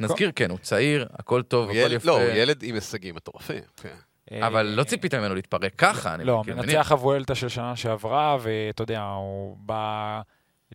נזכיר, 0.00 0.32
כן, 0.36 0.50
הוא 0.50 0.58
צעיר, 0.58 1.06
הכל 1.18 1.42
טוב, 1.42 1.70
הכל 1.70 1.92
יפה. 1.92 2.06
לא, 2.06 2.22
הוא 2.22 2.30
ילד 2.30 2.62
עם 2.62 2.74
הישגים 2.74 3.14
מטורפים. 3.14 3.62
כן. 3.76 3.94
אה, 4.32 4.46
אבל 4.46 4.66
לא 4.66 4.84
ציפית 4.84 5.14
ממנו 5.14 5.34
להתפרק 5.34 5.72
ככה, 5.78 6.14
אני 6.14 6.24
לא. 6.24 6.42
מנצח 6.46 6.92
הוולטה 6.92 7.34
של 7.34 7.48
שנה 7.48 7.76
שעברה, 7.76 8.36
ואתה 8.40 8.82
יודע, 8.82 9.02
הוא 9.02 9.56
בא 9.60 10.20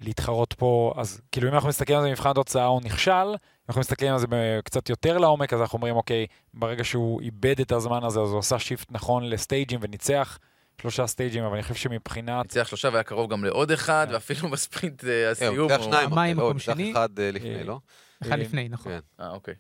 להתחרות 0.02 0.54
פה, 0.54 0.94
אז 0.98 1.22
כאילו 1.32 1.50
אם 1.50 1.54
אנחנו 1.54 1.70
מסתכלים 1.70 1.98
על 1.98 2.04
זה 2.04 2.10
במבחן 2.10 2.30
התוצאה 2.30 2.66
הוא 2.66 2.82
נכשל, 2.84 3.12
אם 3.12 3.36
אנחנו 3.70 3.80
מסתכלים 3.80 4.14
על 4.14 4.20
זה 4.20 4.26
קצת 4.64 4.90
יותר 4.90 5.18
לעומק, 5.18 5.54
אז 5.54 5.62
אנחנו 5.62 5.78
אומרים, 5.78 5.96
אוקיי, 5.96 6.28
ברגע 6.54 6.84
שהוא 6.84 7.22
איבד 7.22 7.60
את 7.62 7.72
הזמן 7.72 8.04
הזה, 8.04 8.22
אז 8.22 8.32
הוא 8.32 8.40
עשה 8.40 8.60
shift 8.60 8.88
נכון 8.92 9.30
לסטייג'ים 9.30 9.80
וניצח 9.84 10.40
שלושה 10.82 11.08
סטייג'ים, 11.08 11.44
אבל 11.44 11.54
אני 11.54 11.64
חושב 11.64 11.76
שמבחינת... 11.76 12.46
ניצח 12.46 12.68
שלושה 12.68 12.90
והיה 12.92 13.04
קרוב 13.04 13.32
גם 13.32 13.44
לעוד 13.44 13.72
אחד, 13.72 14.06
כן. 14.10 14.14
ואפילו 14.14 14.50
בספרינט 14.54 15.04
אה, 15.04 15.10
אה, 15.10 15.26
הוא 15.26 15.32
הסיום. 15.32 15.72
ניצח 15.72 15.84
שניים. 15.84 16.14
המים 16.14 16.38
לא, 16.38 16.44
מקום 16.44 16.54
ניצח 16.54 16.74
שני. 16.74 16.92
אחד 16.92 17.20
אה, 17.20 17.32
לפני, 17.32 17.56
אה, 17.56 17.64
לא? 17.64 17.80
אחד 18.22 18.32
אה, 18.32 18.38
לפני, 18.38 18.70
נכון. 18.70 18.92
כן. 18.92 19.24
אה, 19.24 19.30
אוקיי. 19.30 19.54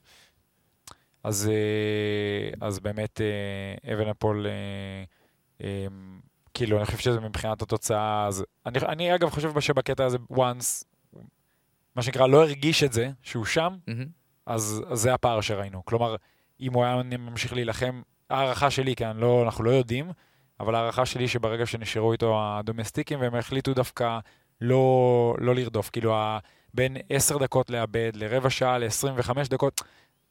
אז, 1.23 1.49
אה, 1.49 2.67
אז 2.67 2.79
באמת 2.79 3.21
אה, 3.21 3.91
אה, 3.91 4.03
אה, 5.61 5.87
כאילו, 6.53 6.77
אני 6.77 6.85
חושב 6.85 6.97
שזה 6.97 7.19
מבחינת 7.19 7.61
התוצאה, 7.61 8.27
אז 8.27 8.45
אני, 8.65 8.79
אני 8.79 9.15
אגב 9.15 9.29
חושב 9.29 9.59
שבקטע 9.59 10.05
הזה, 10.05 10.17
once, 10.31 10.83
מה 11.95 12.01
שנקרא, 12.01 12.27
לא 12.27 12.43
הרגיש 12.43 12.83
את 12.83 12.93
זה, 12.93 13.09
שהוא 13.21 13.45
שם. 13.45 13.75
אז, 14.45 14.83
אז 14.87 14.99
זה 14.99 15.13
הפער 15.13 15.41
שראינו. 15.41 15.85
כלומר, 15.85 16.15
אם 16.59 16.73
הוא 16.73 16.83
היה 16.83 17.03
ממשיך 17.17 17.53
להילחם, 17.53 18.01
הערכה 18.29 18.71
שלי, 18.71 18.95
כן, 18.95 19.17
לא, 19.17 19.43
אנחנו 19.45 19.63
לא 19.63 19.71
יודעים, 19.71 20.11
אבל 20.59 20.75
הערכה 20.75 21.05
שלי 21.05 21.27
שברגע 21.27 21.65
שנשארו 21.65 22.11
איתו 22.11 22.39
הדומסטיקים, 22.41 23.21
והם 23.21 23.35
החליטו 23.35 23.73
דווקא 23.73 24.19
לא, 24.61 25.35
לא 25.39 25.55
לרדוף, 25.55 25.89
כאילו, 25.89 26.15
ה- 26.15 26.39
בין 26.73 26.97
10 27.09 27.37
דקות 27.37 27.69
לאבד 27.69 28.11
לרבע 28.15 28.49
שעה 28.49 28.77
ל-25 28.77 29.29
דקות, 29.49 29.81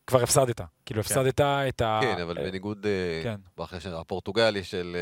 כבר 0.06 0.22
הפסדת. 0.22 0.60
כאילו, 0.86 1.00
הפסדת 1.00 1.40
את 1.40 1.80
ה... 1.80 2.00
כן, 2.02 2.20
אבל 2.22 2.34
בניגוד, 2.34 2.86
אה, 2.86 3.20
כן. 3.22 3.40
באחרי 3.56 3.80
של 3.80 3.94
הפורטוגלי 3.94 4.64
של 4.64 4.96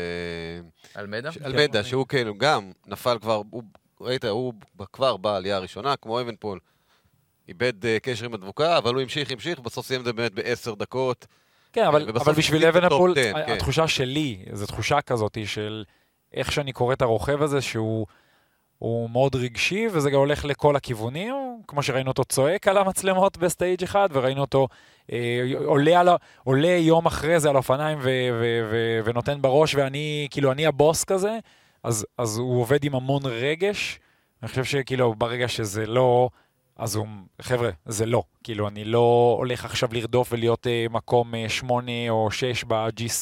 אה, 0.95 1.01
אלמדה? 1.01 1.31
ש- 1.31 1.37
אלמדה, 1.37 1.83
שהוא 1.83 2.07
כאילו 2.07 2.37
גם 2.37 2.71
נפל 2.87 3.17
כבר, 3.21 3.41
הוא- 3.51 3.63
ראית, 4.01 4.25
הוא 4.25 4.53
כבר 4.93 5.17
בעלייה 5.17 5.55
הראשונה, 5.55 5.95
כמו 5.95 6.21
אבנפול. 6.21 6.59
איבד 7.47 7.85
אה, 7.85 7.97
קשר 8.01 8.25
עם 8.25 8.33
הדבוקה, 8.33 8.77
אבל 8.77 8.93
הוא 8.93 9.01
המשיך, 9.01 9.31
המשיך, 9.31 9.59
בסוף 9.59 9.85
סיים 9.85 9.99
את 9.99 10.05
זה 10.05 10.13
באמת 10.13 10.33
בעשר 10.33 10.73
דקות. 10.73 11.27
כן, 11.73 11.85
אבל, 11.85 12.09
אבל 12.09 12.33
בשביל 12.33 12.65
אבנפול, 12.65 13.11
בטופ 13.11 13.35
10, 13.35 13.45
כן. 13.45 13.51
התחושה 13.51 13.87
שלי, 13.87 14.45
זו 14.51 14.65
תחושה 14.65 15.01
כזאת 15.01 15.37
של 15.45 15.83
איך 16.33 16.51
שאני 16.51 16.71
קורא 16.71 16.93
את 16.93 17.01
הרוכב 17.01 17.41
הזה, 17.41 17.61
שהוא 17.61 18.05
הוא 18.83 19.09
מאוד 19.09 19.35
רגשי, 19.35 19.87
וזה 19.91 20.09
גם 20.09 20.19
הולך 20.19 20.45
לכל 20.45 20.75
הכיוונים, 20.75 21.35
כמו 21.67 21.83
שראינו 21.83 22.09
אותו 22.09 22.25
צועק 22.25 22.67
על 22.67 22.77
המצלמות 22.77 23.37
ב 23.37 23.45
stage 23.45 23.83
אחד, 23.83 24.09
וראינו 24.11 24.41
אותו 24.41 24.67
אה, 25.11 25.41
עולה, 25.65 25.99
על, 25.99 26.09
עולה 26.43 26.67
יום 26.67 27.05
אחרי 27.05 27.39
זה 27.39 27.49
על 27.49 27.55
אופניים 27.55 27.97
ו, 28.01 28.09
ו, 28.41 28.69
ו, 28.71 28.99
ונותן 29.05 29.41
בראש, 29.41 29.75
ואני, 29.75 30.27
כאילו, 30.31 30.51
אני 30.51 30.65
הבוס 30.65 31.03
כזה, 31.03 31.37
אז, 31.83 32.05
אז 32.17 32.37
הוא 32.37 32.61
עובד 32.61 32.83
עם 32.83 32.95
המון 32.95 33.21
רגש. 33.25 33.99
אני 34.41 34.49
חושב 34.49 34.63
שכאילו, 34.63 35.13
ברגע 35.13 35.47
שזה 35.47 35.85
לא... 35.85 36.29
אז 36.75 36.95
הוא, 36.95 37.07
חבר'ה, 37.41 37.69
זה 37.85 38.05
לא. 38.05 38.23
כאילו, 38.43 38.67
אני 38.67 38.85
לא 38.85 39.35
הולך 39.39 39.65
עכשיו 39.65 39.89
לרדוף 39.91 40.33
ולהיות 40.33 40.67
אה, 40.67 40.85
מקום 40.89 41.35
אה, 41.35 41.49
שמונה 41.49 42.09
או 42.09 42.31
שש 42.31 42.63
ב-GC, 42.63 43.21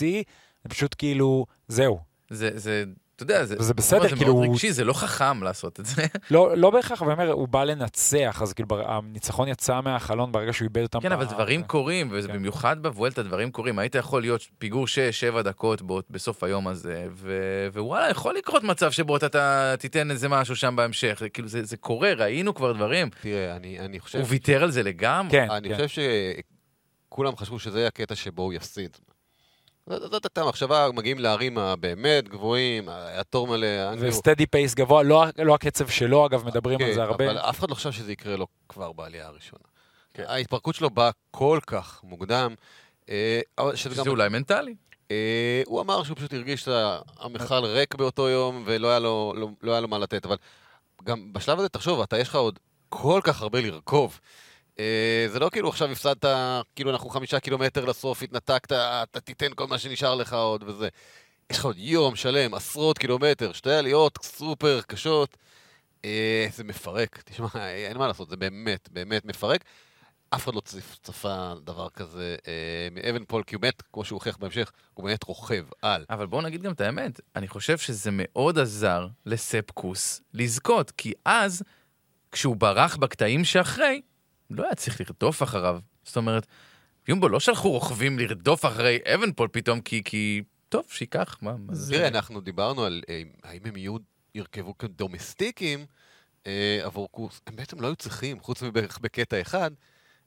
זה 0.63 0.69
פשוט 0.69 0.95
כאילו, 0.97 1.45
זהו. 1.67 1.99
זה, 2.29 2.49
זה, 2.57 2.83
אתה 3.23 3.33
יודע, 3.33 3.45
זה, 3.45 3.55
וזה 3.59 3.73
בסדר, 3.73 4.01
זה 4.01 4.15
כאילו, 4.15 4.33
מאוד 4.33 4.45
הוא- 4.45 4.53
רגשי, 4.53 4.71
זה 4.73 4.83
לא 4.83 4.93
חכם 4.93 5.43
לעשות 5.43 5.79
את 5.79 5.85
זה. 5.85 6.05
לא, 6.31 6.57
לא 6.57 6.69
בהכרח, 6.69 7.01
אבל 7.01 7.11
אני 7.11 7.21
אומר, 7.23 7.33
הוא 7.33 7.47
בא 7.47 7.63
לנצח, 7.63 8.39
אז 8.41 8.53
כאילו, 8.53 8.67
הניצחון 8.85 9.47
יצא 9.47 9.81
מהחלון 9.81 10.31
ברגע 10.31 10.53
שהוא 10.53 10.65
איבד 10.65 10.81
אותם. 10.83 10.99
כן, 10.99 11.11
אבל 11.11 11.25
ב- 11.25 11.29
דברים 11.29 11.63
קורים, 11.63 12.09
ובמיוחד 12.11 12.83
בוולטה 12.83 13.23
דברים 13.23 13.51
קורים. 13.51 13.79
היית 13.79 13.95
יכול 13.95 14.21
להיות 14.21 14.41
פיגור 14.57 14.85
6-7 15.35 15.41
דקות 15.41 15.81
בו- 15.81 16.01
בסוף 16.09 16.43
היום 16.43 16.67
הזה, 16.67 17.05
ו- 17.11 17.67
ווואלה, 17.73 18.09
יכול 18.09 18.35
לקרות 18.37 18.63
מצב 18.63 18.91
שבו 18.91 19.17
אתה- 19.17 19.25
אתה 19.25 19.41
תיתן 19.79 20.11
איזה 20.11 20.29
משהו 20.29 20.55
שם 20.55 20.75
בהמשך. 20.75 21.21
כאילו, 21.33 21.47
זה 21.47 21.63
זה 21.63 21.77
קורה, 21.77 22.13
ראינו 22.13 22.53
כבר 22.55 22.71
דברים. 22.71 23.09
תראה, 23.21 23.55
אני 23.55 23.79
אני 23.79 23.99
חושב... 23.99 24.19
הוא 24.19 24.27
ויתר 24.29 24.63
על 24.63 24.71
זה 24.71 24.83
לגמרי. 24.83 25.31
כן, 25.31 25.51
אני 25.51 25.69
כן. 25.69 25.75
חושב 25.87 26.01
שכולם 27.07 27.35
חשבו 27.35 27.59
שזה 27.59 27.87
הקטע 27.87 28.15
שבו 28.15 28.41
הוא 28.43 28.53
יפסיד. 28.53 28.97
זאת 29.87 30.25
הייתה 30.25 30.45
מחשבה, 30.45 30.87
מגיעים 30.93 31.19
לערים 31.19 31.57
הבאמת 31.57 32.29
גבוהים, 32.29 32.89
היה 32.89 33.23
תור 33.23 33.47
מלא. 33.47 33.67
וסטדי 33.99 34.45
פייס 34.45 34.75
גבוה, 34.75 35.03
לא, 35.03 35.23
לא 35.37 35.55
הקצב 35.55 35.87
שלו, 35.87 36.25
אגב, 36.25 36.45
מדברים 36.45 36.81
על 36.81 36.87
כן, 36.87 36.93
זה 36.93 37.03
הרבה. 37.03 37.25
אבל 37.25 37.37
אף 37.37 37.59
אחד 37.59 37.69
לא 37.69 37.75
חשב 37.75 37.91
שזה 37.91 38.11
יקרה 38.11 38.35
לו 38.35 38.47
כבר 38.69 38.91
בעלייה 38.91 39.27
הראשונה. 39.27 39.63
כן. 40.13 40.23
ההתפרקות 40.27 40.75
שלו 40.75 40.89
באה 40.89 41.11
כל 41.31 41.59
כך 41.67 41.99
מוקדם, 42.03 42.55
אה, 43.09 43.41
שזה 43.75 43.95
גם... 43.95 44.07
אולי 44.07 44.29
מנטלי. 44.29 44.75
אה, 45.11 45.61
הוא 45.65 45.81
אמר 45.81 46.03
שהוא 46.03 46.17
פשוט 46.17 46.33
הרגיש 46.33 46.61
שהמכל 46.61 47.65
ריק 47.65 47.95
באותו 47.95 48.29
יום 48.29 48.63
ולא 48.65 48.89
היה 48.89 48.99
לו, 48.99 49.33
לא, 49.37 49.47
לא 49.61 49.71
היה 49.71 49.81
לו 49.81 49.87
מה 49.87 49.97
לתת, 49.97 50.25
אבל 50.25 50.35
גם 51.03 51.33
בשלב 51.33 51.59
הזה, 51.59 51.69
תחשוב, 51.69 52.01
אתה 52.01 52.19
יש 52.19 52.29
לך 52.29 52.35
עוד 52.35 52.59
כל 52.89 53.21
כך 53.23 53.41
הרבה 53.41 53.61
לרכוב. 53.61 54.19
אה, 54.81 55.27
זה 55.31 55.39
לא 55.39 55.49
כאילו 55.49 55.69
עכשיו 55.69 55.91
הפסדת, 55.91 56.25
כאילו 56.75 56.91
אנחנו 56.91 57.09
חמישה 57.09 57.39
קילומטר 57.39 57.85
לסוף, 57.85 58.23
התנתקת, 58.23 58.71
אתה 58.71 59.19
תיתן 59.19 59.53
כל 59.55 59.67
מה 59.67 59.77
שנשאר 59.77 60.15
לך 60.15 60.33
עוד 60.33 60.63
וזה. 60.67 60.89
יש 61.51 61.57
לך 61.57 61.65
עוד 61.65 61.77
יום 61.77 62.15
שלם, 62.15 62.53
עשרות 62.53 62.97
קילומטר, 62.97 63.53
שתי 63.53 63.71
עליות 63.71 64.19
סופר 64.23 64.81
קשות. 64.87 65.37
אה, 66.05 66.47
זה 66.55 66.63
מפרק, 66.63 67.21
תשמע, 67.25 67.47
אין 67.55 67.97
מה 67.97 68.07
לעשות, 68.07 68.29
זה 68.29 68.37
באמת, 68.37 68.89
באמת 68.91 69.25
מפרק. 69.25 69.63
אף 70.29 70.43
אחד 70.43 70.55
לא 70.55 70.61
צפ- 70.65 70.99
צפה 71.03 71.53
דבר 71.63 71.89
כזה 71.89 72.35
אה, 72.47 72.87
מאבן 72.91 73.25
פול, 73.25 73.43
כי 73.43 73.55
הוא 73.55 73.61
באמת, 73.61 73.81
כמו 73.93 74.05
שהוא 74.05 74.15
הוכיח 74.17 74.37
בהמשך, 74.37 74.71
הוא 74.93 75.05
באמת 75.05 75.23
רוכב 75.23 75.63
על. 75.81 76.05
אבל 76.09 76.25
בואו 76.25 76.41
נגיד 76.41 76.61
גם 76.61 76.71
את 76.71 76.81
האמת, 76.81 77.19
אני 77.35 77.47
חושב 77.47 77.77
שזה 77.77 78.09
מאוד 78.13 78.59
עזר 78.59 79.07
לספקוס 79.25 80.21
לזכות, 80.33 80.91
כי 80.91 81.13
אז, 81.25 81.63
כשהוא 82.31 82.55
ברח 82.55 82.95
בקטעים 82.95 83.43
שאחרי, 83.45 84.01
לא 84.55 84.63
היה 84.63 84.75
צריך 84.75 85.01
לרדוף 85.01 85.43
אחריו. 85.43 85.79
זאת 86.03 86.17
אומרת, 86.17 86.47
יומבו 87.07 87.29
לא 87.29 87.39
שלחו 87.39 87.71
רוכבים 87.71 88.19
לרדוף 88.19 88.65
אחרי 88.65 88.99
אבנפול 89.13 89.47
פתאום, 89.51 89.81
כי, 89.81 90.01
כי 90.05 90.43
טוב, 90.69 90.85
שייקח, 90.89 91.37
מה, 91.41 91.55
מה 91.57 91.75
זה? 91.75 91.93
תראה, 91.93 92.07
אנחנו 92.07 92.41
דיברנו 92.41 92.83
על 92.83 93.01
אה, 93.09 93.21
האם 93.43 93.59
הם 93.65 93.77
יהיו, 93.77 93.95
ירכבו 94.35 94.77
כדומסטיקים 94.77 95.85
אה, 96.47 96.79
עבור 96.83 97.07
קוס, 97.11 97.41
הם 97.47 97.55
בעצם 97.55 97.81
לא 97.81 97.87
היו 97.87 97.95
צריכים, 97.95 98.39
חוץ 98.39 98.63
מבערך 98.63 98.99
בקטע 99.01 99.41
אחד, 99.41 99.71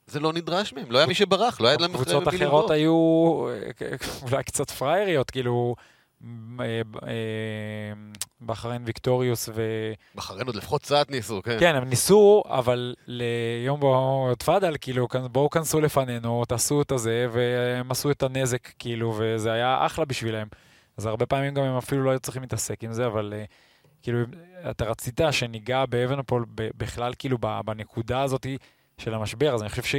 זה 0.06 0.20
לא 0.20 0.32
נדרש 0.32 0.72
מהם, 0.72 0.90
לא 0.90 0.98
היה 0.98 1.06
מי 1.06 1.14
שברח, 1.14 1.60
לא 1.60 1.68
היה 1.68 1.76
להם 1.80 1.92
קבוצות 1.92 2.28
אחרות. 2.28 2.70
היו 2.70 3.46
אה, 3.50 3.96
אולי 4.22 4.44
קצת 4.44 4.70
פראייריות, 4.70 5.30
כאילו, 5.30 5.74
בחריין 8.46 8.82
ויקטוריוס 8.86 9.48
ו... 9.54 9.62
בחריין 10.14 10.46
עוד 10.46 10.56
לפחות 10.56 10.82
קצת 10.82 11.10
ניסו, 11.10 11.42
כן. 11.42 11.56
כן, 11.60 11.74
הם 11.74 11.84
ניסו, 11.84 12.42
אבל 12.46 12.94
ליומבו 13.06 14.28
תפאדל, 14.38 14.76
כאילו, 14.80 15.08
בואו 15.32 15.50
כנסו 15.50 15.80
לפנינו, 15.80 16.44
תעשו 16.44 16.82
את 16.82 16.92
הזה, 16.92 17.26
והם 17.32 17.90
עשו 17.90 18.10
את 18.10 18.22
הנזק, 18.22 18.68
כאילו, 18.78 19.14
וזה 19.18 19.52
היה 19.52 19.86
אחלה 19.86 20.04
בשבילם. 20.04 20.46
אז 20.96 21.06
הרבה 21.06 21.26
פעמים 21.26 21.54
גם 21.54 21.62
הם 21.64 21.76
אפילו 21.76 22.04
לא 22.04 22.10
היו 22.10 22.20
צריכים 22.20 22.42
להתעסק 22.42 22.84
עם 22.84 22.92
זה, 22.92 23.06
אבל 23.06 23.32
אה, 23.36 23.44
כאילו, 24.02 24.18
אתה 24.70 24.84
רצית 24.84 25.20
שניגע 25.30 25.86
באבנפול 25.86 26.44
בכלל, 26.54 27.12
כאילו, 27.18 27.38
בנקודה 27.64 28.22
הזאת 28.22 28.46
של 28.98 29.14
המשבר, 29.14 29.54
אז 29.54 29.62
אני 29.62 29.70
חושב 29.70 29.82
ש, 29.82 29.96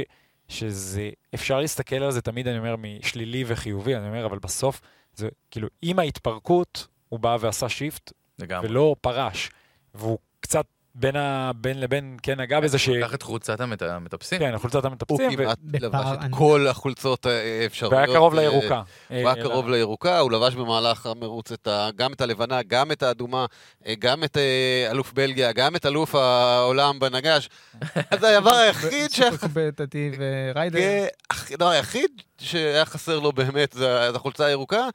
שזה, 0.48 1.10
אפשר 1.34 1.60
להסתכל 1.60 1.96
על 1.96 2.10
זה 2.10 2.20
תמיד, 2.20 2.48
אני 2.48 2.58
אומר, 2.58 2.76
משלילי 2.76 3.44
וחיובי, 3.46 3.96
אני 3.96 4.08
אומר, 4.08 4.26
אבל 4.26 4.38
בסוף, 4.38 4.80
זה 5.16 5.28
כאילו, 5.50 5.68
עם 5.82 5.98
ההתפרקות, 5.98 6.86
הוא 7.08 7.20
בא 7.20 7.36
ועשה 7.40 7.68
shift, 7.68 8.12
לגמרי. 8.38 8.68
ולא 8.68 8.96
פרש. 9.00 9.50
והוא 9.94 10.18
קצת 10.40 10.66
בין, 10.98 11.16
ה... 11.16 11.50
בין 11.54 11.80
לבין 11.80 12.16
כן 12.22 12.40
נגע 12.40 12.60
בזה 12.60 12.78
ש... 12.78 12.86
הוא 12.86 12.96
לקח 12.96 13.14
את 13.14 13.22
חולצת 13.22 13.60
המטפסים. 13.60 14.38
כן, 14.38 14.58
חולצת 14.58 14.84
הוא 14.84 14.90
המטפסים, 14.90 15.30
ו... 15.30 15.36
כמעט 15.36 15.58
לבש 15.80 16.06
את. 16.12 16.20
כל 16.30 16.66
החולצות 16.70 17.26
האפשריות. 17.26 17.92
והיה 17.92 18.06
קרוב 18.06 18.34
אה, 18.34 18.40
לירוקה. 18.40 18.82
הוא 19.08 19.16
היה 19.16 19.34
קרוב 19.34 19.68
לירוקה, 19.68 20.18
הוא 20.18 20.32
לבש 20.32 20.54
במהלך 20.54 21.06
המרוץ 21.06 21.52
את 21.52 21.66
ה, 21.66 21.88
גם 21.96 22.12
את 22.12 22.20
הלבנה, 22.20 22.62
גם 22.62 22.92
את 22.92 23.02
האדומה, 23.02 23.46
אה, 23.86 23.94
גם 23.98 24.24
את 24.24 24.36
אה, 24.36 24.88
אלוף 24.90 25.12
בלגיה, 25.12 25.52
גם 25.52 25.76
את 25.76 25.86
אלוף 25.86 26.14
העולם 26.14 26.98
בנגש. 26.98 27.48
זה 28.20 28.38
הדבר 28.38 28.54
היחיד 28.54 29.10
ש... 29.10 29.20
סופר 29.20 29.36
קומפטטיב 29.36 30.14
ריידר. 30.54 30.78
כן, 30.78 31.06
הדבר 31.54 31.68
היחיד 31.68 32.10
שהיה 32.38 32.84
חסר 32.84 33.18
לו 33.18 33.32
באמת 33.32 33.72
זה 33.72 34.10
זה 34.10 34.16
החולצה 34.16 34.44
הירוקה, 34.44 34.88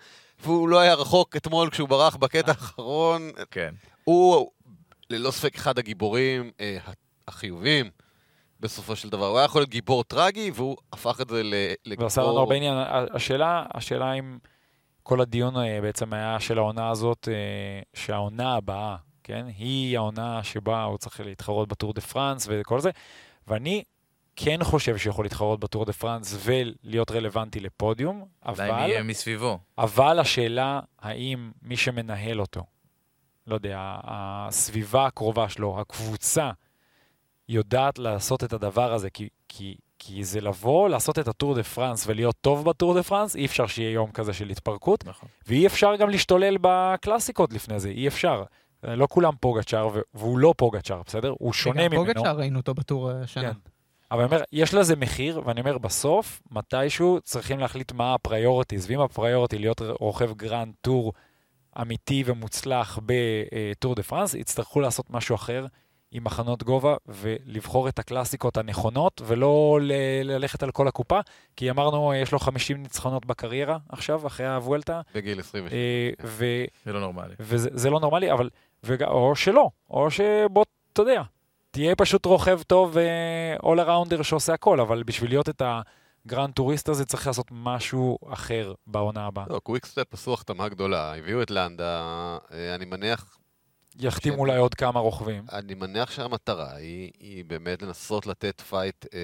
והוא 0.43 0.69
לא 0.69 0.79
היה 0.79 0.93
רחוק 0.93 1.35
אתמול 1.35 1.69
כשהוא 1.69 1.89
ברח 1.89 2.15
בקטע 2.15 2.51
האחרון. 2.51 3.31
כן. 3.51 3.69
הוא 4.03 4.51
ללא 5.11 5.31
ספק 5.31 5.55
אחד 5.55 5.79
הגיבורים 5.79 6.51
אה, 6.59 6.77
החיובים 7.27 7.89
בסופו 8.59 8.95
של 8.95 9.09
דבר. 9.09 9.25
הוא 9.27 9.37
היה 9.37 9.45
יכול 9.45 9.61
להיות 9.61 9.69
גיבור 9.69 10.03
טרגי, 10.03 10.51
והוא 10.53 10.77
הפך 10.93 11.21
את 11.21 11.29
זה 11.29 11.41
לגיבור... 11.85 12.03
ועשה 12.03 12.21
לנו 12.21 12.37
הרבה 12.37 12.55
עניין. 12.55 12.77
השאלה, 13.13 13.65
השאלה 13.73 14.13
אם 14.13 14.37
כל 15.03 15.21
הדיון 15.21 15.57
אה, 15.57 15.81
בעצם 15.81 16.13
היה 16.13 16.39
של 16.39 16.57
העונה 16.57 16.89
הזאת, 16.89 17.27
אה, 17.31 17.81
שהעונה 17.93 18.55
הבאה, 18.55 18.95
כן, 19.23 19.45
היא 19.57 19.97
העונה 19.97 20.43
שבה 20.43 20.83
הוא 20.83 20.97
צריך 20.97 21.19
להתחרות 21.19 21.67
בטור 21.67 21.93
דה 21.93 22.01
פרנס 22.01 22.47
וכל 22.49 22.79
זה, 22.79 22.89
ואני 23.47 23.83
כן 24.35 24.63
חושב 24.63 24.97
שיכול 24.97 25.25
להתחרות 25.25 25.59
בטור 25.59 25.85
דה 25.85 25.93
פרנס 25.93 26.37
ולהיות 26.39 27.11
רלוונטי 27.11 27.59
לפודיום, 27.59 28.15
אולי 28.17 28.27
אבל, 28.45 28.71
מי 28.71 28.81
יהיה 28.81 29.03
מסביבו. 29.03 29.59
אבל 29.77 30.19
השאלה 30.19 30.79
האם 30.99 31.51
מי 31.61 31.77
שמנהל 31.77 32.41
אותו, 32.41 32.63
לא 33.47 33.55
יודע, 33.55 33.95
הסביבה 34.03 35.05
הקרובה 35.05 35.49
שלו, 35.49 35.79
הקבוצה, 35.79 36.51
יודעת 37.49 37.99
לעשות 37.99 38.43
את 38.43 38.53
הדבר 38.53 38.93
הזה, 38.93 39.09
כי, 39.09 39.29
כי, 39.49 39.75
כי 39.99 40.23
זה 40.23 40.41
לבוא, 40.41 40.89
לעשות 40.89 41.19
את 41.19 41.27
הטור 41.27 41.55
דה 41.55 41.63
פרנס 41.63 42.07
ולהיות 42.07 42.35
טוב 42.41 42.65
בטור 42.65 42.93
דה 42.93 43.03
פרנס, 43.03 43.35
אי 43.35 43.45
אפשר 43.45 43.67
שיהיה 43.67 43.91
יום 43.91 44.11
כזה 44.11 44.33
של 44.33 44.49
התפרקות, 44.49 45.05
נכון. 45.05 45.29
ואי 45.47 45.67
אפשר 45.67 45.95
גם 45.95 46.09
להשתולל 46.09 46.57
בקלאסיקות 46.61 47.53
לפני 47.53 47.79
זה, 47.79 47.89
אי 47.89 48.07
אפשר. 48.07 48.43
לא 48.83 49.07
כולם 49.09 49.33
פוגצ'אר, 49.39 49.89
והוא 50.13 50.39
לא 50.39 50.53
פוגצ'אר, 50.57 51.01
בסדר? 51.05 51.33
הוא 51.39 51.53
שונה 51.53 51.81
וגם 51.85 51.91
ממנו. 51.91 52.13
פוגצ'אר 52.13 52.37
ראינו 52.37 52.59
אותו 52.59 52.73
בטור 52.73 53.11
אה, 53.11 53.21
השנה. 53.21 53.53
כן. 53.53 53.59
אבל 54.11 54.19
אני 54.19 54.25
אומר, 54.25 54.43
יש 54.51 54.73
לזה 54.73 54.95
מחיר, 54.95 55.41
ואני 55.45 55.61
אומר, 55.61 55.77
בסוף, 55.77 56.41
מתישהו 56.51 57.19
צריכים 57.23 57.59
להחליט 57.59 57.91
מה 57.91 58.13
ה 58.13 58.20
priorities, 58.20 58.91
ואם 58.91 58.99
ה 58.99 59.06
priority 59.06 59.57
להיות 59.57 59.81
רוכב 59.99 60.33
גרנד 60.33 60.73
טור 60.81 61.13
אמיתי 61.81 62.23
ומוצלח 62.25 62.99
בטור 63.05 63.95
דה 63.95 64.03
פרנס, 64.03 64.33
יצטרכו 64.33 64.79
לעשות 64.79 65.09
משהו 65.09 65.35
אחר 65.35 65.65
עם 66.11 66.23
מחנות 66.23 66.63
גובה, 66.63 66.95
ולבחור 67.07 67.87
את 67.87 67.99
הקלאסיקות 67.99 68.57
הנכונות, 68.57 69.21
ולא 69.25 69.79
ל- 69.81 70.21
ללכת 70.23 70.63
על 70.63 70.71
כל 70.71 70.87
הקופה, 70.87 71.19
כי 71.55 71.69
אמרנו, 71.69 72.13
יש 72.13 72.31
לו 72.31 72.39
50 72.39 72.83
ניצחונות 72.83 73.25
בקריירה 73.25 73.77
עכשיו, 73.89 74.27
אחרי 74.27 74.47
הוולטה, 74.47 75.01
בגיל 75.15 75.39
26. 75.39 75.73
אה, 75.73 76.09
ו... 76.23 76.45
זה 76.85 76.93
לא 76.93 76.99
נורמלי. 76.99 77.33
וזה 77.39 77.69
זה 77.73 77.89
לא 77.89 77.99
נורמלי, 77.99 78.31
אבל... 78.31 78.49
וג... 78.83 79.03
או 79.03 79.35
שלא, 79.35 79.69
או 79.89 80.11
שבוא, 80.11 80.65
אתה 80.93 81.01
יודע, 81.01 81.21
תהיה 81.71 81.95
פשוט 81.95 82.25
רוכב 82.25 82.61
טוב 82.61 82.91
ו-all 82.93 83.79
arounder 83.79 84.23
שעושה 84.23 84.53
הכל, 84.53 84.79
אבל 84.79 85.03
בשביל 85.03 85.31
להיות 85.31 85.49
את 85.49 85.61
הגרנד 86.25 86.53
טוריסט 86.53 86.89
הזה 86.89 87.05
צריך 87.05 87.27
לעשות 87.27 87.47
משהו 87.51 88.17
אחר 88.33 88.73
בעונה 88.87 89.25
הבאה. 89.25 89.45
לא, 89.49 89.59
קוויקסטפ 89.59 90.13
עשו 90.13 90.33
החתמה 90.33 90.69
גדולה, 90.69 91.15
הביאו 91.15 91.41
את 91.41 91.51
לנדה, 91.51 92.01
אה, 92.51 92.75
אני 92.75 92.85
מניח, 92.85 93.37
יחתים 93.99 94.33
כן. 94.33 94.39
אולי 94.39 94.57
עוד 94.57 94.75
כמה 94.75 94.99
רוכבים. 94.99 95.45
אני 95.51 95.73
מניח 95.73 96.11
שהמטרה 96.11 96.75
היא, 96.75 97.11
היא 97.19 97.45
באמת 97.45 97.81
לנסות 97.81 98.27
לתת 98.27 98.61
פייט 98.61 99.05
אה, 99.13 99.19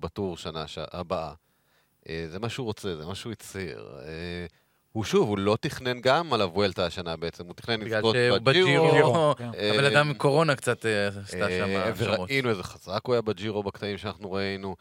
בטור 0.00 0.36
שנה 0.36 0.66
ש... 0.66 0.78
הבאה. 0.92 1.32
אה, 2.08 2.24
זה 2.28 2.38
מה 2.38 2.48
שהוא 2.48 2.64
רוצה, 2.64 2.96
זה 2.96 3.06
מה 3.06 3.14
שהוא 3.14 3.32
הצהיר. 3.32 3.98
אה, 4.04 4.46
הוא 4.92 5.04
שוב, 5.04 5.28
הוא 5.28 5.38
לא 5.38 5.56
תכנן 5.60 6.00
גם 6.00 6.32
על 6.32 6.42
הוולטה 6.42 6.86
השנה 6.86 7.16
בעצם, 7.16 7.46
הוא 7.46 7.54
תכנן 7.54 7.80
בגלל 7.80 7.98
לזכות 7.98 8.16
שהוא 8.28 8.38
בג'ירו. 8.38 8.88
בג'ירו, 8.88 9.34
כן. 9.38 9.50
אה, 9.54 9.74
הבן 9.74 9.84
אדם 9.84 10.08
עם 10.08 10.14
קורונה 10.14 10.56
קצת 10.56 10.86
אה, 10.86 11.08
עשתה 11.08 11.48
שם. 11.48 11.92
וראינו 11.96 12.50
איזה 12.50 12.62
חזק 12.62 13.00
הוא 13.04 13.14
היה 13.14 13.22
בג'ירו 13.22 13.62
בקטעים 13.62 13.98
שאנחנו 13.98 14.32
ראינו. 14.32 14.76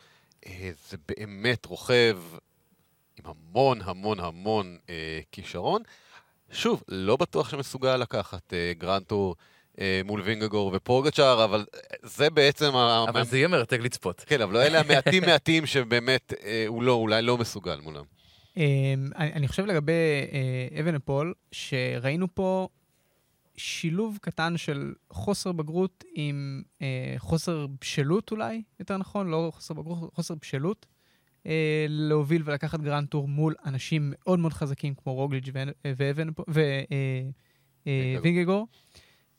אה, 0.48 0.72
זה 0.90 0.98
באמת 1.08 1.66
רוכב 1.66 2.20
עם 3.20 3.26
המון 3.26 3.82
המון 3.84 4.20
המון 4.20 4.78
אה, 4.90 5.20
כישרון. 5.32 5.82
שוב, 6.52 6.84
לא 6.88 7.18
בטוח 7.18 7.50
שמסוגל 7.50 7.98
לקחת 7.98 8.54
אה, 8.54 8.72
גרנד 8.78 9.04
טור 9.04 9.36
אה, 9.80 10.02
מול 10.06 10.22
וינגגור 10.22 10.72
ופוגצ'אר, 10.76 11.44
אבל 11.44 11.66
אה, 11.76 11.80
זה 12.04 12.30
בעצם... 12.30 12.76
אבל 12.76 13.24
זה 13.24 13.38
יהיה 13.38 13.48
מרתק 13.48 13.80
לצפות. 13.80 14.24
כן, 14.28 14.42
אבל 14.42 14.58
אלה 14.58 14.80
המעטים 14.80 15.24
מעטים 15.28 15.66
שבאמת 15.66 16.34
אה, 16.44 16.64
הוא 16.68 16.84
לא, 16.84 16.94
אולי 16.94 17.22
לא 17.22 17.38
מסוגל 17.38 17.80
מולם. 17.80 18.04
אני 18.58 18.98
אני 19.16 19.48
חושב 19.48 19.66
לגבי 19.66 19.92
אה, 20.32 20.80
אבנפול, 20.82 21.34
שראינו 21.52 22.28
פה 22.34 22.68
שילוב 23.62 24.18
קטן 24.22 24.58
של 24.58 24.94
חוסר 25.10 25.52
בגרות 25.52 26.04
עם 26.16 26.62
אה, 26.82 27.14
חוסר 27.18 27.68
בשלות 27.82 28.32
אולי, 28.32 28.62
יותר 28.80 28.98
נכון, 28.98 29.28
לא 29.28 29.52
חוסר 29.56 29.74
בגרות, 29.74 30.14
חוסר 30.14 30.36
בשלות, 30.36 30.86
אה, 31.46 31.86
להוביל 31.90 32.42
ולקחת 32.46 32.80
גרנד 32.82 33.08
טור 33.08 33.28
מול 33.28 33.56
אנשים 33.66 34.14
מאוד 34.16 34.40
מאוד 34.40 34.54
חזקים 34.54 34.94
כמו 34.96 35.14
רוגליץ' 35.14 35.46
ואבן- 35.54 35.72
ואבן 35.98 36.28
וינגגור. 36.48 38.22
ווינגגור. 38.22 38.68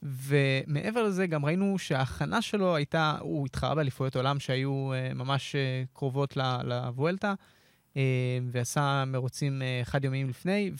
ומעבר 0.03 1.03
לזה, 1.03 1.27
גם 1.27 1.45
ראינו 1.45 1.79
שההכנה 1.79 2.43
שלו 2.43 2.77
הייתה, 2.77 3.17
הוא 3.21 3.47
התחרה 3.47 3.75
באליפויות 3.75 4.17
עולם 4.17 4.39
שהיו 4.41 4.93
אה, 4.93 5.15
ממש 5.15 5.55
אה, 5.55 5.83
קרובות 5.93 6.37
לוולטה. 6.65 7.35
אה, 7.97 8.03
ועשה 8.53 9.05
מרוצים 9.07 9.63
אה, 9.63 9.81
חד-יומיים 9.85 10.29
לפני, 10.29 10.71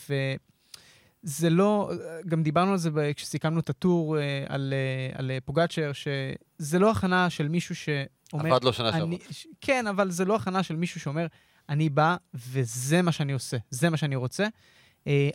וזה 1.23 1.49
לא, 1.49 1.91
גם 2.27 2.43
דיברנו 2.43 2.71
על 2.71 2.77
זה 2.77 2.89
כשסיכמנו 3.15 3.59
את 3.59 3.69
הטור 3.69 4.17
אה, 4.19 4.45
על, 4.47 4.73
אה, 4.73 5.19
על 5.19 5.31
אה, 5.31 5.37
פוגאצ'ר, 5.45 5.91
שזה 5.93 6.79
לא 6.79 6.91
הכנה 6.91 7.29
של 7.29 7.47
מישהו 7.47 7.75
שאומר... 7.75 8.53
עבד 8.53 8.63
לו 8.63 8.73
שנה 8.73 8.91
שעברה. 8.91 9.07
אני, 9.07 9.19
ש- 9.31 9.47
כן, 9.61 9.87
אבל 9.87 10.11
זה 10.11 10.25
לא 10.25 10.35
הכנה 10.35 10.63
של 10.63 10.75
מישהו 10.75 11.01
שאומר, 11.01 11.27
אני 11.69 11.89
בא 11.89 12.15
וזה 12.33 13.01
מה 13.01 13.11
שאני 13.11 13.33
עושה, 13.33 13.57
זה 13.69 13.89
מה 13.89 13.97
שאני 13.97 14.15
רוצה. 14.15 14.47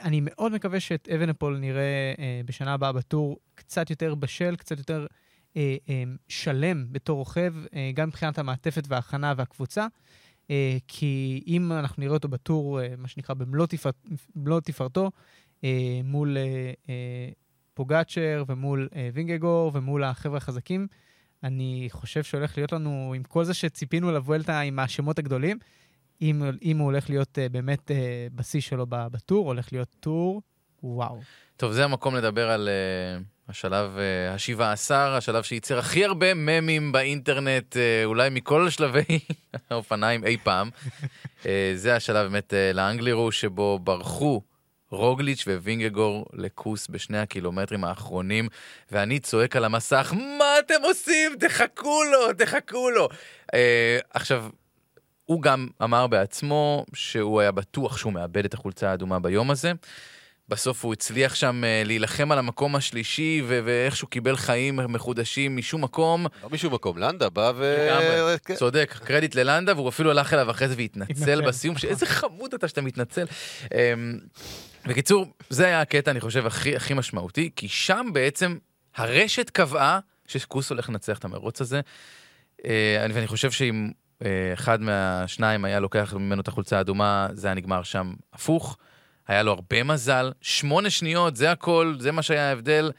אני 0.00 0.20
מאוד 0.22 0.52
מקווה 0.52 0.80
שאת 0.80 1.08
אבנפול 1.14 1.58
נראה 1.58 2.14
אה, 2.18 2.40
בשנה 2.44 2.74
הבאה 2.74 2.92
בטור 2.92 3.38
קצת 3.54 3.90
יותר 3.90 4.14
בשל, 4.14 4.56
קצת 4.56 4.78
יותר 4.78 5.06
שלם 6.28 6.86
בתור 6.92 7.18
רוכב, 7.18 7.54
גם 7.94 8.08
מבחינת 8.08 8.38
המעטפת 8.38 8.84
וההכנה 8.88 9.34
והקבוצה. 9.36 9.86
כי 10.88 11.42
אם 11.46 11.72
אנחנו 11.72 12.02
נראה 12.02 12.14
אותו 12.14 12.28
בטור, 12.28 12.80
מה 12.98 13.08
שנקרא, 13.08 13.34
במלוא, 13.34 13.66
תפאר, 13.66 13.90
במלוא 14.34 14.60
תפארתו, 14.60 15.10
מול 16.04 16.36
אה, 16.36 16.42
אה, 16.88 17.28
פוגאצ'ר 17.74 18.44
ומול 18.48 18.88
אה, 18.96 19.08
וינגגור 19.12 19.70
ומול 19.74 20.04
החבר'ה 20.04 20.36
החזקים, 20.36 20.86
אני 21.42 21.88
חושב 21.90 22.22
שהולך 22.22 22.56
להיות 22.56 22.72
לנו, 22.72 23.12
עם 23.16 23.22
כל 23.22 23.44
זה 23.44 23.54
שציפינו 23.54 24.12
לוולטה 24.12 24.60
עם 24.60 24.78
השמות 24.78 25.18
הגדולים, 25.18 25.58
אם, 26.22 26.42
אם 26.62 26.78
הוא 26.78 26.84
הולך 26.84 27.10
להיות 27.10 27.38
uh, 27.38 27.52
באמת 27.52 27.90
uh, 27.90 27.94
בשיא 28.34 28.60
שלו 28.60 28.86
בטור, 28.88 29.46
הולך 29.46 29.72
להיות 29.72 29.96
טור, 30.00 30.42
וואו. 30.82 31.20
טוב, 31.56 31.72
זה 31.72 31.84
המקום 31.84 32.16
לדבר 32.16 32.50
על 32.50 32.68
uh, 32.68 33.24
השלב 33.48 33.96
uh, 33.96 34.34
השבעה 34.34 34.72
עשר, 34.72 35.14
השלב 35.16 35.42
שייצר 35.42 35.78
הכי 35.78 36.04
הרבה 36.04 36.34
ממים 36.34 36.92
באינטרנט, 36.92 37.76
uh, 37.76 37.78
אולי 38.04 38.30
מכל 38.30 38.70
שלבי 38.70 39.18
האופניים 39.70 40.24
אי 40.24 40.36
פעם. 40.42 40.70
uh, 41.42 41.46
זה 41.74 41.96
השלב 41.96 42.26
באמת 42.26 42.52
uh, 42.52 42.76
לאנגלירו, 42.76 43.32
שבו 43.32 43.78
ברחו 43.78 44.42
רוגליץ' 44.90 45.44
ווינגגור 45.46 46.26
לכוס 46.32 46.88
בשני 46.88 47.18
הקילומטרים 47.18 47.84
האחרונים, 47.84 48.48
ואני 48.92 49.20
צועק 49.20 49.56
על 49.56 49.64
המסך, 49.64 50.14
מה 50.38 50.58
אתם 50.58 50.82
עושים? 50.82 51.32
תחכו 51.38 52.02
לו, 52.12 52.32
תחכו 52.32 52.90
לו. 52.90 53.08
Uh, 53.52 53.56
עכשיו, 54.10 54.44
הוא 55.24 55.42
גם 55.42 55.68
אמר 55.82 56.06
בעצמו 56.06 56.84
שהוא 56.94 57.40
היה 57.40 57.52
בטוח 57.52 57.96
שהוא 57.96 58.12
מאבד 58.12 58.44
את 58.44 58.54
החולצה 58.54 58.90
האדומה 58.90 59.18
ביום 59.18 59.50
הזה. 59.50 59.72
בסוף 60.48 60.84
הוא 60.84 60.92
הצליח 60.92 61.34
שם 61.34 61.64
אה, 61.64 61.82
להילחם 61.84 62.32
על 62.32 62.38
המקום 62.38 62.76
השלישי, 62.76 63.42
ו- 63.46 63.60
ואיכשהו 63.64 64.08
קיבל 64.08 64.36
חיים 64.36 64.76
מחודשים 64.88 65.56
משום 65.56 65.84
מקום. 65.84 66.26
לא 66.42 66.50
משום 66.50 66.74
מקום, 66.74 66.98
לנדה 66.98 67.28
בא 67.28 67.52
ו... 67.56 67.76
לגמרי. 67.88 68.38
כן. 68.44 68.54
צודק, 68.54 68.94
קרדיט 69.04 69.34
ללנדה, 69.34 69.72
והוא 69.74 69.88
אפילו 69.88 70.10
הלך 70.10 70.34
אליו 70.34 70.50
אחרי 70.50 70.68
זה 70.68 70.74
והתנצל 70.76 71.12
התנצל. 71.12 71.40
בסיום, 71.40 71.78
שאיזה 71.78 72.06
חמוד 72.06 72.54
אתה 72.54 72.68
שאתה 72.68 72.80
מתנצל. 72.80 73.26
בקיצור, 74.88 75.26
זה 75.50 75.66
היה 75.66 75.80
הקטע, 75.80 76.10
אני 76.10 76.20
חושב, 76.20 76.46
הכי, 76.46 76.76
הכי 76.76 76.94
משמעותי, 76.94 77.50
כי 77.56 77.68
שם 77.68 78.06
בעצם 78.12 78.58
הרשת 78.96 79.50
קבעה 79.50 79.98
שקוס 80.26 80.70
הולך 80.70 80.88
לנצח 80.88 81.18
את 81.18 81.24
המרוץ 81.24 81.60
הזה, 81.60 81.80
אה, 82.64 83.06
ואני 83.14 83.26
חושב 83.26 83.50
שאם 83.50 83.90
אה, 84.24 84.52
אחד 84.52 84.80
מהשניים 84.80 85.64
היה 85.64 85.80
לוקח 85.80 86.14
ממנו 86.14 86.40
את 86.40 86.48
החולצה 86.48 86.78
האדומה, 86.78 87.28
זה 87.32 87.46
היה 87.46 87.54
נגמר 87.54 87.82
שם 87.82 88.12
הפוך. 88.32 88.76
היה 89.28 89.42
לו 89.42 89.52
הרבה 89.52 89.82
מזל, 89.82 90.32
שמונה 90.40 90.90
שניות, 90.90 91.36
זה 91.36 91.50
הכל, 91.50 91.96
זה 91.98 92.12
מה 92.12 92.22
שהיה 92.22 92.48
ההבדל. 92.48 92.90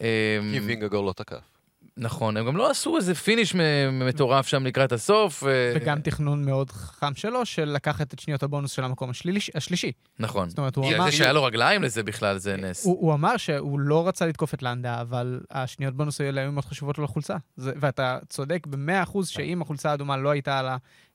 אמ, 0.00 0.06
כי 0.52 0.60
וינגגור 0.60 1.04
לא 1.04 1.12
תקף. 1.12 1.53
נכון, 1.96 2.36
הם 2.36 2.46
גם 2.46 2.56
לא 2.56 2.70
עשו 2.70 2.96
איזה 2.96 3.14
פיניש 3.14 3.54
מטורף 3.92 4.46
שם 4.46 4.66
לקראת 4.66 4.92
הסוף. 4.92 5.44
אה, 5.44 5.72
וגם 5.74 6.00
תכנון 6.00 6.44
מאוד 6.44 6.70
חכם 6.70 7.14
שלו, 7.14 7.46
של 7.46 7.64
לקחת 7.64 8.14
את 8.14 8.18
שניות 8.18 8.42
הבונוס 8.42 8.72
של 8.72 8.84
המקום 8.84 9.10
השליש, 9.10 9.50
השלישי. 9.54 9.92
נכון. 10.18 10.48
זאת 10.48 10.58
אומרת, 10.58 10.76
הוא 10.76 10.94
אמר... 10.94 11.04
זה 11.04 11.12
שהיה 11.12 11.32
לו 11.32 11.44
רגליים 11.44 11.82
לזה 11.82 12.02
בכלל, 12.02 12.38
זה 12.38 12.56
נס. 12.56 12.84
הוא, 12.84 13.00
הוא 13.00 13.14
אמר 13.14 13.36
שהוא 13.36 13.80
לא 13.80 14.08
רצה 14.08 14.26
לתקוף 14.26 14.54
את 14.54 14.62
לנדה, 14.62 15.00
אבל 15.00 15.40
השניות 15.50 15.94
בונוס 15.94 16.20
האלה 16.20 16.40
היו 16.40 16.52
מאוד 16.52 16.64
חשובות 16.64 16.98
לו 16.98 17.04
לחולצה. 17.04 17.36
זה, 17.56 17.72
ואתה 17.80 18.18
צודק 18.28 18.66
במאה 18.66 19.02
אחוז 19.02 19.28
שאם 19.28 19.62
החולצה 19.62 19.90
האדומה 19.90 20.16
לא 20.16 20.30
הייתה 20.30 20.58
על 20.58 20.66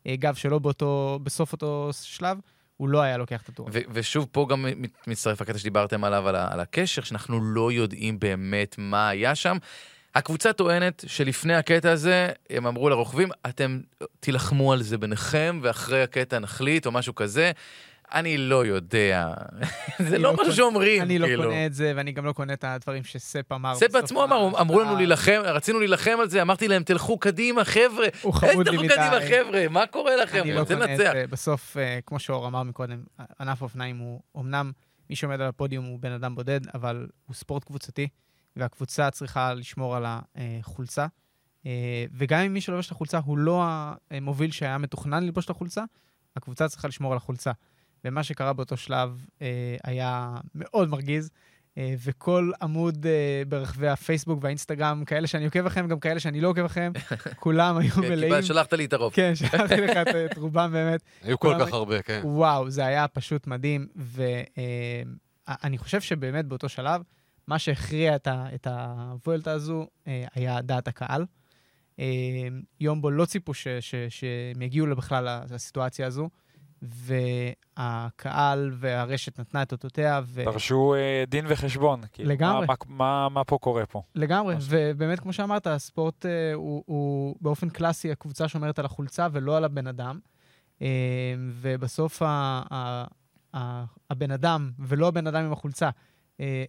הגב 0.05 0.35
שלו 0.35 0.59
באותו, 0.59 1.19
בסוף 1.23 1.51
אותו 1.51 1.89
שלב, 1.93 2.37
הוא 2.77 2.89
לא 2.89 3.01
היה 3.01 3.17
לוקח 3.17 3.41
את 3.41 3.49
הטור. 3.49 3.69
ושוב, 3.93 4.27
פה 4.31 4.47
גם 4.49 4.65
מצטרף 5.07 5.41
הקטע 5.41 5.57
שדיברתם 5.57 6.03
עליו, 6.03 6.27
על 6.27 6.59
הקשר, 6.59 7.01
שאנחנו 7.01 7.39
לא 7.43 7.71
יודעים 7.71 8.19
באמת 8.19 8.75
מה 8.77 9.09
היה 9.09 9.35
שם. 9.35 9.57
הקבוצה 10.15 10.53
טוענת 10.53 11.03
שלפני 11.07 11.55
הקטע 11.55 11.91
הזה, 11.91 12.29
הם 12.49 12.67
אמרו 12.67 12.89
לרוכבים, 12.89 13.29
אתם 13.49 13.79
תילחמו 14.19 14.73
על 14.73 14.81
זה 14.81 14.97
ביניכם, 14.97 15.59
ואחרי 15.63 16.03
הקטע 16.03 16.39
נחליט, 16.39 16.85
או 16.85 16.91
משהו 16.91 17.15
כזה. 17.15 17.51
אני 18.13 18.37
לא 18.37 18.65
יודע. 18.65 19.33
זה 20.09 20.17
לא 20.17 20.23
לא 20.23 20.33
משהו 20.33 20.43
קונה- 20.43 20.55
שאומרים, 20.55 21.01
אני 21.01 21.19
לא 21.19 21.25
כאילו. 21.27 21.43
קונה 21.43 21.65
את 21.65 21.73
זה, 21.73 21.93
ואני 21.95 22.11
גם 22.11 22.25
לא 22.25 22.31
קונה 22.31 22.53
את 22.53 22.63
הדברים 22.63 23.03
שספ 23.03 23.51
אמר. 23.51 23.75
ספ 23.75 23.95
עצמו 23.95 24.23
אמר. 24.23 24.61
אמרו 24.61 24.79
לנו 24.79 24.95
להילחם, 24.95 25.41
רצינו 25.43 25.79
להילחם 25.79 26.17
על 26.21 26.29
זה, 26.29 26.41
אמרתי 26.41 26.67
להם, 26.67 26.83
תלכו 26.83 27.17
קדימה, 27.19 27.63
חבר'ה. 27.65 28.07
הוא 28.21 28.33
חמוד 28.33 28.67
לי 28.69 28.77
תלכו 28.77 28.83
מדי. 28.83 28.93
קדימה, 28.95 29.19
חבר'ה? 29.29 29.67
מה 29.69 29.87
קורה 29.87 30.15
לכם? 30.15 30.41
אני 30.41 30.53
לא 30.53 30.63
קונה 30.65 30.93
את. 30.93 30.97
זה. 30.97 31.23
בסוף, 31.29 31.77
אה, 31.77 31.99
כמו 32.05 32.19
שאור 32.19 32.47
אמר 32.47 32.63
מקודם, 32.63 33.03
ענף 33.39 33.61
אופניים 33.61 33.97
הוא, 33.97 34.21
אמנם 34.37 34.71
מי 35.09 35.15
שעומד 35.15 35.41
על 35.41 35.47
הפודיום 35.47 35.85
הוא 35.85 35.99
בן 35.99 36.11
אדם 36.11 36.35
בודד, 36.35 36.59
אבל 36.73 37.07
הוא 37.27 37.35
ספורט 37.35 37.63
קבוצתי, 37.63 38.07
והקבוצה 38.55 39.11
צריכה 39.11 39.53
לשמור 39.53 39.95
על 39.95 40.05
החולצה. 40.07 41.07
אה, 41.65 42.05
וגם 42.13 42.39
אם 42.39 42.53
מי 42.53 42.61
שלובש 42.61 42.87
את 42.87 42.91
החולצה 42.91 43.17
הוא 43.25 43.37
לא 43.37 43.63
המוביל 44.11 44.51
שהיה 44.51 44.77
מתוכנן 44.77 45.23
ללבוש 45.23 45.45
את 45.45 45.49
החולצה, 45.49 45.83
הקבוצה 46.35 46.67
צריכה 46.69 46.87
לשמור 46.87 47.11
על 47.11 47.17
החולצה. 47.17 47.51
ומה 48.05 48.23
שקרה 48.23 48.53
באותו 48.53 48.77
שלב 48.77 49.25
אה, 49.41 49.75
היה 49.83 50.35
מאוד 50.55 50.89
מרגיז. 50.89 51.29
אה, 51.77 51.93
וכל 52.03 52.51
עמוד 52.61 53.05
ברחבי 53.47 53.87
הפייסבוק 53.87 54.39
והאינסטגרם, 54.43 55.05
כאלה 55.05 55.27
שאני 55.27 55.45
עוקב 55.45 55.65
אחריהם, 55.65 55.87
גם 55.87 55.99
כאלה 55.99 56.19
שאני 56.19 56.41
לא 56.41 56.47
עוקב 56.47 56.65
אחריהם, 56.65 56.93
כולם 57.39 57.77
היו 57.77 57.91
כן, 57.91 58.01
מלאים. 58.01 58.33
קיבל- 58.33 58.41
שלחת 58.41 58.73
לי 58.73 58.85
את 58.85 58.93
הרוב. 58.93 59.13
כן, 59.13 59.35
שלחתי 59.35 59.81
לך 59.81 59.97
את 60.31 60.37
רובם 60.37 60.71
באמת. 60.71 61.01
היו 61.23 61.39
כל 61.39 61.55
כך 61.59 61.73
הרבה, 61.73 62.01
כן. 62.01 62.21
וואו, 62.23 62.69
זה 62.69 62.85
היה 62.85 63.07
פשוט 63.07 63.47
מדהים, 63.47 63.87
ואני 63.95 65.77
חושב 65.77 66.01
שבאמת 66.01 66.45
באותו 66.45 66.69
שלב, 66.69 67.01
מה 67.49 67.59
שהכריע 67.59 68.15
את, 68.15 68.27
ה, 68.27 68.45
את 68.55 68.67
הוולטה 68.67 69.51
הזו 69.51 69.87
אה, 70.07 70.25
היה 70.33 70.61
דעת 70.61 70.87
הקהל. 70.87 71.25
אה, 71.99 72.05
יום 72.79 73.01
בו 73.01 73.11
לא 73.11 73.25
ציפו 73.25 73.53
ש, 73.53 73.67
ש, 73.79 73.95
שהם 74.09 74.61
יגיעו 74.61 74.95
בכלל 74.95 75.43
לסיטואציה 75.49 76.07
הזו, 76.07 76.29
והקהל 76.81 78.71
והרשת 78.79 79.39
נתנה 79.39 79.61
את 79.61 79.71
אותותיה, 79.71 80.21
ו... 80.25 80.43
דרשו 80.45 80.95
אה, 80.95 81.23
דין 81.27 81.45
וחשבון. 81.49 82.01
כאילו, 82.11 82.29
לגמרי. 82.29 82.67
מה, 82.67 82.73
מה, 82.87 82.95
מה, 82.97 83.29
מה 83.29 83.43
פה 83.43 83.57
קורה 83.57 83.85
פה? 83.85 84.01
לגמרי, 84.15 84.53
ממש. 84.53 84.65
ובאמת, 84.69 85.19
כמו 85.19 85.33
שאמרת, 85.33 85.67
הספורט 85.67 86.25
אה, 86.25 86.53
הוא, 86.53 86.83
הוא 86.85 87.35
באופן 87.41 87.69
קלאסי, 87.69 88.11
הקבוצה 88.11 88.47
שומרת 88.47 88.79
על 88.79 88.85
החולצה 88.85 89.27
ולא 89.31 89.57
על 89.57 89.63
הבן 89.63 89.87
אדם. 89.87 90.19
אה, 90.81 90.87
ובסוף 91.61 92.21
ה, 92.21 92.61
ה, 92.71 93.05
ה, 93.55 93.85
הבן 94.09 94.31
אדם, 94.31 94.71
ולא 94.79 95.07
הבן 95.07 95.27
אדם 95.27 95.45
עם 95.45 95.53
החולצה, 95.53 95.89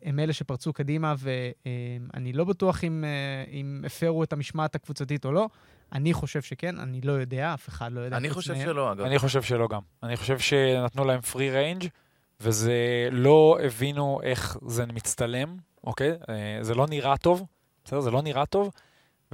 הם 0.03 0.19
אלה 0.19 0.33
שפרצו 0.33 0.73
קדימה, 0.73 1.15
ואני 1.19 2.33
לא 2.33 2.45
בטוח 2.45 2.85
אם, 2.85 3.05
אה, 3.05 3.53
אם 3.53 3.83
הפרו 3.87 4.23
את 4.23 4.33
המשמעת 4.33 4.75
הקבוצתית 4.75 5.25
או 5.25 5.33
לא. 5.33 5.49
אני 5.93 6.13
חושב 6.13 6.43
שכן, 6.43 6.79
אני 6.79 7.01
לא 7.01 7.13
יודע, 7.13 7.55
אף 7.55 7.69
אחד 7.69 7.93
לא 7.93 8.01
יודע. 8.01 8.17
אני 8.17 8.31
חושב 8.31 8.53
מהם. 8.53 8.63
שלא, 8.63 8.93
אגב. 8.93 9.05
אני 9.05 9.19
חושב 9.19 9.43
שלא 9.43 9.69
גם. 9.69 9.81
אני 10.03 10.17
חושב 10.17 10.39
שנתנו 10.39 11.05
להם 11.05 11.21
פרי 11.21 11.51
ריינג' 11.51 11.85
וזה 12.41 13.09
לא 13.13 13.59
הבינו 13.65 14.21
איך 14.23 14.57
זה 14.67 14.87
מצטלם, 14.87 15.57
אוקיי? 15.85 16.11
אה, 16.11 16.59
זה 16.61 16.75
לא 16.75 16.87
נראה 16.87 17.17
טוב, 17.17 17.45
בסדר? 17.85 18.01
זה 18.01 18.11
לא 18.11 18.23
נראה 18.23 18.47
טוב. 18.47 18.71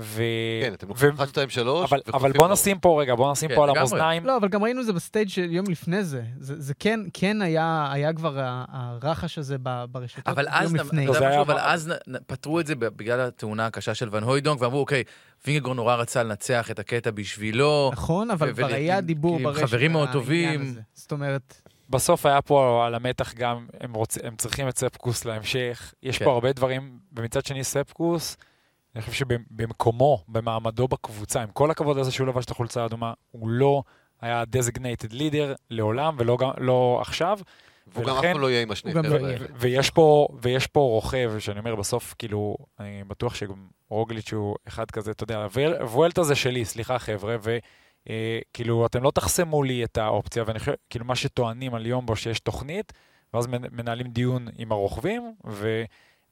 ו... 0.00 0.22
כן, 0.62 0.72
אתם 0.74 0.86
ו- 0.86 0.88
לוקחים 0.88 1.10
1, 1.14 1.28
2, 1.28 1.48
3, 1.50 1.92
אבל, 1.92 2.00
אבל 2.14 2.32
בוא 2.32 2.48
נשים 2.48 2.78
פה 2.78 3.00
רגע, 3.02 3.14
בוא 3.14 3.32
נשים 3.32 3.48
כן, 3.48 3.54
פה 3.54 3.64
על. 3.64 3.70
המאזניים. 3.70 4.26
לא, 4.26 4.36
אבל 4.36 4.48
גם 4.48 4.62
ראינו 4.62 4.80
את 4.80 4.86
זה 4.86 4.92
ב 4.92 4.98
stage 4.98 5.28
של 5.28 5.52
יום 5.52 5.66
לפני 5.70 6.04
זה. 6.04 6.22
זה, 6.38 6.60
זה 6.60 6.74
כן, 6.78 7.00
כן 7.14 7.42
היה, 7.42 7.88
היה 7.92 8.12
כבר 8.12 8.38
ה- 8.40 8.64
הרחש 8.68 9.38
הזה 9.38 9.56
ב- 9.62 9.84
ברשתות 9.90 10.28
אבל 10.28 10.46
אז, 10.50 10.74
יום 10.74 10.86
לפני. 10.86 11.00
יודע 11.02 11.12
זה 11.12 11.24
משהו? 11.26 11.30
היה 11.32 11.40
אבל 11.40 11.58
אז 11.58 11.88
נ- 11.88 12.14
נ- 12.14 12.18
פתרו 12.26 12.60
את 12.60 12.66
זה 12.66 12.74
בגלל 12.74 13.20
התאונה 13.20 13.66
הקשה 13.66 13.94
של 13.94 14.08
ון 14.12 14.22
הוידונק, 14.22 14.62
ואמרו, 14.62 14.80
אוקיי, 14.80 15.02
וינגגור 15.46 15.74
נורא 15.74 15.94
רצה 15.94 16.22
לנצח 16.22 16.70
את 16.70 16.78
הקטע 16.78 17.10
בשבילו. 17.10 17.90
נכון, 17.92 18.30
אבל 18.30 18.52
כבר 18.54 18.66
היה 18.66 19.00
דיבור 19.00 19.38
ברשת. 19.42 19.62
חברים 19.62 19.92
מאוד 19.92 20.08
טובים. 20.12 20.74
זאת 20.94 21.12
אומרת, 21.12 21.60
בסוף 21.90 22.26
היה 22.26 22.42
פה 22.42 22.84
על 22.86 22.94
המתח 22.94 23.34
גם, 23.34 23.66
הם, 23.80 23.92
רוצ... 23.94 24.18
הם 24.22 24.36
צריכים 24.36 24.68
את 24.68 24.78
ספ 24.78 24.97
קוס 24.97 25.24
להמשך. 25.24 25.94
יש 26.02 26.18
כן. 26.18 26.24
פה 26.24 26.32
הרבה 26.32 26.52
דברים, 26.52 26.98
ומצד 27.16 27.46
שני 27.46 27.64
ספ 27.64 27.88
קוס, 27.88 28.36
אני 28.96 29.02
חושב 29.02 29.12
שבמקומו, 29.12 30.24
במעמדו 30.28 30.88
בקבוצה, 30.88 31.42
עם 31.42 31.48
כל 31.50 31.70
הכבוד 31.70 31.96
לזה 31.96 32.10
שהוא 32.10 32.26
לבש 32.26 32.44
את 32.44 32.50
החולצה 32.50 32.82
האדומה, 32.82 33.12
הוא 33.30 33.48
לא 33.48 33.82
היה 34.20 34.42
designated 34.56 35.12
leader 35.12 35.54
לעולם, 35.70 36.16
ולא 36.18 36.36
גם, 36.36 36.50
לא 36.58 36.98
עכשיו. 37.00 37.38
והוא 37.86 38.04
גם 38.04 38.10
אף 38.10 38.16
ולכן- 38.16 38.32
פעם 38.32 38.42
לא 38.42 38.50
יהיה 38.50 38.62
עם 38.62 38.70
השני 38.70 38.94
לא 38.94 39.02
חבר'ה 39.02 39.18
יהיה. 39.20 39.32
האלה. 39.32 39.46
ויש 39.54 39.90
פה, 39.90 40.28
ויש 40.42 40.66
פה 40.66 40.80
רוכב, 40.80 41.32
שאני 41.38 41.58
אומר 41.58 41.74
בסוף, 41.74 42.14
כאילו, 42.18 42.56
אני 42.80 43.04
בטוח 43.08 43.34
שגם 43.34 43.54
רוגליץ' 43.90 44.32
הוא 44.32 44.56
אחד 44.68 44.90
כזה, 44.90 45.10
אתה 45.10 45.24
יודע, 45.24 45.46
וול- 45.54 45.82
וולטה 45.82 46.22
זה 46.22 46.34
שלי, 46.34 46.64
סליחה 46.64 46.98
חבר'ה, 46.98 47.36
וכאילו, 48.06 48.86
אתם 48.86 49.02
לא 49.02 49.10
תחסמו 49.10 49.62
לי 49.62 49.84
את 49.84 49.98
האופציה, 49.98 50.42
ואני 50.46 50.58
חושב, 50.58 50.72
כאילו, 50.90 51.04
מה 51.04 51.16
שטוענים 51.16 51.74
על 51.74 51.86
יומבו 51.86 52.16
שיש 52.16 52.40
תוכנית, 52.40 52.92
ואז 53.34 53.46
מנ- 53.46 53.68
מנהלים 53.72 54.06
דיון 54.06 54.48
עם 54.58 54.72
הרוכבים, 54.72 55.34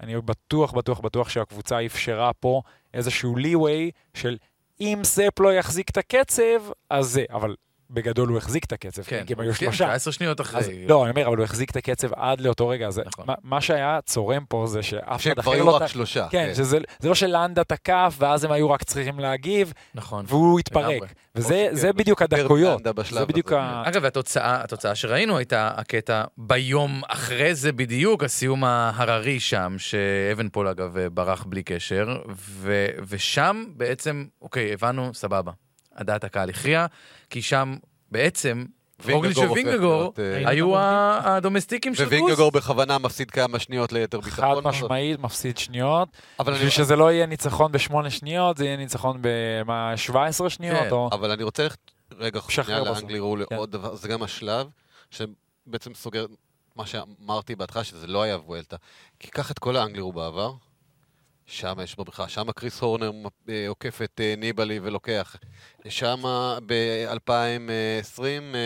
ואני 0.04 0.20
בטוח, 0.20 0.72
בטוח, 0.72 1.00
בטוח 1.00 1.28
שהקבוצה 1.28 1.86
אפשרה 1.86 2.32
פה 2.32 2.62
איזשהו 2.94 3.36
leeway 3.36 3.90
של 4.14 4.36
אם 4.80 5.00
ספ 5.04 5.40
לא 5.40 5.54
יחזיק 5.54 5.90
את 5.90 5.96
הקצב, 5.96 6.62
אז 6.90 7.06
זה, 7.06 7.24
אבל 7.30 7.54
בגדול 7.94 8.28
הוא 8.28 8.38
החזיק 8.38 8.64
את 8.64 8.72
הקצב, 8.72 9.02
כן, 9.02 9.24
כי 9.26 9.32
הם 9.32 9.40
היו 9.40 9.52
כן, 9.52 9.58
שלושה. 9.58 9.84
19 9.84 10.12
שניות 10.12 10.40
אז, 10.40 10.46
אחרי. 10.46 10.86
לא, 10.86 11.02
אני 11.04 11.10
אומר, 11.10 11.26
אבל 11.28 11.36
הוא 11.36 11.44
החזיק 11.44 11.70
את 11.70 11.76
הקצב 11.76 12.08
עד 12.14 12.40
לאותו 12.40 12.68
רגע. 12.68 12.90
זה, 12.90 13.02
נכון. 13.06 13.24
מה, 13.28 13.34
מה 13.42 13.60
שהיה 13.60 13.98
צורם 14.04 14.44
פה 14.48 14.64
זה 14.66 14.82
שאף 14.82 15.26
אחד 15.26 15.38
אחר 15.38 15.50
היו 15.50 15.66
לא... 15.66 15.76
רק 15.76 15.82
ת- 15.82 15.88
שלושה. 15.88 16.26
כן, 16.30 16.50
שזה 16.54 16.78
זה 16.98 17.08
לא 17.08 17.14
שלנדה 17.14 17.64
תקף, 17.64 18.14
ואז 18.18 18.44
הם 18.44 18.52
היו 18.52 18.70
רק 18.70 18.82
צריכים 18.82 19.18
להגיב, 19.18 19.72
נכון. 19.94 20.24
והוא 20.28 20.60
התפרק. 20.60 20.90
לגמרי. 20.90 21.08
וזה 21.34 21.68
זה 21.72 21.80
שכן, 21.88 21.96
בדיוק 21.96 22.22
פיטר 22.22 22.40
הדקויות. 22.40 22.82
זה 23.10 23.26
בדיוק 23.26 23.46
הזה. 23.52 23.60
ה... 23.60 23.82
אגב, 23.88 24.04
התוצאה, 24.04 24.62
התוצאה 24.62 24.94
שראינו 24.94 25.36
הייתה 25.38 25.70
הקטע 25.76 26.24
ביום 26.38 27.02
אחרי 27.08 27.54
זה 27.54 27.72
בדיוק, 27.72 28.24
הסיום 28.24 28.64
ההררי 28.64 29.40
שם, 29.40 29.74
שאבן 29.78 30.48
פול 30.48 30.68
אגב 30.68 30.96
ברח 31.12 31.44
בלי 31.44 31.62
קשר, 31.62 32.16
ו, 32.36 32.86
ושם 33.08 33.64
בעצם, 33.76 34.24
אוקיי, 34.42 34.72
הבנו, 34.72 35.10
סבבה. 35.14 35.52
הדעת 35.96 36.24
הקהל 36.24 36.50
הכריע, 36.50 36.86
כי 37.30 37.42
שם 37.42 37.76
בעצם 38.10 38.64
רוגליץ' 39.10 39.38
ווינגגור 39.38 40.12
אה, 40.18 40.48
היו 40.48 40.72
הדומסטיקים 40.78 41.94
של 41.94 42.04
ווינגגור 42.04 42.52
קוס. 42.52 42.62
בכוונה 42.62 42.98
מפסיד 42.98 43.30
כמה 43.30 43.58
שניות 43.58 43.92
ליתר 43.92 44.20
חד 44.20 44.42
ביטחון. 44.42 44.66
משמעית, 44.66 45.20
מפסיד 45.20 45.58
שניות. 45.58 46.08
אבל 46.40 46.52
אני- 46.52 46.56
בשביל 46.56 46.70
שזה 46.70 46.96
לא 46.96 47.12
יהיה 47.12 47.26
ניצחון 47.26 47.72
בשמונה 47.72 48.10
שניות, 48.10 48.56
זה 48.56 48.64
יהיה 48.64 48.76
ניצחון 48.76 49.22
ב-17 49.22 50.48
שניות, 50.48 50.78
כן. 50.80 50.90
או... 50.90 51.08
אבל 51.12 51.30
אני 51.30 51.42
רוצה 51.42 51.62
ללכת 51.62 51.78
רגע 52.18 52.40
שנייה. 52.48 52.80
לאנגלי 52.80 53.18
רול 53.18 53.44
כן. 53.48 53.54
לעוד 53.54 53.70
דבר, 53.70 53.94
זה 53.94 54.08
גם 54.08 54.22
השלב 54.22 54.66
שבעצם 55.10 55.94
סוגר 55.94 56.26
מה 56.76 56.86
שאמרתי 56.86 57.54
בהתחלה, 57.56 57.84
שזה 57.84 58.06
לא 58.06 58.22
היה 58.22 58.36
וולטה. 58.36 58.76
כי 59.20 59.28
קח 59.30 59.50
את 59.50 59.58
כל 59.58 59.76
האנגלי 59.76 60.00
רול 60.00 60.14
בעבר, 60.14 60.52
שם 61.46 61.74
יש 61.82 61.98
בבריכה, 61.98 62.28
שם 62.28 62.52
קריס 62.52 62.80
הורנר 62.80 63.10
אה, 63.48 63.68
עוקף 63.68 64.02
את 64.04 64.20
אה, 64.20 64.34
ניבלי 64.36 64.80
ולוקח. 64.82 65.36
שם 65.88 66.22
ב-2020, 66.66 68.56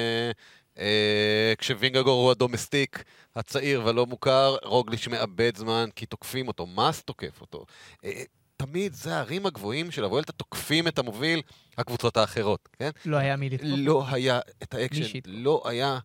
כשווינגגור 1.59 2.23
הוא 2.23 2.31
ה 2.31 2.37
domestique 2.37 3.05
הצעיר 3.37 3.83
והלא 3.85 4.07
מוכר, 4.07 4.57
רוגליץ' 4.63 5.09
מאבד 5.09 5.57
זמן 5.57 5.89
כי 5.97 6.07
תוקפים 6.07 6.49
אותו, 6.49 6.67
מאס 6.67 7.03
תוקף 7.03 7.41
אותו. 7.41 7.65
אה, 8.05 8.23
תמיד 8.57 8.93
זה 8.93 9.17
ההרים 9.17 9.47
הגבוהים 9.47 9.91
של 9.91 10.05
הוולטה 10.05 10.33
תוקפים 10.33 10.89
את 10.89 10.99
המוביל, 10.99 11.43
הקבוצות 11.79 12.17
האחרות, 12.17 12.69
כן? 12.79 12.91
לא 13.07 13.17
היה 13.17 13.37
מי 13.37 13.51
לתקוף. 13.51 13.69
לא 13.77 14.05
היה 14.11 14.41
את 14.63 14.75
האקשן. 14.75 15.19
לא 15.27 15.63
היה... 15.65 15.99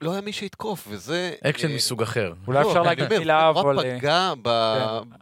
לא 0.00 0.12
היה 0.12 0.20
מי 0.20 0.32
שיתקוף, 0.32 0.86
וזה... 0.90 1.34
אקשן 1.44 1.70
אה, 1.70 1.74
מסוג 1.74 2.02
אחר. 2.02 2.32
אולי 2.46 2.62
לא, 2.62 2.68
אפשר 2.68 2.82
להגיד 2.82 3.18
מילה, 3.18 3.48
אבל... 3.48 3.78
אה, 3.78 3.98
פגע 3.98 4.32
ב... 4.42 4.48
כן. 4.48 5.16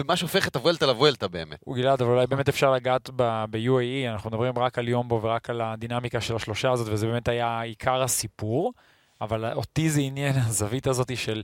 במה 0.00 0.16
שהופך 0.16 0.48
את 0.48 0.56
הוולטה 0.56 0.86
לוולטה 0.86 1.28
באמת. 1.28 1.58
הוא 1.64 1.76
גלעד, 1.76 2.02
אבל 2.02 2.10
אולי 2.10 2.26
באמת 2.26 2.48
אפשר 2.48 2.72
לגעת 2.72 3.10
ב-UAE, 3.16 4.08
אנחנו 4.08 4.30
מדברים 4.30 4.58
רק 4.58 4.78
על 4.78 4.88
יומבו 4.88 5.22
ורק 5.22 5.50
על 5.50 5.60
הדינמיקה 5.60 6.20
של 6.20 6.36
השלושה 6.36 6.70
הזאת, 6.70 6.88
וזה 6.90 7.06
באמת 7.06 7.28
היה 7.28 7.60
עיקר 7.60 8.02
הסיפור, 8.02 8.72
אבל 9.20 9.52
אותי 9.52 9.90
זה 9.90 10.00
עניין 10.00 10.36
הזווית 10.46 10.86
הזאת 10.86 11.16
של, 11.16 11.42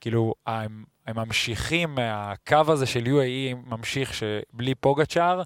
כאילו, 0.00 0.34
הם, 0.46 0.84
הם 1.06 1.16
ממשיכים, 1.16 1.98
הקו 2.02 2.62
הזה 2.68 2.86
של 2.86 3.04
UAE 3.04 3.56
ממשיך 3.66 4.14
שבלי 4.14 4.74
פוגצ'אר, 4.74 5.42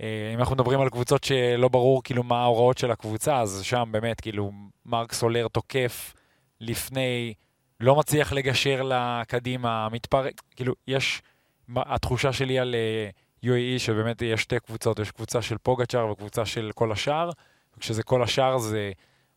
אה, 0.00 0.30
אם 0.34 0.38
אנחנו 0.38 0.54
מדברים 0.54 0.80
על 0.80 0.88
קבוצות 0.88 1.24
שלא 1.24 1.68
ברור 1.68 2.02
כאילו 2.02 2.22
מה 2.22 2.42
ההוראות 2.42 2.78
של 2.78 2.90
הקבוצה, 2.90 3.40
אז 3.40 3.60
שם 3.62 3.88
באמת, 3.90 4.20
כאילו, 4.20 4.52
מרק 4.86 5.12
סולר 5.12 5.48
תוקף 5.48 6.14
לפני, 6.60 7.34
לא 7.80 7.96
מצליח 7.96 8.32
לגשר 8.32 8.82
לקדימה, 8.84 9.88
מתפרק, 9.88 10.42
כאילו, 10.56 10.74
יש... 10.86 11.22
מה- 11.68 11.82
התחושה 11.86 12.32
שלי 12.32 12.58
על 12.58 12.74
אה, 12.74 13.10
UAE, 13.50 13.78
שבאמת 13.78 14.22
יש 14.22 14.42
שתי 14.42 14.60
קבוצות, 14.60 14.98
יש 14.98 15.10
קבוצה 15.10 15.42
של 15.42 15.56
פוגצ'אר 15.62 16.10
וקבוצה 16.10 16.44
של 16.46 16.70
כל 16.74 16.92
השאר, 16.92 17.30
וכשזה 17.76 18.02
כל 18.02 18.22
השאר 18.22 18.58
זה 18.58 18.92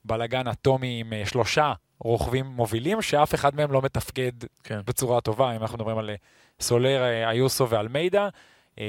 בלאגן 0.06 0.48
אטומי 0.48 1.00
עם 1.00 1.14
אה, 1.14 1.24
שלושה 1.26 1.74
רוכבים 2.00 2.46
מובילים, 2.46 3.02
שאף 3.02 3.36
אחד 3.36 3.56
מהם 3.56 3.72
לא 3.72 3.82
מתפקד 3.82 4.32
כן. 4.64 4.80
בצורה 4.86 5.22
טובה, 5.22 5.56
אם 5.56 5.62
אנחנו 5.62 5.78
מדברים 5.78 5.98
על 5.98 6.10
אה, 6.10 6.16
סולר, 6.60 7.02
אה, 7.04 7.32
איוסו 7.32 7.70
ואלמידה. 7.70 8.30
אה, 8.80 8.86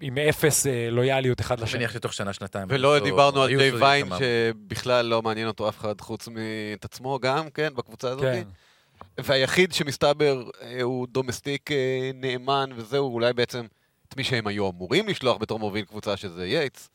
עם 0.00 0.18
אפס 0.18 0.66
אה, 0.66 0.88
לויאליות 0.90 1.40
אחד 1.40 1.54
אני 1.58 1.64
לשני. 1.64 1.78
מניח 1.78 1.92
שתוך 1.92 2.12
שנה-שנתיים. 2.12 2.66
ולא 2.70 2.94
היו- 2.94 3.04
דיברנו 3.04 3.42
על 3.42 3.48
היו 3.48 3.58
דיי 3.58 3.70
סודות 3.70 3.82
ויין. 3.88 4.06
שבכלל 4.18 5.06
לא 5.06 5.22
מעניין 5.22 5.46
אותו 5.46 5.68
אף 5.68 5.78
אחד 5.78 6.00
חוץ 6.00 6.28
מאת 6.28 6.84
עצמו 6.84 7.18
גם, 7.18 7.50
כן, 7.50 7.68
בקבוצה 7.74 8.08
הזאת. 8.08 8.22
כן. 8.22 8.42
והיחיד 9.18 9.72
שמסתבר 9.72 10.50
אה, 10.62 10.82
הוא 10.82 11.06
domestique 11.10 11.72
אה, 11.72 12.10
נאמן, 12.14 12.70
וזהו 12.76 13.14
אולי 13.14 13.32
בעצם 13.32 13.66
את 14.08 14.16
מי 14.16 14.24
שהם 14.24 14.46
היו 14.46 14.70
אמורים 14.70 15.08
לשלוח 15.08 15.36
בתור 15.36 15.58
מוביל 15.58 15.84
קבוצה, 15.84 16.16
שזה 16.16 16.46
יייטס, 16.46 16.90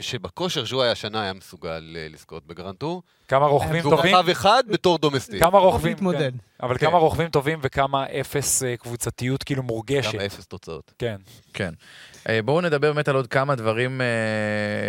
שבכושר 0.00 0.64
שהוא 0.64 0.82
היה 0.82 0.92
השנה 0.92 1.22
היה 1.22 1.32
מסוגל 1.32 1.96
אה, 1.96 2.06
לזכות 2.10 2.46
ב 2.46 2.51
grand 2.51 2.77
tour. 2.77 3.02
כמה 3.28 3.46
רוכבים 3.46 3.80
והוא 3.80 3.96
טובים, 3.96 4.14
רכב 4.16 4.28
אחד 4.28 4.62
בתור 4.68 4.98
domestique. 4.98 5.42
כמה 5.42 5.58
רוכבים. 5.58 5.96
כן. 6.12 6.30
אבל 6.62 6.78
כן. 6.78 6.86
כמה 6.86 6.98
רוכבים 6.98 7.28
טובים 7.28 7.58
וכמה 7.62 8.06
אפס 8.06 8.62
אה, 8.62 8.76
קבוצתיות 8.76 9.42
כאילו 9.42 9.62
מורגשת. 9.62 10.14
גם 10.14 10.20
אפס 10.20 10.46
תוצאות. 10.46 10.92
כן. 10.98 11.16
כן. 11.54 11.74
אה, 12.28 12.42
בואו 12.42 12.60
נדבר 12.60 12.92
באמת 12.92 13.08
על 13.08 13.16
עוד 13.16 13.26
כמה 13.26 13.54
דברים 13.54 14.00
אה, 14.00 14.06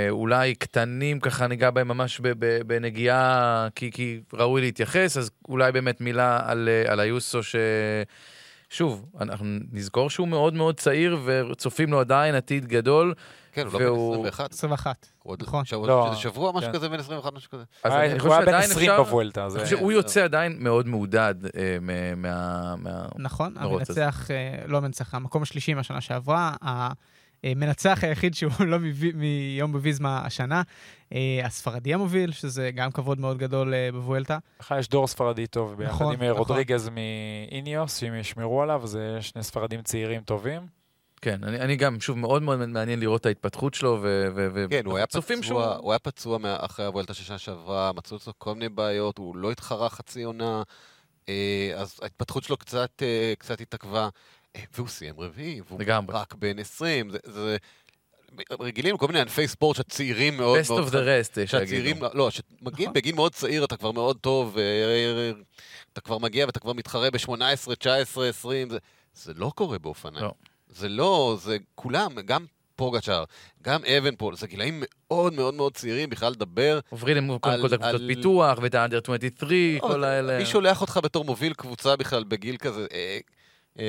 אולי 0.09 0.55
קטנים, 0.55 1.19
ככה 1.19 1.47
ניגע 1.47 1.69
בהם 1.71 1.88
ממש 1.88 2.19
ב- 2.19 2.34
ב- 2.39 2.61
בנגיעה, 2.67 3.67
כי, 3.76 3.91
כי 3.91 4.19
ראוי 4.34 4.61
להתייחס, 4.61 5.17
אז 5.17 5.32
אולי 5.49 5.71
באמת 5.71 6.01
מילה 6.01 6.39
על, 6.45 6.69
אה, 6.69 6.91
על 6.91 6.99
היוסו, 6.99 7.43
ש... 7.43 7.55
שוב, 8.69 9.05
אנחנו 9.21 9.45
נזכור 9.71 10.09
שהוא 10.09 10.28
מאוד 10.28 10.53
מאוד 10.53 10.80
צעיר 10.80 11.17
וצופים 11.26 11.91
לו 11.91 11.99
עדיין 11.99 12.36
עתיד 12.36 12.65
גדול. 12.65 13.13
כן, 13.56 13.66
הוא 13.66 13.74
לא 13.74 13.80
בן 13.80 13.86
והוא- 13.86 14.14
21. 14.28 14.53
21. 14.53 15.08
הוא 15.24 15.32
עוד- 15.32 15.41
נכון. 15.43 15.64
לא. 15.88 16.08
שזה 16.12 16.22
שבוע, 16.22 16.51
משהו 16.51 16.70
כן. 16.72 16.78
כזה, 16.78 16.89
בין 16.89 16.99
21, 16.99 17.34
משהו 17.34 17.51
כזה. 17.51 17.64
אז 17.84 17.91
היה- 17.93 18.06
אני 18.06 18.12
הוא 18.12 18.20
חושב 18.20 18.32
היה 18.32 18.39
בן 18.39 18.45
שעדיין 18.45 18.72
20 18.72 18.91
אפשר- 18.91 19.03
בוולטה. 19.03 19.41
אני 19.43 19.49
זה- 19.51 19.60
חושב 19.64 19.78
שהוא 19.78 19.91
יוצא 19.91 20.24
עדיין 20.24 20.56
מאוד 20.60 20.88
מעודד 20.88 21.36
אה, 21.58 21.78
מה-. 22.18 22.76
נכון. 23.16 23.53
המנצח, 23.58 24.32
אה, 24.32 24.36
לא 24.68 24.78
המנצח, 24.78 25.14
המקום 25.16 25.41
השלישי 25.41 25.74
מהשנה 25.74 26.01
שעברה, 26.01 26.53
המנצח 27.43 27.99
היחיד 28.03 28.34
שהוא 28.36 28.51
לא 28.68 28.78
מיום 29.14 29.72
בוויזמה 29.72 30.22
השנה, 30.26 30.62
אה, 31.14 31.41
הספרדי 31.45 31.93
המוביל, 31.93 32.32
שזה 32.32 32.72
גם 32.76 32.91
כבוד 32.91 33.20
מאוד 33.20 33.38
גדול 33.38 33.74
אה, 33.74 33.89
בוולטה. 33.91 34.38
לך 34.60 34.74
יש 34.80 34.89
דור 34.89 35.08
ספרדי 35.08 35.47
טוב, 35.47 35.74
ביחד 35.78 35.91
נכון, 35.93 36.14
עם 36.14 36.22
אה, 36.22 36.28
נכון. 36.30 36.38
רודריגז 36.39 36.89
מאיניוס, 36.89 37.97
שאם 37.97 38.16
ישמרו 38.16 38.62
עליו, 38.62 38.82
זה 38.88 39.18
שני 39.22 39.43
ספרדים 39.43 39.82
צעירים 39.82 40.22
טובים. 40.22 40.62
כן, 41.26 41.43
אני, 41.43 41.59
אני 41.59 41.76
גם, 41.76 41.99
שוב, 41.99 42.17
מאוד 42.17 42.41
מאוד 42.43 42.65
מעניין 42.65 42.99
לראות 42.99 43.21
את 43.21 43.26
ההתפתחות 43.26 43.73
שלו, 43.73 43.99
ו... 44.01 44.28
ו, 44.36 44.65
כן, 44.69 44.86
הוא 44.86 44.97
היה 44.97 45.07
פצוע, 45.07 45.21
שהוא- 45.41 45.63
הוא 45.63 45.91
היה 45.91 45.99
פצוע 45.99 46.38
אחרי 46.43 46.86
הוולטה 46.86 47.13
שנה 47.13 47.38
שעברה, 47.38 47.91
מצאו 47.95 48.17
אצלו 48.17 48.34
כל 48.38 48.53
מיני 48.53 48.69
בעיות, 48.69 49.17
הוא 49.17 49.36
לא 49.36 49.51
התחרה 49.51 49.89
חצי 49.89 50.23
עונה, 50.23 50.63
אה, 51.30 51.71
אז 51.76 51.99
ההתפתחות 52.01 52.43
שלו 52.43 52.57
קצת, 52.57 52.89
אה, 53.01 53.34
קצת 53.38 53.61
התעכבה, 53.61 54.09
אה, 54.55 54.61
והוא 54.76 54.88
סיים 54.88 55.19
רביעי, 55.19 55.61
והוא 55.67 55.80
לגמרי. 55.80 56.15
רק 56.15 56.34
בן 56.34 56.59
20, 56.59 57.09
זה... 57.09 57.17
זה 57.26 57.57
רגילים 58.59 58.97
כל 58.97 59.07
מיני 59.07 59.19
ענפי 59.19 59.47
ספורט 59.47 59.76
שהצעירים 59.78 60.38
מאוד 60.38 60.59
best 60.59 60.69
מאוד... 60.69 60.88
of 60.88 60.91
the 60.91 60.93
rest, 60.95 61.41
יש 61.41 61.51
שהצעירים, 61.51 62.01
להגיד. 62.03 62.17
לא, 62.17 62.30
שמגיעים 62.32 62.89
נכון. 62.89 62.93
בגיל 62.93 63.15
מאוד 63.15 63.34
צעיר, 63.34 63.65
אתה 63.65 63.78
כבר 63.78 63.91
מאוד 63.91 64.17
טוב, 64.17 64.57
אתה 65.93 66.01
כבר 66.01 66.17
מגיע 66.17 66.45
ואתה 66.45 66.59
כבר 66.59 66.73
מתחרה 66.73 67.11
ב-18, 67.11 67.76
19, 67.80 68.28
20, 68.30 68.69
זה, 68.69 68.78
זה 69.13 69.34
לא 69.36 69.51
קורה 69.55 69.80
באופניים. 69.80 70.23
לא. 70.26 70.32
זה 70.76 70.89
לא, 70.89 71.38
זה 71.41 71.57
כולם, 71.76 72.19
גם 72.26 72.45
פוגצ'אר, 72.76 73.23
גם 73.61 73.82
אבנפול, 73.86 74.36
זה 74.36 74.47
גילאים 74.47 74.84
מאוד 75.09 75.34
מאוד 75.34 75.53
מאוד 75.53 75.73
צעירים 75.73 76.09
בכלל 76.09 76.32
לדבר. 76.32 76.80
עוברים 76.89 77.32
על- 77.32 77.38
כל 77.39 77.49
הקבוצות 77.49 77.82
על- 77.82 78.07
פיתוח, 78.07 78.57
ואת 78.61 78.76
האנדר 78.76 78.99
23, 79.03 79.80
כל 79.82 80.03
האלה. 80.03 80.38
מי 80.39 80.45
שולח 80.45 80.82
אותך 80.82 80.99
בתור 81.03 81.26
מוביל 81.26 81.53
קבוצה 81.53 81.95
בכלל 81.95 82.23
בגיל 82.23 82.57
כזה, 82.57 82.86
אה, 82.93 83.17
אה, 83.80 83.86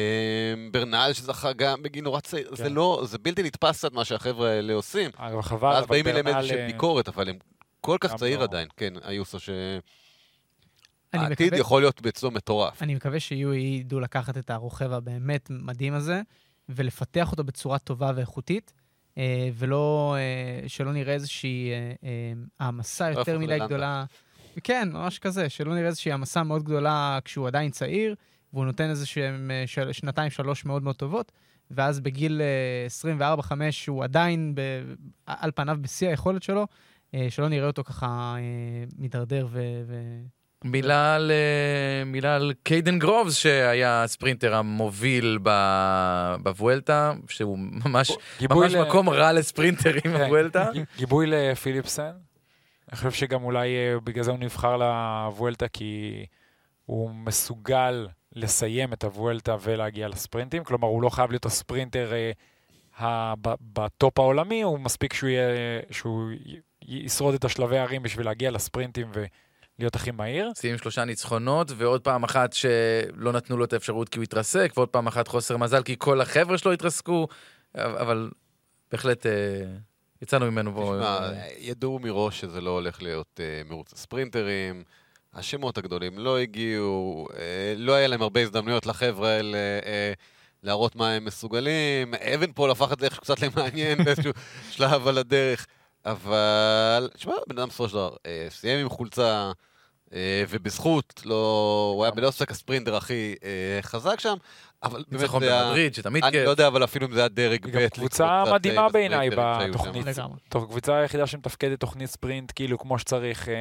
ברנל 0.72 1.10
שזכה 1.12 1.52
גם 1.52 1.82
בגיל 1.82 2.04
נורא 2.04 2.20
צעיר, 2.20 2.48
זה 2.56 2.64
כן. 2.64 2.72
לא, 2.72 3.02
זה 3.06 3.18
בלתי 3.18 3.42
נתפס 3.42 3.78
קצת 3.78 3.92
מה 3.92 4.04
שהחבר'ה 4.04 4.48
האלה 4.50 4.72
עושים. 4.74 5.10
אגב, 5.16 5.40
חבל, 5.40 5.76
אבל 5.76 5.86
באים 5.86 6.06
אליהם 6.08 6.26
איזושהי 6.28 6.58
אה, 6.60 6.66
ביקורת, 6.66 7.08
אבל 7.08 7.28
הם 7.28 7.36
כל 7.80 7.96
כך 8.00 8.14
צעיר 8.14 8.38
לא. 8.38 8.44
עדיין, 8.44 8.68
כן, 8.76 8.92
היוסו, 9.02 9.36
אני 11.14 11.22
שהעתיד 11.22 11.46
מקווה- 11.46 11.60
יכול 11.60 11.82
להיות 11.82 12.06
אצלו 12.06 12.30
מטורף. 12.30 12.82
אני 12.82 12.94
מקווה 12.94 13.20
שיהיו 13.20 13.54
ידעו 13.54 14.00
לקחת 14.00 14.36
את 14.38 14.50
הרוכב 14.50 14.92
הבאמת 14.92 15.46
מדהים 15.50 15.94
הזה, 15.94 16.20
ולפתח 16.68 17.32
אותו 17.32 17.44
בצורה 17.44 17.78
טובה 17.78 18.12
ואיכותית, 18.16 18.72
אה, 19.18 19.48
ולא, 19.54 20.16
אה, 20.18 20.68
שלא 20.68 20.92
נראה 20.92 21.14
איזושהי 21.14 21.70
אה, 21.72 22.32
העמסה 22.60 23.10
יותר 23.10 23.30
יהפוך 23.30 23.42
מדי. 23.44 23.58
גדולה. 23.66 24.04
כן, 24.64 24.88
ממש 24.92 25.18
כזה, 25.18 25.48
שלא 25.48 25.74
נראה 25.74 25.86
איזושהי 25.86 26.10
העמסה 26.10 26.42
מאוד 26.42 26.62
גדולה 26.62 27.18
כשהוא 27.24 27.46
עדיין 27.46 27.70
צעיר, 27.70 28.14
והוא 28.52 28.64
נותן 28.64 28.90
איזה 28.90 29.06
שהם 29.06 29.50
של- 29.66 29.92
שנתיים, 29.92 30.30
שלוש 30.30 30.64
מאוד 30.64 30.82
מאוד 30.82 30.96
טובות, 30.96 31.32
ואז 31.70 32.00
בגיל 32.00 32.40
אה, 32.42 32.86
24-5 33.40 33.52
הוא 33.88 34.04
עדיין 34.04 34.54
ב, 34.54 34.60
על 35.26 35.50
פניו 35.54 35.78
בשיא 35.80 36.08
היכולת 36.08 36.42
שלו, 36.42 36.66
שלא 37.28 37.48
נראה 37.48 37.66
אותו 37.66 37.84
ככה 37.84 38.36
מידרדר 38.98 39.46
ו... 39.50 39.82
ו... 39.86 39.94
מילה 40.64 41.14
על, 41.14 41.30
אה, 41.30 42.04
מילה 42.04 42.36
על 42.36 42.52
קיידן 42.62 42.98
גרובס, 42.98 43.36
שהיה 43.36 44.02
הספרינטר 44.02 44.54
המוביל 44.54 45.38
בוולטה, 46.42 47.12
שהוא 47.28 47.58
ממש, 47.58 48.12
ממש 48.50 48.74
ל- 48.74 48.82
מקום 48.82 49.08
רע 49.08 49.32
לספרינטרים 49.32 50.00
כן, 50.02 50.26
בוולטה. 50.26 50.70
גיבוי 50.96 51.26
לפיליפסן. 51.26 52.10
אני 52.88 52.96
חושב 52.96 53.10
שגם 53.10 53.44
אולי 53.44 53.68
אה, 53.76 54.00
בגלל 54.04 54.24
זה 54.24 54.30
הוא 54.30 54.38
נבחר 54.38 54.76
לוולטה, 54.76 55.68
כי 55.68 56.24
הוא 56.86 57.10
מסוגל 57.10 58.08
לסיים 58.32 58.92
את 58.92 59.04
הוולטה 59.04 59.56
ולהגיע 59.62 60.08
לספרינטים. 60.08 60.64
כלומר, 60.64 60.88
הוא 60.88 61.02
לא 61.02 61.08
חייב 61.08 61.30
להיות 61.30 61.46
הספרינטר 61.46 62.12
אה, 63.00 63.34
בטופ 63.72 64.18
העולמי, 64.18 64.62
הוא 64.62 64.80
מספיק 64.80 65.12
שהוא, 65.12 65.30
יהיה, 65.30 65.80
שהוא 65.90 66.30
ישרוד 66.88 67.34
את 67.34 67.44
השלבי 67.44 67.78
הרים 67.78 68.02
בשביל 68.02 68.26
להגיע 68.26 68.50
לספרינטים 68.50 69.10
ולהיות 69.78 69.96
הכי 69.96 70.10
מהיר. 70.10 70.50
סיים 70.54 70.78
שלושה 70.78 71.04
ניצחונות, 71.04 71.72
ועוד 71.76 72.00
פעם 72.00 72.24
אחת 72.24 72.52
שלא 72.52 73.32
נתנו 73.32 73.56
לו 73.56 73.64
את 73.64 73.72
האפשרות 73.72 74.08
כי 74.08 74.18
הוא 74.18 74.22
התרסק, 74.22 74.72
ועוד 74.76 74.88
פעם 74.88 75.06
אחת 75.06 75.28
חוסר 75.28 75.56
מזל 75.56 75.82
כי 75.82 75.94
כל 75.98 76.20
החבר'ה 76.20 76.58
שלו 76.58 76.72
התרסקו, 76.72 77.28
אבל 77.74 78.30
בהחלט 78.92 79.26
אה, 79.26 79.32
יצאנו 80.22 80.50
ממנו 80.50 80.74
פה. 80.74 80.94
תשמע, 80.98 81.18
אה, 81.18 81.48
ידעו 81.58 81.98
מראש 81.98 82.40
שזה 82.40 82.60
לא 82.60 82.70
הולך 82.70 83.02
להיות 83.02 83.40
אה, 83.40 83.62
מרוץ 83.68 83.92
הספרינטרים, 83.92 84.82
השמות 85.34 85.78
הגדולים 85.78 86.18
לא 86.18 86.38
הגיעו, 86.38 87.28
אה, 87.38 87.74
לא 87.76 87.92
היה 87.92 88.06
להם 88.06 88.22
הרבה 88.22 88.42
הזדמנויות 88.42 88.86
לחבר'ה 88.86 89.28
האלה 89.28 89.58
אה, 89.86 90.12
להראות 90.62 90.96
מה 90.96 91.12
הם 91.12 91.24
מסוגלים. 91.24 92.14
אבנפול 92.14 92.70
הפך 92.70 92.92
את 92.92 93.00
זה 93.00 93.04
איכשהו 93.04 93.22
קצת 93.22 93.40
למעניין 93.42 93.98
באיזשהו 94.04 94.32
שלב 94.70 95.08
על 95.08 95.18
הדרך, 95.18 95.66
אבל, 96.06 97.08
תשמע, 97.14 97.32
בן 97.46 97.58
אדם 97.58 97.68
בסופו 97.68 97.88
של 97.88 97.94
דבר 97.94 98.16
אה, 98.26 98.46
סיים 98.50 98.80
עם 98.80 98.88
חולצה, 98.88 99.52
ובזכות, 100.48 101.22
לא, 101.24 101.92
הוא 101.94 102.04
היה 102.04 102.10
בלא 102.10 102.30
ספק 102.30 102.50
הספרינטר 102.50 102.96
הכי 102.96 103.34
אה, 103.44 103.78
חזק 103.82 104.20
שם, 104.20 104.34
אבל 104.82 105.04
באמת 105.08 105.22
ניצחון 105.22 105.40
זה 105.40 105.52
היה... 105.52 105.64
במדריד, 105.64 105.94
שתמיד 105.94 106.24
אני 106.24 106.32
כיף. 106.32 106.44
לא 106.44 106.50
יודע, 106.50 106.66
אבל 106.66 106.84
אפילו 106.84 107.06
אם 107.06 107.12
זה 107.12 107.20
היה 107.20 107.28
דרג 107.28 107.62
ב', 107.62 107.66
היא 107.66 107.74
גם 107.74 107.88
קבוצה 107.88 108.44
מדהימה 108.52 108.88
בעיניי. 108.88 109.30
בתוכנית. 109.30 110.06
קבוצה 110.50 110.96
היחידה 110.96 111.26
שמתפקדת 111.26 111.80
תוכנית 111.80 112.10
ספרינט 112.10 112.52
כאילו 112.54 112.78
כמו 112.78 112.98
שצריך 112.98 113.48
אה, 113.48 113.54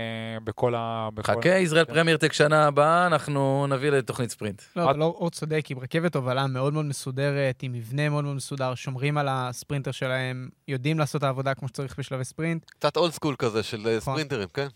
בכל 0.44 0.76
ה... 0.76 1.10
חכה, 1.24 1.50
ישראל 1.50 1.86
פרמייר 1.86 2.18
טק 2.18 2.34
שנה 2.34 2.68
הבאה, 2.68 3.08
אנחנו 3.08 3.68
נביא 3.70 3.90
לתוכנית 3.90 4.30
ספרינט. 4.30 4.62
לא, 4.76 4.84
אבל 4.84 5.02
אור 5.02 5.30
צודק, 5.30 5.66
עם 5.70 5.80
רכבת 5.80 6.16
הובלה 6.16 6.48
מאוד 6.48 6.74
מאוד 6.74 6.86
מסודרת, 6.86 7.64
עם 7.64 7.74
מבנה 7.74 8.10
מאוד 8.10 8.24
מאוד 8.24 8.36
מסודר, 8.36 8.76
שומרים 8.76 9.18
על 9.18 9.28
הספרינטר 9.30 9.92
שלהם, 9.92 10.50
יודעים 10.68 11.00
לעשות 11.00 11.20
את 11.20 11.24
העבודה 11.24 11.54
כמו 11.54 11.68
שצריך 11.68 12.00
בשלבי 12.00 12.24
ספרינט. 12.24 12.66
קצת 12.66 12.98
old 12.98 13.12
school 13.12 13.36
כזה 13.40 13.64
של 13.64 13.88
אה, 13.88 13.98
נכון. 13.98 14.14
ספרינטרים, 14.14 14.48
כן? 14.54 14.68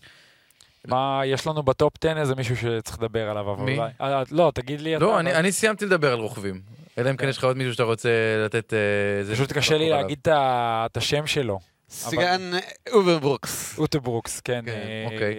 מה, 0.86 1.20
יש 1.26 1.46
לנו 1.46 1.62
ב 1.62 1.69
top 1.69 1.92
10 2.04 2.18
איזה 2.20 2.34
מישהו 2.34 2.56
שצריך 2.56 2.98
לדבר 2.98 3.30
עליו, 3.30 3.50
אבל 3.52 3.62
מי? 3.64 3.78
אולי... 3.78 3.90
אה, 4.00 4.22
לא, 4.30 4.52
תגיד 4.54 4.80
לי 4.80 4.96
אתה. 4.96 5.04
לא, 5.04 5.10
אבל- 5.10 5.18
אני 5.18 5.34
אני 5.34 5.52
סיימתי 5.52 5.86
לדבר 5.86 6.12
על 6.12 6.18
רוכבים. 6.18 6.60
אלא 6.98 7.10
אם 7.10 7.16
כן 7.16 7.24
כן. 7.24 7.28
יש 7.28 7.38
לך 7.38 7.44
עוד 7.44 7.56
מישהו 7.56 7.72
שאתה 7.72 7.82
רוצה 7.82 8.08
לתת... 8.44 8.74
אה, 8.74 8.78
איזה- 9.18 9.34
פשוט 9.34 9.52
קשה 9.52 9.78
לי. 9.78 9.90
להגיד 9.90 10.18
את 10.28 10.96
השם 10.96 11.26
שלו. 11.26 11.58
סיגן 11.90 12.50
אוברברוקס. 12.92 13.78
אוטברוקס, 13.78 14.40
כן. 14.40 14.62
כן, 14.66 14.72
אה, 14.72 15.04
אוקיי. 15.12 15.34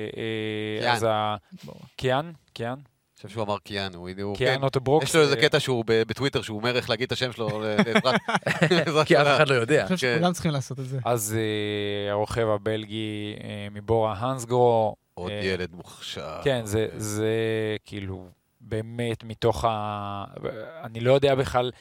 קיאן. 0.81 0.91
אז 0.93 1.05
ה... 1.09 1.35
קיאן? 1.95 2.31
קיאן? 2.53 2.69
אני 2.73 2.83
חושב 3.15 3.29
שהוא 3.29 3.43
אמר 3.43 3.57
קיאן, 3.57 3.91
הוא 3.95 4.09
הוא- 4.21 4.35
כן. 4.37 4.45
קיאן 4.45 4.63
אוטברוקס. 4.63 5.05
יש 5.09 5.15
לו 5.15 5.21
איזה 5.21 5.35
קטע 5.35 5.59
שהוא 5.59 5.83
ב- 5.87 6.03
בטוויטר, 6.07 6.41
שהוא 6.41 6.57
אומר 6.59 6.75
איך 6.75 6.89
להגיד 6.89 7.05
את 7.05 7.11
השם 7.11 7.31
שלו 7.31 7.61
לעזרת- 7.61 9.05
כי 9.07 9.17
אף 9.21 9.27
אחד 9.35 9.49
לא 9.49 9.55
יודע. 9.55 9.79
אני 9.85 9.95
חושב. 9.95 10.15
שכולם 10.15 10.33
צריכים 10.33 10.51
לעשות 10.51 10.79
את 10.79 10.85
זה. 10.85 10.99
אז 11.05 11.35
הרוכב 12.09 12.47
הבלגי 12.47 13.35
מבורה 13.71 14.13
הנסגרו. 14.17 14.95
עוד 15.21 15.31
אה, 15.31 15.45
ילד 15.45 15.69
מוכשר. 15.75 16.39
כן, 16.43 16.61
זה, 16.65 16.87
זה 16.97 17.29
כאילו 17.85 18.27
באמת 18.61 19.23
מתוך 19.23 19.65
ה... 19.67 20.23
אני 20.83 20.99
לא 20.99 21.13
יודע 21.13 21.35
בכלל, 21.35 21.71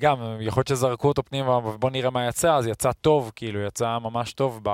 גם, 0.00 0.36
יכול 0.40 0.60
להיות 0.60 0.68
שזרקו 0.68 1.08
אותו 1.08 1.22
פנימה, 1.22 1.56
אבל 1.56 1.76
בוא 1.76 1.90
נראה 1.90 2.10
מה 2.10 2.28
יצא, 2.28 2.54
אז 2.54 2.66
יצא 2.66 2.92
טוב, 2.92 3.32
כאילו, 3.36 3.60
יצא 3.60 3.98
ממש 3.98 4.32
טוב 4.32 4.60
ב... 4.62 4.68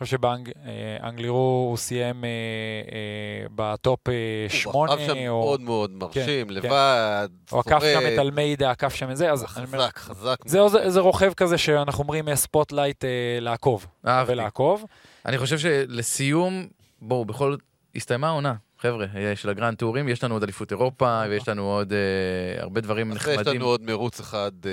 אני 0.00 0.04
חושב 0.04 0.16
שבאנגלירו 0.16 1.66
הוא 1.70 1.76
סיים 1.76 2.24
אה, 2.24 2.28
אה, 2.28 3.46
ב 3.54 3.68
top 3.68 4.08
אה, 4.08 4.14
שמונה, 4.48 4.92
הוא 4.92 5.00
עקף 5.00 5.06
שם 5.06 5.28
או 5.28 5.40
מאוד 5.40 5.60
מאוד 5.60 5.90
מרשים, 5.90 6.48
כן. 6.48 6.54
לבד, 6.54 7.28
הוא 7.50 7.60
עקף 7.60 7.82
שם 7.82 8.00
את 8.14 8.18
אלמיידה, 8.18 8.70
עקף 8.70 8.94
שם 8.94 9.10
את 9.10 9.16
זה, 9.16 9.32
אז 9.32 9.56
אני 9.56 9.66
אומר, 9.66 9.78
חזק, 9.78 9.98
חזק. 9.98 10.36
זהו, 10.44 10.68
זה 10.68 10.78
איזה 10.78 11.00
רוכב 11.00 11.32
כזה 11.32 11.58
שאנחנו 11.58 12.02
אומרים 12.02 12.28
אה, 12.28 12.36
spotlight 12.36 13.04
אה, 13.04 13.38
לעקוב, 13.40 13.86
אהבתי. 14.06 14.32
ולעקוב. 14.32 14.84
אני 15.26 15.38
חושב 15.38 15.58
שלסיום, 15.58 16.66
בואו, 17.00 17.24
בכל 17.24 17.50
זאת, 17.50 17.60
הסתיימה 17.96 18.28
העונה. 18.28 18.54
חבר'ה, 18.78 19.06
אה, 19.16 19.36
של 19.36 19.48
הגרנד 19.48 19.76
טורים, 19.76 20.08
יש 20.08 20.24
לנו 20.24 20.34
עוד 20.34 20.42
אליפות 20.42 20.70
אירופה, 20.70 21.22
ויש 21.30 21.48
לנו 21.48 21.62
עוד 21.62 21.92
אה, 21.92 22.62
הרבה 22.62 22.80
דברים 22.80 23.12
אחרי 23.12 23.32
יש 23.34 23.38
נחמדים. 23.40 23.60
לנו 23.60 23.68
עוד 23.70 23.82
מרוץ 23.82 24.20
אחד 24.20 24.52
אה, 24.66 24.70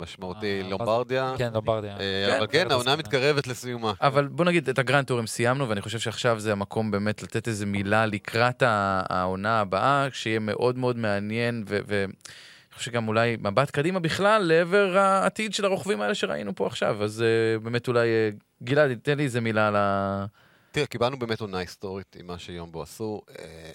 משמעותי, 0.00 0.60
אה, 0.62 0.68
לומברדיה. 0.70 1.34
כן, 1.38 1.50
לומברדיה. 1.54 1.92
אה, 1.92 2.26
כן, 2.28 2.36
אבל 2.36 2.46
כן, 2.50 2.70
העונה. 2.70 2.96
מתקרבת 2.96 3.46
לסיומה. 3.46 3.92
אבל 4.00 4.26
בוא 4.28 4.44
נגיד, 4.44 4.68
את 4.68 4.78
הגרנד 4.78 5.06
טורים 5.06 5.26
סיימנו, 5.26 5.68
ואני 5.68 5.80
חושב 5.80 5.98
שעכשיו 5.98 6.40
זה 6.40 6.52
המקום 6.52 6.90
באמת 6.90 7.22
לתת 7.22 7.48
איזה 7.48 7.66
מילה 7.66 8.06
לקראת 8.06 8.62
העונה 8.66 9.60
הבאה, 9.60 10.08
שיהיה 10.12 10.38
מאוד 10.38 10.78
מאוד 10.78 10.96
מעניין, 10.96 11.64
ו... 11.68 11.78
ו- 11.86 12.04
אני 12.04 12.78
חושב 12.78 12.90
שגם 12.90 13.08
אולי 13.08 13.36
מבט 13.40 13.70
קדימה 13.70 14.00
בכלל 14.00 14.42
לעבר 14.42 14.98
העתיד 14.98 15.54
של 15.54 15.64
הרוכבים 15.64 16.00
האלה 16.00 16.14
שראינו 16.14 16.54
פה 16.54 16.66
עכשיו. 16.66 17.04
אז 17.04 17.24
אה, 17.24 17.64
באמת 17.64 17.88
אולי, 17.88 18.08
אה, 18.08 18.64
גלעד, 18.64 18.98
תן 19.02 19.16
לי 19.16 19.24
איזה 19.24 19.40
מילה 19.40 19.68
על 19.68 19.76
ה... 19.76 20.24
תראה, 20.72 20.86
קיבלנו 20.86 21.18
באמת 21.18 21.40
עונה 21.40 21.58
היסטורית 21.58 22.16
עם 22.20 22.26
מה 22.26 22.38
שיומבו 22.38 22.82
עשו. 22.82 23.22
אה, 23.38 23.72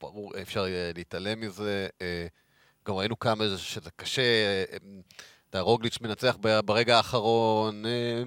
ברור, 0.00 0.32
אפשר 0.42 0.66
להתעלם 0.94 1.40
מזה. 1.40 1.88
אה, 2.02 2.26
גם 2.88 2.94
ראינו 2.94 3.18
כמה 3.18 3.48
זה- 3.48 3.58
שזה 3.58 3.90
קשה. 3.96 4.22
אתה 5.50 5.60
רוגליץ' 5.60 5.98
מנצח 6.00 6.36
ברגע 6.64 6.96
האחרון, 6.96 7.86
אה, 7.86 8.22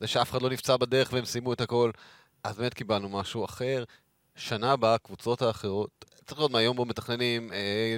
זה 0.00 0.06
שאף 0.06 0.30
אחד 0.30 0.42
לא 0.42 0.50
נפצע 0.50 0.76
בדרך 0.76 1.12
והם 1.12 1.24
סיימו 1.24 1.52
את 1.52 1.60
הכל. 1.60 1.90
אז 2.44 2.56
באמת 2.58 2.74
קיבלנו 2.74 3.08
משהו 3.08 3.44
אחר. 3.44 3.84
שנה 4.36 4.72
הבאה, 4.72 4.94
הקבוצות 4.94 5.42
האחרות, 5.42 6.04
צריך 6.26 6.38
לראות 6.38 6.50
מהיום 6.50 6.76
בו 6.76 6.84
מתכננים, 6.84 7.50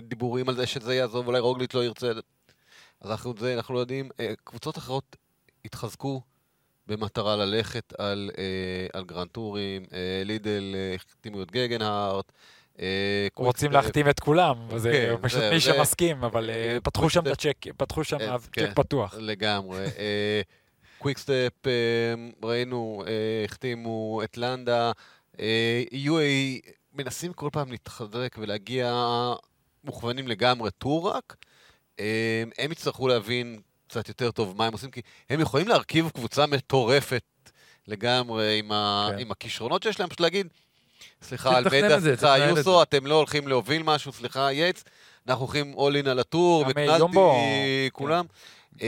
דיבורים 0.03 0.49
על 0.49 0.55
זה 0.57 0.67
שזה 0.67 0.95
יעזוב, 0.95 1.27
אולי 1.27 1.39
רוגליץ' 1.41 1.75
לא 1.75 1.85
ירצה. 1.85 2.11
אז 3.01 3.11
אנחנו 3.11 3.35
זה, 3.39 3.55
אנחנו 3.55 3.75
לא 3.75 3.81
יודעים. 3.81 4.11
קבוצות 4.45 4.79
אחרות 4.79 5.17
התחזקו 5.65 6.23
במטרה 6.89 7.37
ללכת 7.37 7.93
על, 7.99 8.31
אה, 8.39 8.45
על 8.93 9.05
גרנד 9.05 9.29
טורים, 9.29 9.83
אה, 9.93 9.99
לידל 10.25 10.75
אה, 10.75 10.95
החתימו 10.95 11.43
את 11.43 11.51
גגנהארט. 11.51 12.33
אה, 12.81 13.27
רוצים 13.37 13.73
להחתים 13.73 14.09
את 14.09 14.21
כולם, 14.21 14.55
וזה 14.71 14.91
כן, 14.93 15.15
פשוט 15.23 15.41
זה- 15.41 15.51
מי 15.51 15.61
זה- 15.61 15.73
שמסכים, 15.75 16.25
אבל 16.25 16.51
אה, 16.51 16.55
אה, 16.75 16.81
פתחו 16.81 17.11
שם 17.11 17.21
את 17.21 17.27
הצ'ק, 17.27 17.57
פתחו 17.77 18.05
שם 18.05 18.17
אה, 18.21 18.39
צ'ק 18.39 18.49
כן. 18.53 18.73
פתוח. 18.75 19.15
לגמרי. 19.19 19.85
אה, 19.99 20.41
קוויקסטפ, 20.99 21.67
אה, 21.67 21.73
ראינו, 22.49 23.03
אה, 23.07 23.13
החתימו 23.45 24.21
את 24.25 24.37
לנדה. 24.39 24.93
אה, 25.41 25.83
UAE 25.93 26.69
מנסים 26.95 27.33
כל 27.33 27.49
פעם 27.53 27.71
להתחזק 27.71 28.37
ולהגיע 28.39 28.93
מוכוונים 29.85 30.29
לגמרי 30.29 30.71
טור 30.79 31.11
רק. 31.11 31.37
אה, 32.01 32.43
הם 32.59 32.73
יצטרכו 32.73 33.09
להבין 33.09 33.61
קצת 33.89 34.09
יותר 34.09 34.31
טוב 34.31 34.57
מה 34.57 34.67
הם 34.67 34.73
עושים, 34.73 34.91
כי 34.91 35.01
הם 35.31 35.41
יכולים 35.41 35.69
להרכיב 35.69 36.11
קבוצה 36.15 36.47
מטורפת 36.47 37.23
לגמרי 37.87 38.59
עם, 38.59 38.73
ה... 38.73 39.09
כן. 39.13 39.19
עם 39.19 39.31
הכישרונות 39.31 39.83
שיש 39.83 40.01
להם, 40.01 40.09
פשוט 40.09 40.21
להגיד, 40.21 40.47
סליחה, 41.23 41.51
צריך 41.63 42.01
סליחה, 42.01 42.39
איוסו, 42.39 42.77
זה." 42.79 42.83
אתם 42.83 43.07
לא 43.07 43.15
הולכים 43.15 43.49
להוביל 43.49 43.83
משהו, 43.83 44.13
סליחה, 44.13 44.53
יייטס, 44.53 44.85
אנחנו 45.29 45.45
הולכים 45.45 45.75
all 45.75 46.05
in 46.05 46.09
על 46.09 46.19
הטור, 46.19 46.65
וקנלתי, 46.69 47.89
כולם. 47.93 48.25
אמ, 48.81 48.87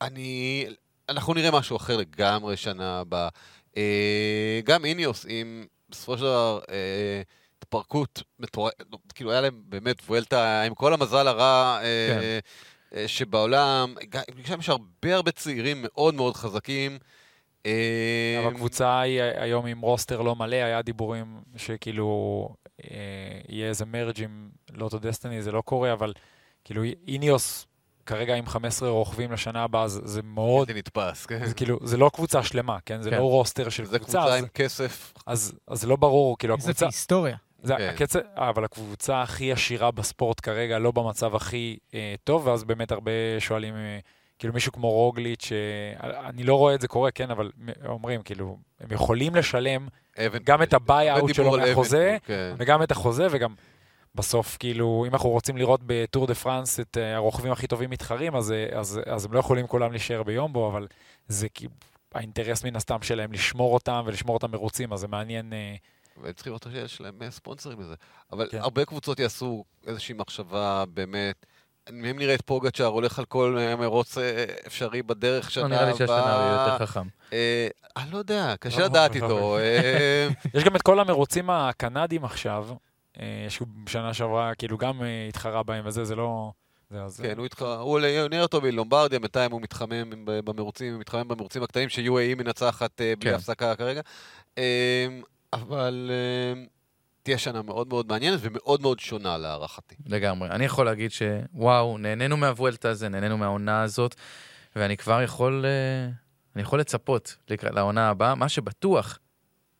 אני... 0.00 0.66
אנחנו 1.08 1.34
נראה 1.34 1.50
משהו 1.50 1.76
אחר 1.76 1.96
לגמרי 1.96 2.56
שנה 2.56 2.98
הבאה. 2.98 3.28
אה, 3.76 4.60
גם 4.64 4.84
איניאוס, 4.84 5.26
עם 5.28 5.66
בסופו 5.88 6.18
של 6.18 6.24
דבר 6.24 6.60
אה, 6.70 7.22
התפרקות 7.58 8.22
מטורפת, 8.38 8.84
כאילו 9.14 9.30
היה 9.30 9.40
להם 9.40 9.62
באמת 9.64 9.96
וולטה 10.06 10.62
עם 10.62 10.74
כל 10.74 10.94
המזל 10.94 11.28
הרע 11.28 11.78
אה, 11.82 12.08
כן. 12.08 12.38
אה, 12.94 13.08
שבעולם, 13.08 13.94
שם 14.44 14.60
יש 14.60 14.68
הרבה 14.68 15.14
הרבה 15.14 15.30
צעירים 15.30 15.76
מאוד 15.80 16.14
מאוד 16.14 16.36
חזקים. 16.36 16.98
אה, 17.66 18.40
אבל 18.42 18.54
הקבוצה 18.54 19.00
היא 19.00 19.22
היום 19.22 19.66
עם 19.66 19.80
רוסטר 19.80 20.22
לא 20.22 20.36
מלא, 20.36 20.56
היה 20.56 20.82
דיבורים 20.82 21.40
שכאילו 21.56 22.48
אה, 22.84 23.40
יהיה 23.48 23.68
איזה 23.68 23.84
מרג' 23.84 24.22
עם 24.22 24.50
לוטו 24.72 24.98
דסטיני, 24.98 25.42
זה 25.42 25.52
לא 25.52 25.60
קורה, 25.60 25.92
אבל 25.92 26.12
כאילו 26.64 26.82
איניוס 27.08 27.66
כרגע 28.06 28.34
עם 28.34 28.46
15 28.46 28.88
רוכבים 28.88 29.32
לשנה 29.32 29.62
הבאה, 29.62 29.88
זה, 29.88 30.00
זה 30.04 30.22
מאוד, 30.22 30.66
בלתי 30.66 30.78
נתפס, 30.78 31.26
כן. 31.26 31.46
זה 31.46 31.54
כאילו, 31.54 31.78
זה 31.82 31.96
לא 31.96 32.10
קבוצה 32.14 32.42
שלמה, 32.42 32.78
כן? 32.86 33.02
זה 33.02 33.10
כן. 33.10 33.16
לא 33.16 33.22
רוסטר 33.22 33.68
של 33.68 33.84
זה 33.84 33.98
קבוצה, 33.98 34.18
קבוצה 34.18 34.34
אז, 34.34 34.42
עם 34.42 34.48
כסף. 34.48 35.12
אז, 35.26 35.52
אז 35.68 35.80
זה 35.80 35.86
לא 35.86 35.96
ברור, 35.96 36.38
כאילו 36.38 36.54
איזה 36.54 36.70
הקבוצה, 36.70 36.86
היסטוריה. 36.86 37.36
זה 37.66 37.74
כן. 37.76 37.88
הקצב, 37.94 38.18
אה, 38.38 38.48
אבל 38.48 38.64
הקבוצה 38.64 39.22
הכי 39.22 39.52
עשירה 39.52 39.90
בספורט 39.90 40.40
כרגע, 40.42 40.78
לא 40.78 40.90
במצב 40.90 41.34
הכי 41.34 41.76
אה, 41.94 42.14
טוב, 42.24 42.46
ואז 42.46 42.64
באמת 42.64 42.92
הרבה 42.92 43.10
שואלים, 43.38 43.74
אה, 43.74 43.98
כאילו 44.38 44.54
מישהו 44.54 44.72
כמו 44.72 44.90
רוגליץ', 44.90 45.52
אה, 45.52 46.28
אני 46.28 46.44
לא 46.44 46.54
רואה 46.54 46.74
את 46.74 46.80
זה 46.80 46.88
קורה, 46.88 47.10
כן, 47.10 47.30
אבל 47.30 47.50
אומרים, 47.86 48.22
כאילו, 48.22 48.58
הם 48.80 48.88
יכולים 48.92 49.34
לשלם 49.34 49.88
אבן- 50.18 50.42
גם 50.44 50.62
את 50.62 50.74
out 50.74 51.34
שלו 51.34 51.50
מהחוזה, 51.50 52.16
כן. 52.24 52.54
וגם 52.58 52.82
את 52.82 52.90
החוזה, 52.90 53.26
וגם 53.30 53.54
בסוף, 54.14 54.56
כאילו, 54.60 55.04
אם 55.08 55.12
אנחנו 55.12 55.30
רוצים 55.30 55.56
לראות 55.56 55.80
בטור 55.86 56.26
דה 56.26 56.34
פרנס 56.34 56.80
את 56.80 56.96
אה, 57.00 57.14
הרוכבים 57.16 57.52
הכי 57.52 57.66
טובים 57.66 57.90
מתחרים, 57.90 58.36
אז, 58.36 58.52
אה, 58.52 58.78
אז, 58.78 59.00
אז 59.06 59.24
הם 59.24 59.32
לא 59.32 59.38
יכולים 59.38 59.66
כולם 59.66 59.90
להישאר 59.90 60.22
ביומבו, 60.22 60.68
אבל 60.68 60.86
זה 61.28 61.48
כאילו 61.48 61.72
האינטרס 62.14 62.64
מן 62.64 62.76
הסתם 62.76 63.02
שלהם 63.02 63.32
לשמור 63.32 63.74
אותם 63.74 64.02
ולשמור 64.06 64.34
אותם 64.34 64.50
מרוצים, 64.50 64.92
אז 64.92 65.00
זה 65.00 65.08
מעניין. 65.08 65.52
אה, 65.52 65.74
והם 66.22 66.32
צריכים 66.32 66.50
לראות 66.50 66.66
שיש 66.72 67.00
להם 67.00 67.22
אה, 67.22 67.30
ספונסרים 67.30 67.80
לזה. 67.80 67.94
אבל 68.32 68.48
כן. 68.50 68.58
הרבה 68.58 68.84
קבוצות 68.84 69.18
יעשו 69.18 69.64
איזושהי 69.86 70.14
מחשבה 70.14 70.84
באמת. 70.94 71.46
אם 71.90 72.18
נראה 72.18 72.34
את 72.34 72.42
פוגצ'אר 72.42 72.86
הולך 72.86 73.18
על 73.18 73.24
כל 73.24 73.58
מרוץ 73.78 74.18
אה, 74.18 74.44
אפשרי 74.66 75.02
בדרך 75.02 75.44
לא, 75.44 75.50
שנה 75.50 75.68
נראה 75.68 75.84
לי 75.84 75.96
שהשנה 75.96 76.16
הוא 76.16 76.42
יהיה 76.42 76.54
הבאה. 76.54 76.72
יותר 76.72 76.86
חחם. 76.86 77.06
אה, 77.32 77.68
אני 77.96 78.10
לא 78.10 78.18
יודע, 78.18 78.54
קשה 78.60 78.80
לא, 78.80 78.84
לדעת 78.84 79.16
לא, 79.16 79.24
איתו. 79.24 79.58
אה, 79.58 80.28
יש 80.54 80.64
גם 80.64 80.76
את 80.76 80.82
כל 80.82 81.00
המרוצים 81.00 81.50
הקנדים 81.50 82.24
עכשיו, 82.24 82.68
שהוא 83.48 83.68
בשנה 83.84 84.14
שעברה, 84.14 84.54
כאילו 84.54 84.78
גם 84.78 85.02
התחרה 85.28 85.62
בהם 85.62 85.86
וזה, 85.86 86.04
זה 86.04 86.16
לא... 86.16 86.52
כן, 87.22 87.36
הוא 87.36 87.44
איתך, 87.44 87.64
הוא 87.80 88.00
נראה 88.30 88.42
אותו 88.42 88.60
בלומברדיה, 88.60 89.18
בינתיים 89.18 89.52
הוא 89.52 89.60
מתחמם 89.60 90.24
במרוצים, 90.24 90.98
מתחמם 90.98 91.28
במרוצים 91.28 91.62
הקטנים, 91.62 91.88
ש-UAE 91.88 92.34
מנצחת 92.36 93.00
בלי 93.00 93.30
כן. 93.30 93.34
הפסקה 93.34 93.76
כרגע. 93.76 94.00
אבל 95.62 96.10
אה, 96.12 96.62
תהיה 97.22 97.38
שנה 97.38 97.62
מאוד 97.62 97.88
מאוד 97.88 98.08
מעניינת 98.08 98.38
ומאוד 98.42 98.82
מאוד 98.82 99.00
שונה 99.00 99.38
להערכתי. 99.38 99.94
לגמרי. 100.06 100.50
אני 100.50 100.64
יכול 100.64 100.86
להגיד 100.86 101.10
שוואו, 101.10 101.98
נהנינו 101.98 102.36
מהוולטה 102.36 102.88
הזה, 102.88 103.08
נהנינו 103.08 103.38
מהעונה 103.38 103.82
הזאת, 103.82 104.14
ואני 104.76 104.96
כבר 104.96 105.22
יכול, 105.22 105.64
אה, 105.66 106.10
אני 106.54 106.62
יכול 106.62 106.80
לצפות 106.80 107.36
לעונה 107.62 108.08
הבאה. 108.08 108.34
מה 108.34 108.48
שבטוח 108.48 109.18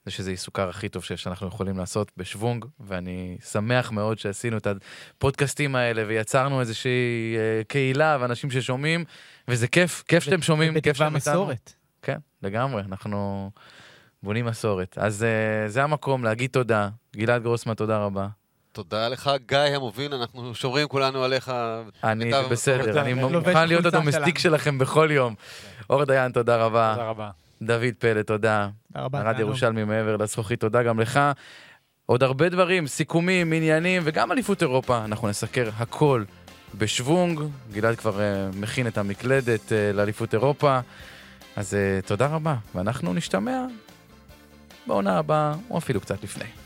זה 0.04 0.10
שזה 0.10 0.30
עיסוקר 0.30 0.68
הכי 0.68 0.88
טוב 0.88 1.02
שאנחנו 1.04 1.48
יכולים 1.48 1.78
לעשות 1.78 2.12
בשוונג, 2.16 2.64
ואני 2.80 3.38
שמח 3.50 3.90
מאוד 3.92 4.18
שעשינו 4.18 4.56
את 4.56 4.66
הפודקאסטים 4.66 5.76
האלה 5.76 6.04
ויצרנו 6.06 6.60
איזושהי 6.60 7.36
אה, 7.36 7.64
קהילה 7.64 8.18
ואנשים 8.20 8.50
ששומעים, 8.50 9.04
וזה 9.48 9.68
כיף, 9.68 10.04
כיף 10.08 10.24
שאתם 10.24 10.42
שומעים, 10.42 10.74
כיף 10.74 10.78
בתקווה 10.78 11.06
שאתם 11.06 11.16
איתנו. 11.16 11.32
מסורת. 11.42 11.72
כן, 12.02 12.18
לגמרי, 12.42 12.82
אנחנו 12.82 13.50
בונים 14.22 14.46
מסורת. 14.46 14.98
אז 15.00 15.22
אה, 15.24 15.68
זה 15.68 15.82
המקום 15.82 16.24
להגיד 16.24 16.50
תודה. 16.50 16.88
גלעד 17.16 17.42
גרוסמן, 17.42 17.74
תודה 17.74 17.98
רבה. 17.98 18.26
תודה 18.72 19.08
לך, 19.08 19.30
גיא 19.48 19.58
המוביל, 19.58 20.14
אנחנו 20.14 20.54
שומרים 20.54 20.88
כולנו 20.88 21.24
עליך. 21.24 21.52
אני 22.04 22.24
מיטב- 22.24 22.48
בסדר, 22.50 23.00
אני 23.00 23.14
מוכן 23.14 23.68
להיות 23.68 23.84
הדומסטיק. 23.86 24.38
שלכם 24.38 24.78
בכל 24.78 25.08
יום. 25.12 25.34
אור 25.90 26.04
דיין, 26.04 26.32
תודה 26.32 26.56
רבה. 26.56 26.92
תודה 26.96 27.08
רבה. 27.08 27.30
דוד 27.62 27.94
פלד, 27.98 28.22
תודה. 28.22 28.68
תודה 28.92 29.04
רבה. 29.04 29.20
ארד. 29.20 29.40
ירושלמי 29.40 29.84
מעבר 29.84 30.16
לזכוכית, 30.16 30.60
תודה 30.60 30.82
גם 30.82 31.00
לך. 31.00 31.20
עוד 32.06 32.22
הרבה 32.22 32.48
דברים, 32.48 32.86
סיכומים, 32.86 33.52
עניינים, 33.52 34.02
וגם 34.04 34.32
אליפות 34.32 34.62
אירופה. 34.62 35.04
אנחנו 35.04 35.28
נסקר 35.28 35.68
הכל 35.78 36.24
בשוונג. 36.74 37.40
גלעד 37.72 37.96
כבר 37.96 38.20
אה, 38.20 38.24
מכין 38.60 38.86
את 38.86 38.98
המקלדת 38.98 39.72
אה, 39.72 39.92
לאליפות 39.94 40.34
אירופה. 40.34 40.78
אז 41.56 41.74
אה, 41.74 42.00
תודה 42.06 42.26
רבה, 42.26 42.54
ואנחנו 42.74 43.14
נשתמע 43.14 43.64
בעונה 44.86 45.18
הבאה, 45.18 45.54
או 45.70 45.78
אפילו 45.78 46.00
קצת 46.00 46.22
לפני. 46.24 46.65